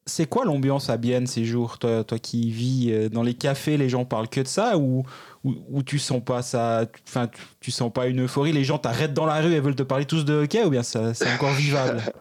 c'est 0.06 0.26
quoi 0.26 0.44
l'ambiance 0.44 0.90
à 0.90 0.98
Bienne 0.98 1.26
ces 1.26 1.44
jours 1.44 1.78
toi, 1.78 2.04
toi 2.04 2.18
qui 2.18 2.50
vis 2.50 2.92
euh, 2.92 3.08
dans 3.08 3.22
les 3.22 3.34
cafés, 3.34 3.78
les 3.78 3.88
gens 3.88 4.04
parlent 4.04 4.28
que 4.28 4.40
de 4.40 4.46
ça 4.46 4.76
ou, 4.76 5.04
ou, 5.42 5.82
tu 5.82 5.98
sens 5.98 6.22
pas 6.22 6.42
ça 6.42 6.84
Enfin, 7.08 7.28
tu, 7.60 7.70
sens 7.70 7.90
pas 7.92 8.06
une 8.06 8.24
euphorie 8.24 8.52
Les 8.52 8.64
gens 8.64 8.78
t'arrêtent 8.78 9.14
dans 9.14 9.26
la 9.26 9.40
rue 9.40 9.54
et 9.54 9.60
veulent 9.60 9.74
te 9.74 9.82
parler 9.82 10.04
tous 10.04 10.24
de 10.24 10.44
hockey 10.44 10.62
ou 10.64 10.70
bien 10.70 10.82
ça, 10.82 11.14
c'est 11.14 11.32
encore 11.32 11.52
vivable? 11.52 12.02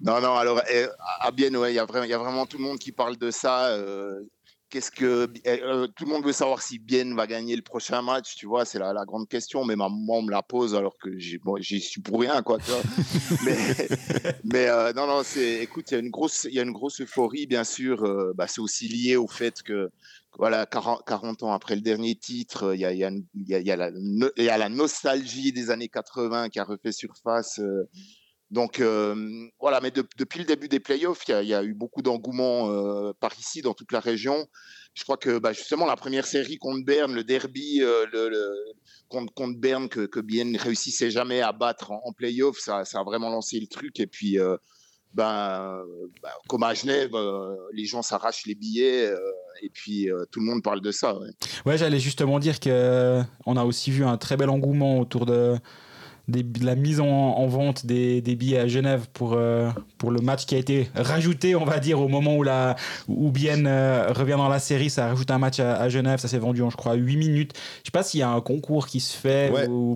Non, 0.00 0.20
non, 0.20 0.34
alors 0.36 0.62
eh, 0.72 0.86
à 1.20 1.30
Bienne, 1.30 1.56
il 1.68 1.74
y, 1.74 1.78
a 1.78 1.84
vraiment 1.84 2.46
tout 2.46 2.58
le 2.58 2.64
monde 2.64 2.78
qui 2.78 2.92
parle 2.92 3.16
de 3.16 3.30
ça. 3.30 3.68
Euh, 3.68 4.20
qu'est-ce 4.70 4.90
que 4.90 5.28
eh, 5.44 5.62
euh, 5.62 5.86
tout 5.88 6.04
le 6.04 6.10
monde 6.10 6.24
veut 6.24 6.32
savoir 6.32 6.62
si 6.62 6.78
Bien 6.78 7.14
va 7.14 7.26
gagner 7.26 7.56
le 7.56 7.62
prochain 7.62 8.00
match, 8.00 8.36
tu 8.36 8.46
vois, 8.46 8.64
c'est 8.64 8.78
la, 8.78 8.92
la, 8.92 9.04
grande 9.04 9.28
question. 9.28 9.64
Mais 9.64 9.76
ma 9.76 9.88
maman 9.88 10.22
me 10.22 10.30
la 10.30 10.42
pose 10.42 10.74
alors 10.74 10.96
que 10.96 11.18
j'y 11.18 11.38
bon, 11.38 11.60
suis 11.60 12.00
pour 12.00 12.20
rien, 12.20 12.42
quoi. 12.42 12.58
Tu 12.58 12.70
vois 12.70 12.82
mais 13.44 13.58
mais 14.44 14.68
euh, 14.68 14.92
non, 14.94 15.06
non, 15.06 15.22
c'est 15.24 15.62
écoute, 15.62 15.90
il 15.90 15.94
y 15.94 15.96
a 15.96 16.00
une 16.00 16.10
grosse, 16.10 16.46
il 16.48 16.54
y 16.54 16.60
a 16.60 16.62
une 16.62 16.72
grosse 16.72 17.00
euphorie, 17.00 17.46
bien 17.46 17.64
sûr. 17.64 18.04
Euh, 18.04 18.32
bah, 18.34 18.46
c'est 18.46 18.60
aussi 18.60 18.88
lié 18.88 19.16
au 19.16 19.26
fait 19.26 19.62
que 19.62 19.90
voilà, 20.38 20.64
40, 20.64 21.04
40, 21.04 21.42
ans 21.42 21.52
après 21.52 21.74
le 21.74 21.82
dernier 21.82 22.14
titre, 22.14 22.74
il 22.74 22.80
y 22.80 22.84
a, 22.84 22.92
y, 22.92 23.04
a, 23.04 23.10
y, 23.34 23.54
a, 23.54 23.58
y, 23.58 23.70
a 23.70 23.76
la, 23.76 23.90
y 24.36 24.48
a 24.48 24.58
la 24.58 24.68
nostalgie 24.68 25.52
des 25.52 25.70
années 25.70 25.88
80 25.88 26.48
qui 26.48 26.60
a 26.60 26.64
refait 26.64 26.92
surface. 26.92 27.60
Donc 28.50 28.80
voilà, 29.60 29.80
mais 29.80 29.90
depuis 29.90 30.40
le 30.40 30.44
début 30.44 30.68
des 30.68 30.80
playoffs, 30.80 31.22
il 31.28 31.46
y, 31.46 31.54
a 31.54 31.62
eu 31.62 31.74
beaucoup 31.74 32.02
d'engouement 32.02 33.12
par 33.20 33.32
ici, 33.38 33.62
dans 33.62 33.74
toute 33.74 33.92
la 33.92 34.00
région. 34.00 34.46
Je 34.94 35.04
crois 35.04 35.16
que 35.16 35.38
bah, 35.38 35.52
justement 35.52 35.86
la 35.86 35.94
première 35.94 36.26
série 36.26 36.58
contre 36.58 36.84
Berne, 36.84 37.14
le 37.14 37.22
derby 37.22 37.78
le, 37.78 38.74
contre, 39.08 39.32
contre, 39.34 39.56
Berne 39.58 39.88
que, 39.88 40.06
que 40.06 40.18
Bien 40.18 40.44
ne 40.46 40.58
réussissait 40.58 41.12
jamais 41.12 41.40
à 41.40 41.52
battre 41.52 41.92
en, 41.92 42.12
playoffs, 42.12 42.58
ça, 42.58 42.84
ça, 42.84 42.98
a 42.98 43.04
vraiment 43.04 43.30
lancé 43.30 43.60
le 43.60 43.68
truc. 43.68 44.00
Et 44.00 44.08
puis, 44.08 44.36
ben, 45.14 45.80
ben, 46.20 46.30
comme 46.48 46.64
à 46.64 46.74
Genève, 46.74 47.12
les 47.72 47.84
gens 47.84 48.02
s'arrachent 48.02 48.46
les 48.46 48.56
billets 48.56 49.12
et 49.62 49.70
puis 49.70 50.08
tout 50.32 50.40
le 50.40 50.46
monde 50.46 50.62
parle 50.62 50.80
de 50.80 50.90
ça. 50.90 51.16
Ouais, 51.64 51.78
j'allais 51.78 52.00
justement 52.00 52.40
dire 52.40 52.58
qu'on 52.58 53.56
a 53.56 53.64
aussi 53.64 53.92
vu 53.92 54.04
un 54.04 54.16
très 54.16 54.36
bel 54.36 54.50
engouement 54.50 54.98
autour 54.98 55.24
de 55.26 55.56
de 56.28 56.64
la 56.64 56.74
mise 56.74 57.00
en, 57.00 57.46
vente 57.46 57.86
des, 57.86 58.20
billets 58.20 58.58
à 58.58 58.68
Genève 58.68 59.06
pour, 59.12 59.32
euh, 59.34 59.70
pour 59.98 60.10
le 60.10 60.20
match 60.20 60.46
qui 60.46 60.54
a 60.54 60.58
été 60.58 60.88
rajouté, 60.94 61.56
on 61.56 61.64
va 61.64 61.78
dire, 61.78 62.00
au 62.00 62.08
moment 62.08 62.36
où, 62.36 62.42
la, 62.42 62.76
où 63.08 63.30
Bienne 63.30 63.66
euh, 63.66 64.12
revient 64.12 64.36
dans 64.36 64.48
la 64.48 64.58
série. 64.58 64.90
Ça 64.90 65.08
rajoute 65.08 65.30
un 65.30 65.38
match 65.38 65.60
à, 65.60 65.88
Genève, 65.88 66.18
ça 66.18 66.28
s'est 66.28 66.38
vendu 66.38 66.62
en, 66.62 66.70
je 66.70 66.76
crois, 66.76 66.94
8 66.94 67.16
minutes. 67.16 67.52
Je 67.80 67.86
sais 67.86 67.92
pas 67.92 68.02
s'il 68.02 68.20
y 68.20 68.22
a 68.22 68.30
un 68.30 68.40
concours 68.40 68.86
qui 68.86 69.00
se 69.00 69.16
fait 69.16 69.52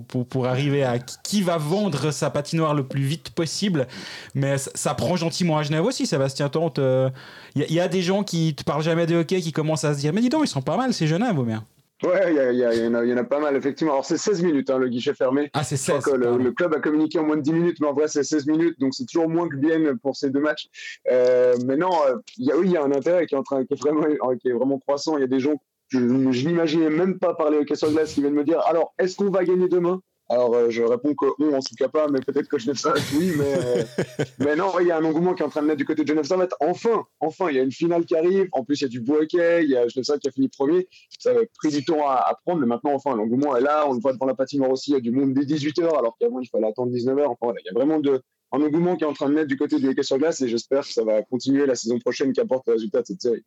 pour, 0.08 0.26
pour 0.26 0.46
arriver 0.46 0.82
à 0.84 0.98
qui 0.98 1.42
va 1.42 1.56
vendre 1.56 2.10
sa 2.10 2.30
patinoire 2.30 2.74
le 2.74 2.84
plus 2.84 3.02
vite 3.02 3.30
possible. 3.30 3.86
Mais 4.34 4.58
ça, 4.58 4.94
prend 4.94 5.16
gentiment 5.16 5.58
à 5.58 5.62
Genève 5.62 5.84
aussi, 5.84 6.06
Sébastien 6.06 6.48
Tante. 6.48 6.78
Euh, 6.78 7.10
il 7.54 7.72
y, 7.72 7.80
a 7.80 7.88
des 7.88 8.02
gens 8.02 8.24
qui 8.24 8.54
te 8.54 8.64
parlent 8.64 8.82
jamais 8.82 9.06
de 9.06 9.16
hockey 9.16 9.40
qui 9.40 9.52
commencent 9.52 9.84
à 9.84 9.94
se 9.94 10.00
dire 10.00 10.12
Mais 10.12 10.20
dis 10.20 10.28
donc, 10.28 10.42
ils 10.44 10.48
sont 10.48 10.62
pas 10.62 10.76
mal, 10.76 10.92
c'est 10.92 11.06
Genève 11.06 11.38
ou 11.38 11.44
bien 11.44 11.64
Ouais, 12.02 12.34
il 12.34 12.56
y, 12.56 13.08
y, 13.08 13.12
en 13.12 13.16
a 13.16 13.24
pas 13.24 13.38
mal, 13.38 13.56
effectivement. 13.56 13.92
Alors, 13.92 14.04
c'est 14.04 14.18
16 14.18 14.42
minutes, 14.42 14.68
hein, 14.68 14.78
le 14.78 14.88
guichet 14.88 15.14
fermé. 15.14 15.50
Ah, 15.52 15.62
c'est 15.62 15.76
16. 15.76 16.04
le, 16.16 16.50
club 16.50 16.74
a 16.74 16.80
communiqué 16.80 17.18
en 17.18 17.24
moins 17.24 17.36
de 17.36 17.42
10 17.42 17.52
minutes, 17.52 17.76
mais 17.80 17.86
en 17.86 17.94
vrai, 17.94 18.08
c'est 18.08 18.24
16 18.24 18.46
minutes, 18.46 18.78
donc 18.80 18.94
c'est 18.94 19.06
toujours 19.06 19.28
moins 19.28 19.48
que 19.48 19.56
bien 19.56 19.96
pour 20.02 20.16
ces 20.16 20.30
deux 20.30 20.40
matchs. 20.40 20.66
Euh, 21.10 21.54
mais 21.64 21.76
non, 21.76 21.92
euh, 22.08 22.16
y 22.36 22.50
a, 22.50 22.56
oui, 22.56 22.66
il 22.66 22.72
y 22.72 22.76
a 22.76 22.82
un 22.82 22.92
intérêt 22.92 23.26
qui 23.26 23.34
est, 23.34 23.38
en 23.38 23.42
train, 23.42 23.64
qui 23.64 23.74
est, 23.74 23.80
vraiment, 23.80 24.04
qui 24.40 24.48
est 24.48 24.52
vraiment 24.52 24.78
croissant. 24.78 25.16
Il 25.16 25.20
y 25.20 25.24
a 25.24 25.28
des 25.28 25.40
gens, 25.40 25.54
je, 25.88 25.98
je 25.98 26.48
n'imaginais 26.48 26.90
même 26.90 27.18
pas 27.18 27.34
parler 27.34 27.58
au 27.58 27.74
sur 27.74 27.90
glace 27.92 28.12
qui 28.12 28.20
viennent 28.20 28.34
me 28.34 28.44
dire 28.44 28.60
alors, 28.66 28.92
est-ce 28.98 29.16
qu'on 29.16 29.30
va 29.30 29.44
gagner 29.44 29.68
demain? 29.68 30.00
Alors, 30.30 30.54
euh, 30.54 30.70
je 30.70 30.82
réponds 30.82 31.14
que 31.14 31.26
on, 31.38 31.54
on 31.54 31.60
s'y 31.60 31.74
pas, 31.74 32.08
mais 32.08 32.20
peut-être 32.20 32.48
que 32.48 32.58
Genève 32.58 32.76
Servette, 32.76 33.04
oui, 33.18 33.32
mais, 33.36 33.44
euh, 33.44 33.84
mais 34.38 34.56
non, 34.56 34.72
il 34.80 34.86
y 34.86 34.90
a 34.90 34.96
un 34.96 35.04
engouement 35.04 35.34
qui 35.34 35.42
est 35.42 35.46
en 35.46 35.50
train 35.50 35.60
de 35.60 35.66
naître 35.66 35.78
du 35.78 35.84
côté 35.84 36.02
de 36.02 36.08
Genève 36.08 36.24
Servette. 36.24 36.54
Enfin, 36.60 37.04
enfin, 37.20 37.50
il 37.50 37.56
y 37.56 37.60
a 37.60 37.62
une 37.62 37.72
finale 37.72 38.06
qui 38.06 38.16
arrive. 38.16 38.48
En 38.52 38.64
plus, 38.64 38.80
il 38.80 38.84
y 38.84 38.86
a 38.86 38.88
du 38.88 39.00
beau 39.00 39.20
hockey. 39.20 39.64
Il 39.64 39.70
y 39.70 39.76
a 39.76 39.86
Genève 39.86 40.04
Servette 40.04 40.22
qui 40.22 40.28
a 40.28 40.32
fini 40.32 40.48
premier. 40.48 40.88
Ça 41.18 41.30
a 41.30 41.34
pris 41.58 41.70
du 41.70 41.84
temps 41.84 42.08
à, 42.08 42.38
prendre, 42.44 42.60
mais 42.60 42.66
maintenant, 42.66 42.94
enfin, 42.94 43.14
l'engouement 43.14 43.54
est 43.56 43.60
là. 43.60 43.84
On 43.86 43.92
le 43.92 44.00
voit 44.00 44.14
devant 44.14 44.26
la 44.26 44.34
patinoire 44.34 44.70
aussi. 44.70 44.92
Il 44.92 44.94
y 44.94 44.96
a 44.96 45.00
du 45.00 45.10
monde 45.10 45.34
dès 45.34 45.44
18h, 45.44 45.98
alors 45.98 46.16
qu'avant, 46.18 46.40
il 46.40 46.48
fallait 46.48 46.68
attendre 46.68 46.90
19h. 46.90 47.26
Enfin, 47.26 47.52
il 47.60 47.66
y 47.66 47.68
a 47.68 47.72
vraiment 47.74 48.00
de, 48.00 48.22
un 48.54 48.62
engouement 48.62 48.96
qui 48.96 49.04
est 49.04 49.06
en 49.06 49.12
train 49.12 49.28
de 49.28 49.34
naître 49.34 49.48
du 49.48 49.56
côté 49.56 49.78
du 49.78 49.88
hockey 49.88 50.02
sur 50.02 50.18
glace 50.18 50.40
et 50.40 50.48
j'espère 50.48 50.82
que 50.82 50.92
ça 50.92 51.04
va 51.04 51.22
continuer 51.22 51.66
la 51.66 51.74
saison 51.74 51.98
prochaine 51.98 52.32
qui 52.32 52.40
apporte 52.40 52.66
le 52.66 52.74
résultat 52.74 53.02
de 53.02 53.06
cette 53.06 53.22
série. 53.22 53.44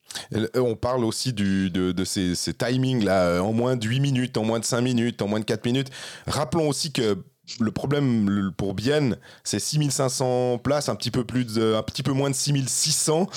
On 0.55 0.75
parle 0.75 1.05
aussi 1.05 1.33
de, 1.33 1.93
ces, 2.03 2.35
ces 2.35 2.53
timings 2.53 3.03
là, 3.03 3.41
en 3.41 3.53
moins 3.53 3.75
de 3.75 3.87
8 3.87 3.99
minutes, 3.99 4.37
en 4.37 4.43
moins 4.43 4.59
de 4.59 4.65
5 4.65 4.81
minutes, 4.81 5.21
en 5.21 5.27
moins 5.27 5.39
de 5.39 5.45
4 5.45 5.65
minutes. 5.65 5.89
Rappelons 6.27 6.67
aussi 6.67 6.91
que 6.91 7.17
le 7.59 7.71
problème 7.71 8.51
pour 8.57 8.73
Bienne, 8.73 9.17
c'est 9.43 9.59
6500 9.59 10.57
places, 10.59 10.89
un 10.89 10.95
petit 10.95 11.11
peu 11.11 11.23
plus 11.23 11.57
un 11.57 11.81
petit 11.81 12.03
peu 12.03 12.11
moins 12.11 12.29
de 12.29 12.35
6600. 12.35 13.27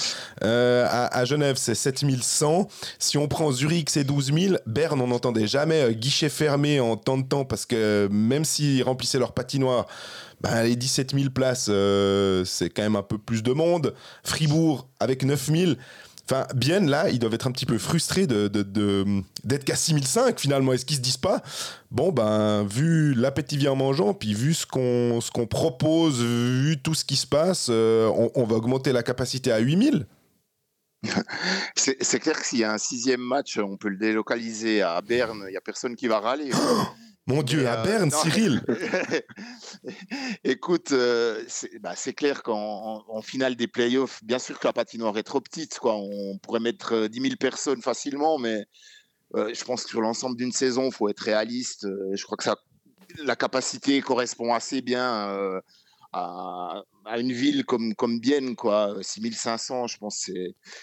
Euh, 0.42 0.86
à, 0.90 1.24
Genève, 1.24 1.56
c'est 1.56 1.74
7100. 1.74 2.68
Si 2.98 3.18
on 3.18 3.28
prend 3.28 3.52
Zurich, 3.52 3.88
c'est 3.90 4.04
12 4.04 4.32
000. 4.32 4.56
Berne, 4.66 5.00
on 5.00 5.08
n'entendait 5.08 5.46
jamais 5.46 5.82
euh, 5.82 5.92
guichet 5.92 6.28
fermé 6.28 6.80
en 6.80 6.96
temps 6.96 7.18
de 7.18 7.26
temps 7.26 7.44
parce 7.44 7.66
que 7.66 8.08
même 8.10 8.44
s'ils 8.44 8.82
remplissaient 8.82 9.18
leur 9.18 9.32
patinoire, 9.32 9.86
ben, 10.40 10.62
les 10.62 10.76
17 10.76 11.14
000 11.14 11.30
places, 11.30 11.66
euh, 11.68 12.44
c'est 12.44 12.70
quand 12.70 12.82
même 12.82 12.96
un 12.96 13.02
peu 13.02 13.18
plus 13.18 13.42
de 13.42 13.52
monde. 13.52 13.94
Fribourg, 14.24 14.88
avec 14.98 15.22
9 15.22 15.50
000. 15.52 15.72
Enfin, 16.24 16.46
bien 16.54 16.80
là, 16.80 17.10
ils 17.10 17.18
doivent 17.18 17.34
être 17.34 17.48
un 17.48 17.50
petit 17.50 17.66
peu 17.66 17.76
frustrés 17.76 18.28
de, 18.28 18.46
d'être 19.44 19.64
qu'à 19.64 19.74
6005 19.74 20.38
finalement. 20.38 20.72
Est-ce 20.72 20.86
qu'ils 20.86 20.96
se 20.96 21.02
disent 21.02 21.16
pas, 21.16 21.42
bon, 21.90 22.12
ben, 22.12 22.64
vu 22.64 23.14
l'appétit 23.14 23.56
vient 23.56 23.72
en 23.72 23.76
mangeant, 23.76 24.14
puis 24.14 24.32
vu 24.32 24.54
ce 24.54 24.64
qu'on, 24.64 25.18
qu'on 25.34 25.46
propose, 25.46 26.22
vu 26.22 26.80
tout 26.80 26.94
ce 26.94 27.04
qui 27.04 27.16
se 27.16 27.26
passe, 27.26 27.66
euh, 27.70 28.08
on, 28.34 28.44
va 28.44 28.56
augmenter 28.56 28.92
la 28.92 29.02
capacité 29.02 29.50
à 29.50 29.58
8000 29.58 30.06
c'est, 31.74 31.96
c'est 32.02 32.20
clair 32.20 32.38
que 32.38 32.46
s'il 32.46 32.58
y 32.58 32.64
a 32.64 32.72
un 32.72 32.78
sixième 32.78 33.22
match, 33.22 33.58
on 33.58 33.78
peut 33.78 33.88
le 33.88 33.96
délocaliser 33.96 34.82
à 34.82 35.00
Berne, 35.00 35.44
il 35.48 35.52
n'y 35.52 35.56
a 35.56 35.62
personne 35.62 35.96
qui 35.96 36.06
va 36.06 36.20
râler. 36.20 36.50
Mon 37.30 37.44
Dieu, 37.44 37.68
à 37.68 37.78
euh, 37.78 37.84
Berne, 37.84 38.10
Cyril 38.10 38.60
Écoute, 40.44 40.90
euh, 40.90 41.44
bah, 41.80 41.92
c'est 41.94 42.12
clair 42.12 42.42
qu'en 42.42 43.22
finale 43.22 43.54
des 43.54 43.68
playoffs, 43.68 44.18
bien 44.24 44.40
sûr 44.40 44.58
que 44.58 44.66
la 44.66 44.72
patinoire 44.72 45.16
est 45.16 45.22
trop 45.22 45.40
petite. 45.40 45.78
Quoi. 45.78 45.94
On 45.94 46.38
pourrait 46.38 46.58
mettre 46.58 47.06
10 47.06 47.20
euh, 47.20 47.22
000 47.22 47.36
personnes 47.38 47.82
facilement, 47.82 48.36
mais 48.38 48.64
je 49.32 49.62
pense 49.62 49.84
que 49.84 49.90
sur 49.90 50.00
l'ensemble 50.00 50.36
d'une 50.36 50.50
saison, 50.50 50.86
il 50.86 50.92
faut 50.92 51.08
être 51.08 51.20
réaliste. 51.20 51.86
je 52.14 52.22
crois 52.24 52.36
que 52.36 52.42
ça, 52.42 52.56
la 53.22 53.36
capacité 53.36 54.00
correspond 54.00 54.52
assez 54.52 54.82
bien 54.82 55.40
à, 56.12 56.82
une 57.18 57.32
ville 57.32 57.64
comme, 57.64 57.94
comme 57.94 58.20
Bienne, 58.20 58.56
quoi, 58.56 58.96
6500, 59.02 59.86
je 59.86 59.98
pense. 59.98 60.30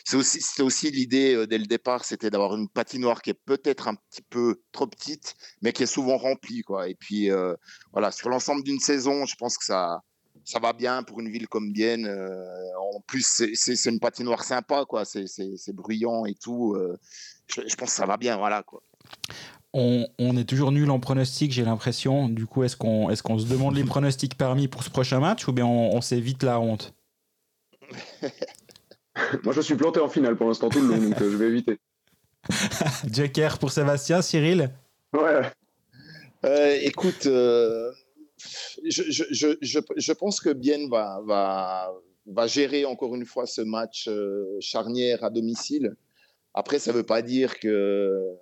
C'est 0.06 0.18
aussi, 0.18 0.62
aussi 0.62 0.92
l'idée 0.92 1.36
euh, 1.36 1.48
dès 1.48 1.58
le 1.58 1.66
départ, 1.66 2.06
c'était 2.06 2.30
d'avoir 2.30 2.56
une 2.56 2.70
patinoire 2.70 3.22
qui 3.22 3.32
est 3.32 3.40
peut-être 3.46 3.88
un 3.88 3.96
petit 3.96 4.22
peu 4.22 4.62
trop 4.72 4.88
petite, 4.88 5.36
mais 5.62 5.74
qui 5.74 5.84
est 5.84 5.88
souvent 5.88 6.18
remplie. 6.18 6.62
Quoi. 6.62 6.90
Et 6.90 6.96
puis, 6.96 7.32
euh, 7.32 7.56
voilà, 7.92 8.12
sur 8.12 8.30
l'ensemble 8.30 8.64
d'une 8.64 8.80
saison, 8.80 9.26
je 9.26 9.36
pense 9.36 9.58
que 9.58 9.66
ça, 9.66 10.02
ça 10.46 10.60
va 10.60 10.74
bien 10.74 11.04
pour 11.04 11.20
une 11.20 11.30
ville 11.30 11.48
comme 11.48 11.72
Bienne. 11.72 12.06
Euh, 12.06 12.44
en 12.94 13.02
plus, 13.02 13.44
c'est 13.54 13.90
une 13.90 14.00
patinoire 14.00 14.44
sympa, 14.44 14.86
quoi. 14.86 15.04
C'est 15.06 15.74
bruyant 15.74 16.26
et 16.26 16.36
tout. 16.36 16.78
je, 17.48 17.62
je, 17.68 17.76
pense 17.76 17.90
que 17.90 17.96
ça 17.96 18.06
va 18.06 18.18
bien, 18.18 18.38
voilà, 18.38 18.64
quoi 18.64 18.82
on, 19.78 20.38
est 20.38 20.44
toujours 20.44 20.72
nul 20.72 20.90
en 20.90 21.00
pronostic, 21.00 21.52
j'ai 21.52 21.64
l'impression. 21.64 22.30
Du 22.30 22.48
coup, 22.48 22.64
est-ce 22.64 22.76
qu'on 22.76 23.10
est 23.12 23.22
qu'on 23.22 23.38
se 23.38 23.46
demande 23.46 23.76
les 23.76 23.84
pronostics 23.84 24.36
parmi 24.36 24.68
pour 24.68 24.84
ce 24.84 24.90
prochain 24.90 25.20
match 25.20 25.48
ou 25.48 25.54
bien 25.54 25.66
on, 25.66 26.02
s'évite 26.02 26.44
la 26.44 26.60
honte? 26.60 26.94
Moi, 29.44 29.54
je 29.54 29.62
suis 29.62 29.76
planté 29.76 30.00
en 30.00 30.10
finale 30.10 30.36
pour 30.36 30.48
l'instant 30.48 30.70
tout 30.70 30.80
le 30.80 30.88
long, 30.88 30.98
donc 30.98 31.22
euh, 31.22 31.32
je 31.32 31.38
vais 31.38 31.48
éviter. 31.48 31.78
Joker 33.12 33.58
pour 33.60 33.72
Sébastien, 33.72 34.22
Cyril? 34.22 34.72
Ouais. 35.14 35.42
Euh, 36.46 36.78
écoute, 36.82 37.26
euh, 37.26 37.92
je, 38.84 40.12
pense 40.14 40.40
que 40.40 40.54
Bien 40.54 40.88
va, 40.90 41.22
va, 41.26 41.92
va 42.28 42.48
gérer 42.48 42.86
encore 42.86 43.16
une 43.16 43.26
fois 43.26 43.46
ce 43.46 43.62
match 43.62 44.10
charnière 44.60 45.24
à 45.24 45.30
domicile. 45.30 45.96
Après, 46.54 46.80
ça 46.80 46.92
ne 46.92 46.98
veut 46.98 47.04
pas 47.04 47.22
dire 47.22 47.60
que 47.60 48.38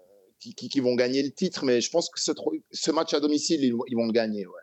qui, 0.53 0.79
vont 0.79 0.95
gagner 0.95 1.23
le 1.23 1.31
titre, 1.31 1.65
mais 1.65 1.81
je 1.81 1.89
pense 1.89 2.09
que 2.09 2.19
ce, 2.19 2.31
ce 2.71 2.91
match 2.91 3.13
à 3.13 3.19
domicile, 3.19 3.63
ils, 3.63 3.95
vont 3.95 4.05
le 4.05 4.11
gagner. 4.11 4.45
Ouais. 4.45 4.53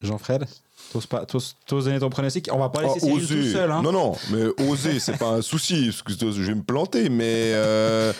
Jean-Fred 0.00 0.46
T'oses 0.92 1.84
donner 1.84 1.98
ton 1.98 2.08
pronostic? 2.08 2.48
On 2.50 2.58
va 2.58 2.70
pas 2.70 2.82
laisser 2.82 3.00
oh, 3.02 3.18
tout 3.18 3.26
seul. 3.26 3.70
Hein. 3.70 3.82
Non, 3.82 3.92
non, 3.92 4.12
mais 4.32 4.46
oser, 4.64 5.00
c'est 5.00 5.18
pas 5.18 5.28
un 5.28 5.42
souci. 5.42 5.90
je 5.90 6.42
vais 6.42 6.54
me 6.54 6.62
planter, 6.62 7.10
mais 7.10 7.52
euh, 7.52 8.12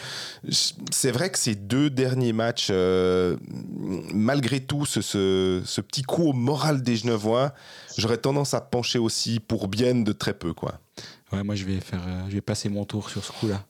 c'est 0.90 1.10
vrai 1.10 1.30
que 1.30 1.38
ces 1.38 1.54
deux 1.54 1.88
derniers 1.88 2.34
matchs, 2.34 2.68
euh, 2.70 3.36
malgré 4.12 4.60
tout, 4.60 4.84
ce, 4.84 5.00
ce, 5.00 5.80
petit 5.80 6.02
coup 6.02 6.24
au 6.24 6.32
moral 6.34 6.82
des 6.82 6.96
Genevois, 6.96 7.54
j'aurais 7.96 8.18
tendance 8.18 8.52
à 8.52 8.60
pencher 8.60 8.98
aussi 8.98 9.40
pour 9.40 9.68
bien 9.68 9.94
de 9.94 10.12
très 10.12 10.34
peu, 10.34 10.52
quoi. 10.52 10.80
Ouais, 11.32 11.42
moi 11.42 11.54
je 11.54 11.64
vais 11.64 11.80
faire, 11.80 12.02
euh, 12.06 12.22
je 12.28 12.34
vais 12.34 12.40
passer 12.40 12.68
mon 12.68 12.84
tour 12.84 13.08
sur 13.08 13.24
ce 13.24 13.32
coup-là. 13.32 13.64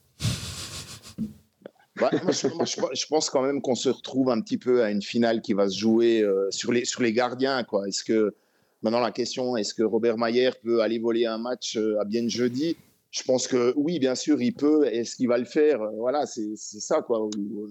Bah, 1.99 2.11
je, 2.11 3.07
pense 3.07 3.29
quand 3.29 3.41
même 3.41 3.61
qu'on 3.61 3.75
se 3.75 3.89
retrouve 3.89 4.29
un 4.29 4.41
petit 4.41 4.57
peu 4.57 4.83
à 4.83 4.91
une 4.91 5.01
finale 5.01 5.41
qui 5.41 5.53
va 5.53 5.67
se 5.69 5.77
jouer 5.77 6.25
sur, 6.49 6.71
les, 6.71 6.85
sur 6.85 7.01
les 7.01 7.13
gardiens. 7.13 7.63
Quoi. 7.63 7.87
Est-ce 7.87 8.03
que 8.03 8.33
Maintenant, 8.81 9.01
la 9.01 9.11
question, 9.11 9.57
est-ce 9.57 9.73
que 9.73 9.83
Robert 9.83 10.17
Mayer 10.17 10.51
peut 10.63 10.81
aller 10.81 10.99
voler 10.99 11.25
un 11.25 11.37
match 11.37 11.75
euh, 11.75 11.99
à 11.99 12.05
bien 12.05 12.27
jeudi? 12.29 12.77
Je 13.11 13.23
pense 13.23 13.47
que 13.47 13.73
oui, 13.75 13.99
bien 13.99 14.15
sûr, 14.15 14.41
il 14.41 14.53
peut. 14.53 14.85
Est-ce 14.85 15.17
qu'il 15.17 15.27
va 15.27 15.37
le 15.37 15.45
faire? 15.45 15.79
Voilà, 15.97 16.25
c'est 16.25 16.55
ça, 16.55 17.01
quoi. 17.01 17.25
Euh, 17.25 17.67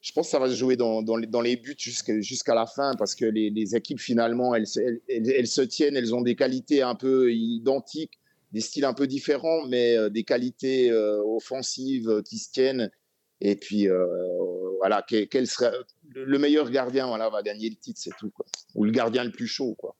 je 0.00 0.12
pense 0.12 0.28
que 0.28 0.30
ça 0.30 0.38
va 0.38 0.48
se 0.48 0.54
jouer 0.54 0.76
dans, 0.76 1.02
dans, 1.02 1.16
les, 1.16 1.56
buts 1.56 1.76
jusqu'à 1.76 2.54
la 2.54 2.66
fin 2.66 2.94
parce 2.98 3.14
que 3.14 3.24
les, 3.24 3.74
équipes, 3.74 4.00
finalement, 4.00 4.54
elles, 4.54 4.66
elles, 5.08 5.46
se 5.46 5.60
tiennent, 5.60 5.96
elles 5.96 6.14
ont 6.14 6.22
des 6.22 6.36
qualités 6.36 6.82
un 6.82 6.94
peu 6.94 7.32
identiques, 7.32 8.18
des 8.52 8.60
styles 8.60 8.84
un 8.84 8.94
peu 8.94 9.06
différents, 9.06 9.66
mais 9.66 9.96
euh, 9.96 10.08
des 10.08 10.22
qualités 10.22 10.92
offensives 10.92 12.22
qui 12.24 12.38
se 12.38 12.50
tiennent. 12.50 12.90
Et 13.40 13.56
puis, 13.56 13.88
voilà, 14.78 15.04
quel, 15.06 15.46
serait 15.46 15.72
le 16.12 16.38
meilleur 16.38 16.70
gardien 16.70 17.06
voilà, 17.06 17.28
va 17.30 17.42
gagner 17.42 17.68
le 17.68 17.76
titre, 17.76 18.00
c'est 18.02 18.16
tout. 18.18 18.32
Ou 18.74 18.84
le 18.84 18.90
gardien 18.90 19.24
le 19.24 19.30
plus 19.30 19.46
chaud. 19.46 19.74
Quoi. 19.78 19.96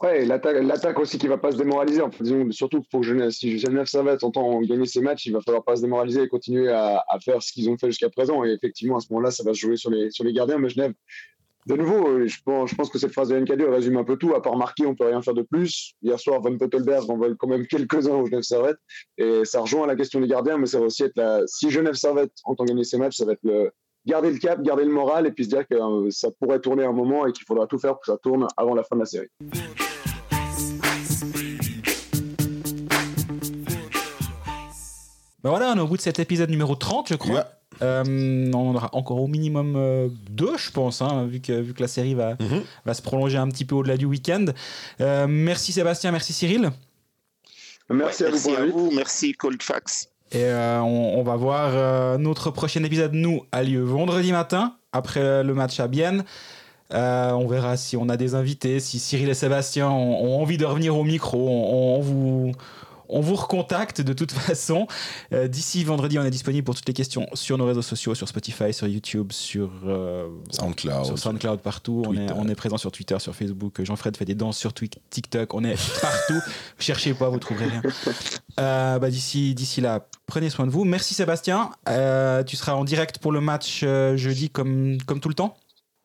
Ouais, 0.00 0.24
l'attaque 0.24 0.98
aussi 0.98 1.18
qui 1.18 1.26
va 1.26 1.36
pas 1.36 1.52
se 1.52 1.56
démoraliser. 1.56 2.00
En 2.00 2.08
disons, 2.08 2.50
surtout 2.52 2.82
pour 2.90 3.02
Genève, 3.02 3.30
si 3.30 3.58
Genève 3.58 3.86
Servette 3.86 4.24
entend 4.24 4.60
gagner 4.62 4.86
ses 4.86 5.00
matchs, 5.00 5.26
il 5.26 5.32
va 5.32 5.40
falloir 5.40 5.64
pas 5.64 5.76
se 5.76 5.82
démoraliser 5.82 6.22
et 6.22 6.28
continuer 6.28 6.70
à, 6.70 7.04
faire 7.22 7.42
ce 7.42 7.52
qu'ils 7.52 7.68
ont 7.68 7.76
fait 7.76 7.88
jusqu'à 7.88 8.08
présent. 8.08 8.44
Et 8.44 8.52
effectivement, 8.52 8.96
à 8.96 9.00
ce 9.00 9.12
moment-là, 9.12 9.30
ça 9.30 9.42
va 9.44 9.52
se 9.52 9.58
jouer 9.58 9.76
sur 9.76 9.90
les, 9.90 10.10
sur 10.10 10.24
les 10.24 10.32
gardiens. 10.32 10.58
Mais 10.58 10.70
Genève, 10.70 10.94
de 11.68 11.76
nouveau, 11.76 12.08
euh, 12.08 12.26
je 12.26 12.42
pense, 12.42 12.88
que 12.88 12.98
cette 12.98 13.12
phrase 13.12 13.28
de 13.28 13.38
NK2 13.38 13.68
résume 13.68 13.98
un 13.98 14.04
peu 14.04 14.16
tout. 14.16 14.34
À 14.34 14.40
part 14.40 14.56
marquer, 14.56 14.86
on 14.86 14.94
peut 14.94 15.04
rien 15.04 15.20
faire 15.20 15.34
de 15.34 15.42
plus. 15.42 15.92
Hier 16.00 16.18
soir, 16.18 16.40
Van 16.40 16.56
Pottelberg 16.56 17.10
en 17.10 17.18
quand 17.38 17.46
même 17.46 17.66
quelques-uns 17.66 18.14
au 18.14 18.24
Genève 18.24 18.42
Servette. 18.42 18.78
Et 19.18 19.44
ça 19.44 19.60
rejoint 19.60 19.86
la 19.86 19.94
question 19.94 20.18
des 20.18 20.28
gardiens, 20.28 20.56
mais 20.56 20.64
ça 20.64 20.80
va 20.80 20.86
aussi 20.86 21.02
être 21.02 21.16
la. 21.16 21.42
Si 21.46 21.70
Genève 21.70 21.92
Servette 21.92 22.32
entend 22.44 22.64
gagner 22.64 22.84
ses 22.84 22.96
matchs, 22.96 23.18
ça 23.18 23.26
va 23.26 23.32
être 23.32 23.42
le, 23.42 23.70
garder 24.06 24.30
le 24.30 24.38
cap, 24.38 24.62
garder 24.62 24.84
le 24.84 24.92
moral 24.92 25.26
et 25.26 25.30
puis 25.30 25.44
se 25.44 25.50
dire 25.50 25.66
que 25.68 25.74
euh, 25.74 26.10
ça 26.10 26.30
pourrait 26.40 26.60
tourner 26.60 26.84
un 26.84 26.92
moment 26.92 27.26
et 27.26 27.32
qu'il 27.32 27.44
faudra 27.44 27.66
tout 27.66 27.78
faire 27.78 27.92
pour 27.92 28.00
que 28.00 28.12
ça 28.12 28.18
tourne 28.22 28.46
avant 28.56 28.74
la 28.74 28.82
fin 28.82 28.96
de 28.96 29.00
la 29.00 29.06
série. 29.06 29.28
Ben 35.42 35.50
voilà, 35.50 35.72
on 35.72 35.76
est 35.76 35.80
au 35.80 35.86
bout 35.86 35.96
de 35.96 36.02
cet 36.02 36.18
épisode 36.18 36.50
numéro 36.50 36.74
30, 36.74 37.08
je 37.10 37.14
crois. 37.14 37.46
Euh, 37.80 38.50
on 38.52 38.74
aura 38.74 38.88
encore 38.92 39.20
au 39.20 39.28
minimum 39.28 39.74
euh, 39.76 40.08
deux, 40.30 40.56
je 40.56 40.70
pense, 40.72 41.00
hein, 41.00 41.26
vu, 41.26 41.40
que, 41.40 41.52
vu 41.52 41.74
que 41.74 41.82
la 41.82 41.88
série 41.88 42.14
va, 42.14 42.34
mhm. 42.40 42.62
va 42.84 42.94
se 42.94 43.02
prolonger 43.02 43.38
un 43.38 43.48
petit 43.48 43.64
peu 43.64 43.76
au-delà 43.76 43.96
du 43.96 44.06
week-end. 44.06 44.46
merci 45.28 45.72
Sébastien, 45.72 46.10
merci 46.10 46.32
Cyril. 46.32 46.72
Merci, 47.90 48.24
à, 48.24 48.30
vous, 48.30 48.50
à 48.50 48.66
vous, 48.66 48.90
merci 48.90 49.32
Coldfax. 49.32 50.10
Et 50.32 50.44
euh, 50.44 50.80
on, 50.82 51.22
va 51.22 51.36
voir 51.36 51.70
euh, 51.72 52.18
notre 52.18 52.50
prochain 52.50 52.84
épisode, 52.84 53.14
nous, 53.14 53.44
a 53.50 53.62
lieu 53.62 53.82
vendredi 53.82 54.30
matin, 54.30 54.74
après 54.92 55.42
le 55.42 55.54
match 55.54 55.80
à 55.80 55.88
Bienne. 55.88 56.24
Euh, 56.92 57.32
on 57.32 57.46
verra 57.46 57.78
si 57.78 57.96
on 57.96 58.08
a 58.10 58.16
des 58.18 58.34
invités, 58.34 58.78
si 58.80 58.98
Cyril 58.98 59.30
et 59.30 59.34
Sébastien 59.34 59.88
ont, 59.88 60.40
envie 60.40 60.58
de 60.58 60.66
revenir 60.66 60.96
au 60.96 61.04
micro. 61.04 61.48
on 61.48 62.00
vous, 62.00 62.52
on 63.08 63.20
vous 63.20 63.34
recontacte 63.34 64.00
de 64.00 64.12
toute 64.12 64.32
façon. 64.48 64.86
Euh, 65.32 65.48
d'ici 65.48 65.84
vendredi, 65.84 66.18
on 66.18 66.24
est 66.24 66.30
disponible 66.30 66.64
pour 66.64 66.74
toutes 66.74 66.88
les 66.88 66.94
questions 66.94 67.26
sur 67.34 67.58
nos 67.58 67.66
réseaux 67.66 67.82
sociaux, 67.82 68.14
sur 68.14 68.28
Spotify, 68.28 68.72
sur 68.72 68.86
YouTube, 68.86 69.32
sur 69.32 69.70
euh, 69.86 70.28
SoundCloud, 70.50 71.06
sur 71.06 71.18
SoundCloud 71.18 71.60
partout. 71.60 72.02
On 72.06 72.14
est, 72.14 72.32
on 72.32 72.48
est, 72.48 72.54
présent 72.54 72.76
sur 72.76 72.92
Twitter, 72.92 73.18
sur 73.18 73.34
Facebook. 73.34 73.82
Jean-Fred 73.82 74.16
fait 74.16 74.24
des 74.24 74.34
danses 74.34 74.58
sur 74.58 74.72
TikTok. 74.74 75.54
On 75.54 75.64
est 75.64 75.76
partout. 76.00 76.40
Cherchez 76.78 77.14
pas, 77.14 77.28
vous 77.28 77.38
trouverez 77.38 77.66
rien. 77.66 77.82
Euh, 78.60 78.98
bah, 78.98 79.10
d'ici, 79.10 79.54
d'ici 79.54 79.80
là, 79.80 80.06
prenez 80.26 80.50
soin 80.50 80.66
de 80.66 80.70
vous. 80.70 80.84
Merci 80.84 81.14
Sébastien. 81.14 81.70
tu 82.46 82.56
seras 82.56 82.72
en 82.72 82.84
direct 82.84 83.18
pour 83.18 83.32
le 83.32 83.40
match 83.40 83.84
jeudi 84.16 84.50
comme, 84.50 84.98
comme 85.06 85.20
tout 85.20 85.28
le 85.28 85.34
temps? 85.34 85.56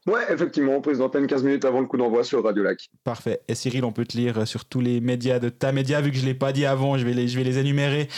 Ouais, 0.06 0.22
effectivement, 0.30 0.82
prise 0.82 0.98
d'antenne 0.98 1.28
15 1.28 1.44
minutes 1.44 1.66
avant 1.66 1.80
le 1.80 1.88
coup 1.88 1.98
d'envoi 1.98 2.24
sur 2.24 2.44
Radio 2.44 2.62
Lac. 2.64 2.90
Parfait. 3.04 3.42
Et 3.48 3.56
Cyril, 3.56 3.86
on 3.86 3.94
peut 3.94 4.06
te 4.06 4.18
lire 4.18 4.46
sur 4.48 4.66
tous 4.66 4.82
les 4.82 5.00
médias 5.00 5.40
de 5.40 5.50
ta 5.50 5.72
média, 5.72 6.02
vu 6.02 6.12
que 6.12 6.18
je 6.18 6.22
ne 6.24 6.28
l'ai 6.28 6.34
pas 6.34 6.52
dit 6.52 6.66
avant, 6.66 6.98
je 6.98 7.06
vais 7.06 7.14
les, 7.14 7.28
je 7.28 7.38
vais 7.38 7.44
les 7.46 7.58
énumérer. 7.58 8.10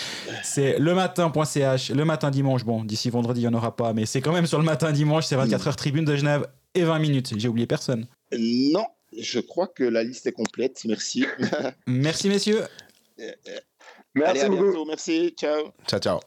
C'est 0.44 0.80
le 0.80 0.96
matin.ch, 0.96 1.92
le 1.92 2.06
matin 2.06 2.32
dimanche. 2.32 2.64
Bon, 2.64 2.84
d'ici 2.84 3.10
vendredi, 3.10 3.42
il 3.42 3.44
n'y 3.44 3.54
en 3.54 3.58
aura 3.58 3.76
pas, 3.76 3.94
mais 3.94 4.06
c'est 4.06 4.22
quand 4.22 4.34
même 4.34 4.48
sur 4.48 4.58
le 4.58 4.66
matin 4.66 4.92
dimanche, 4.92 5.26
c'est 5.26 5.36
24 5.36 5.68
heures 5.68 5.76
tribune 5.76 6.06
de 6.06 6.16
Genève 6.16 6.48
et 6.74 6.84
20 6.84 7.00
minutes. 7.00 7.34
J'ai 7.38 7.48
oublié 7.48 7.68
personne. 7.68 8.08
Non, 8.38 8.86
je 9.18 9.40
crois 9.40 9.68
que 9.68 9.84
la 9.84 10.04
liste 10.04 10.26
est 10.26 10.32
complète. 10.32 10.82
Merci. 10.86 11.26
Merci, 11.88 12.30
messieurs. 12.30 12.62
Merci 14.16 14.42
Allez, 14.42 14.42
à 14.42 14.50
bientôt. 14.50 14.86
Merci. 14.86 15.36
Ciao. 15.38 15.72
Ciao, 15.88 16.00
ciao. 16.00 16.20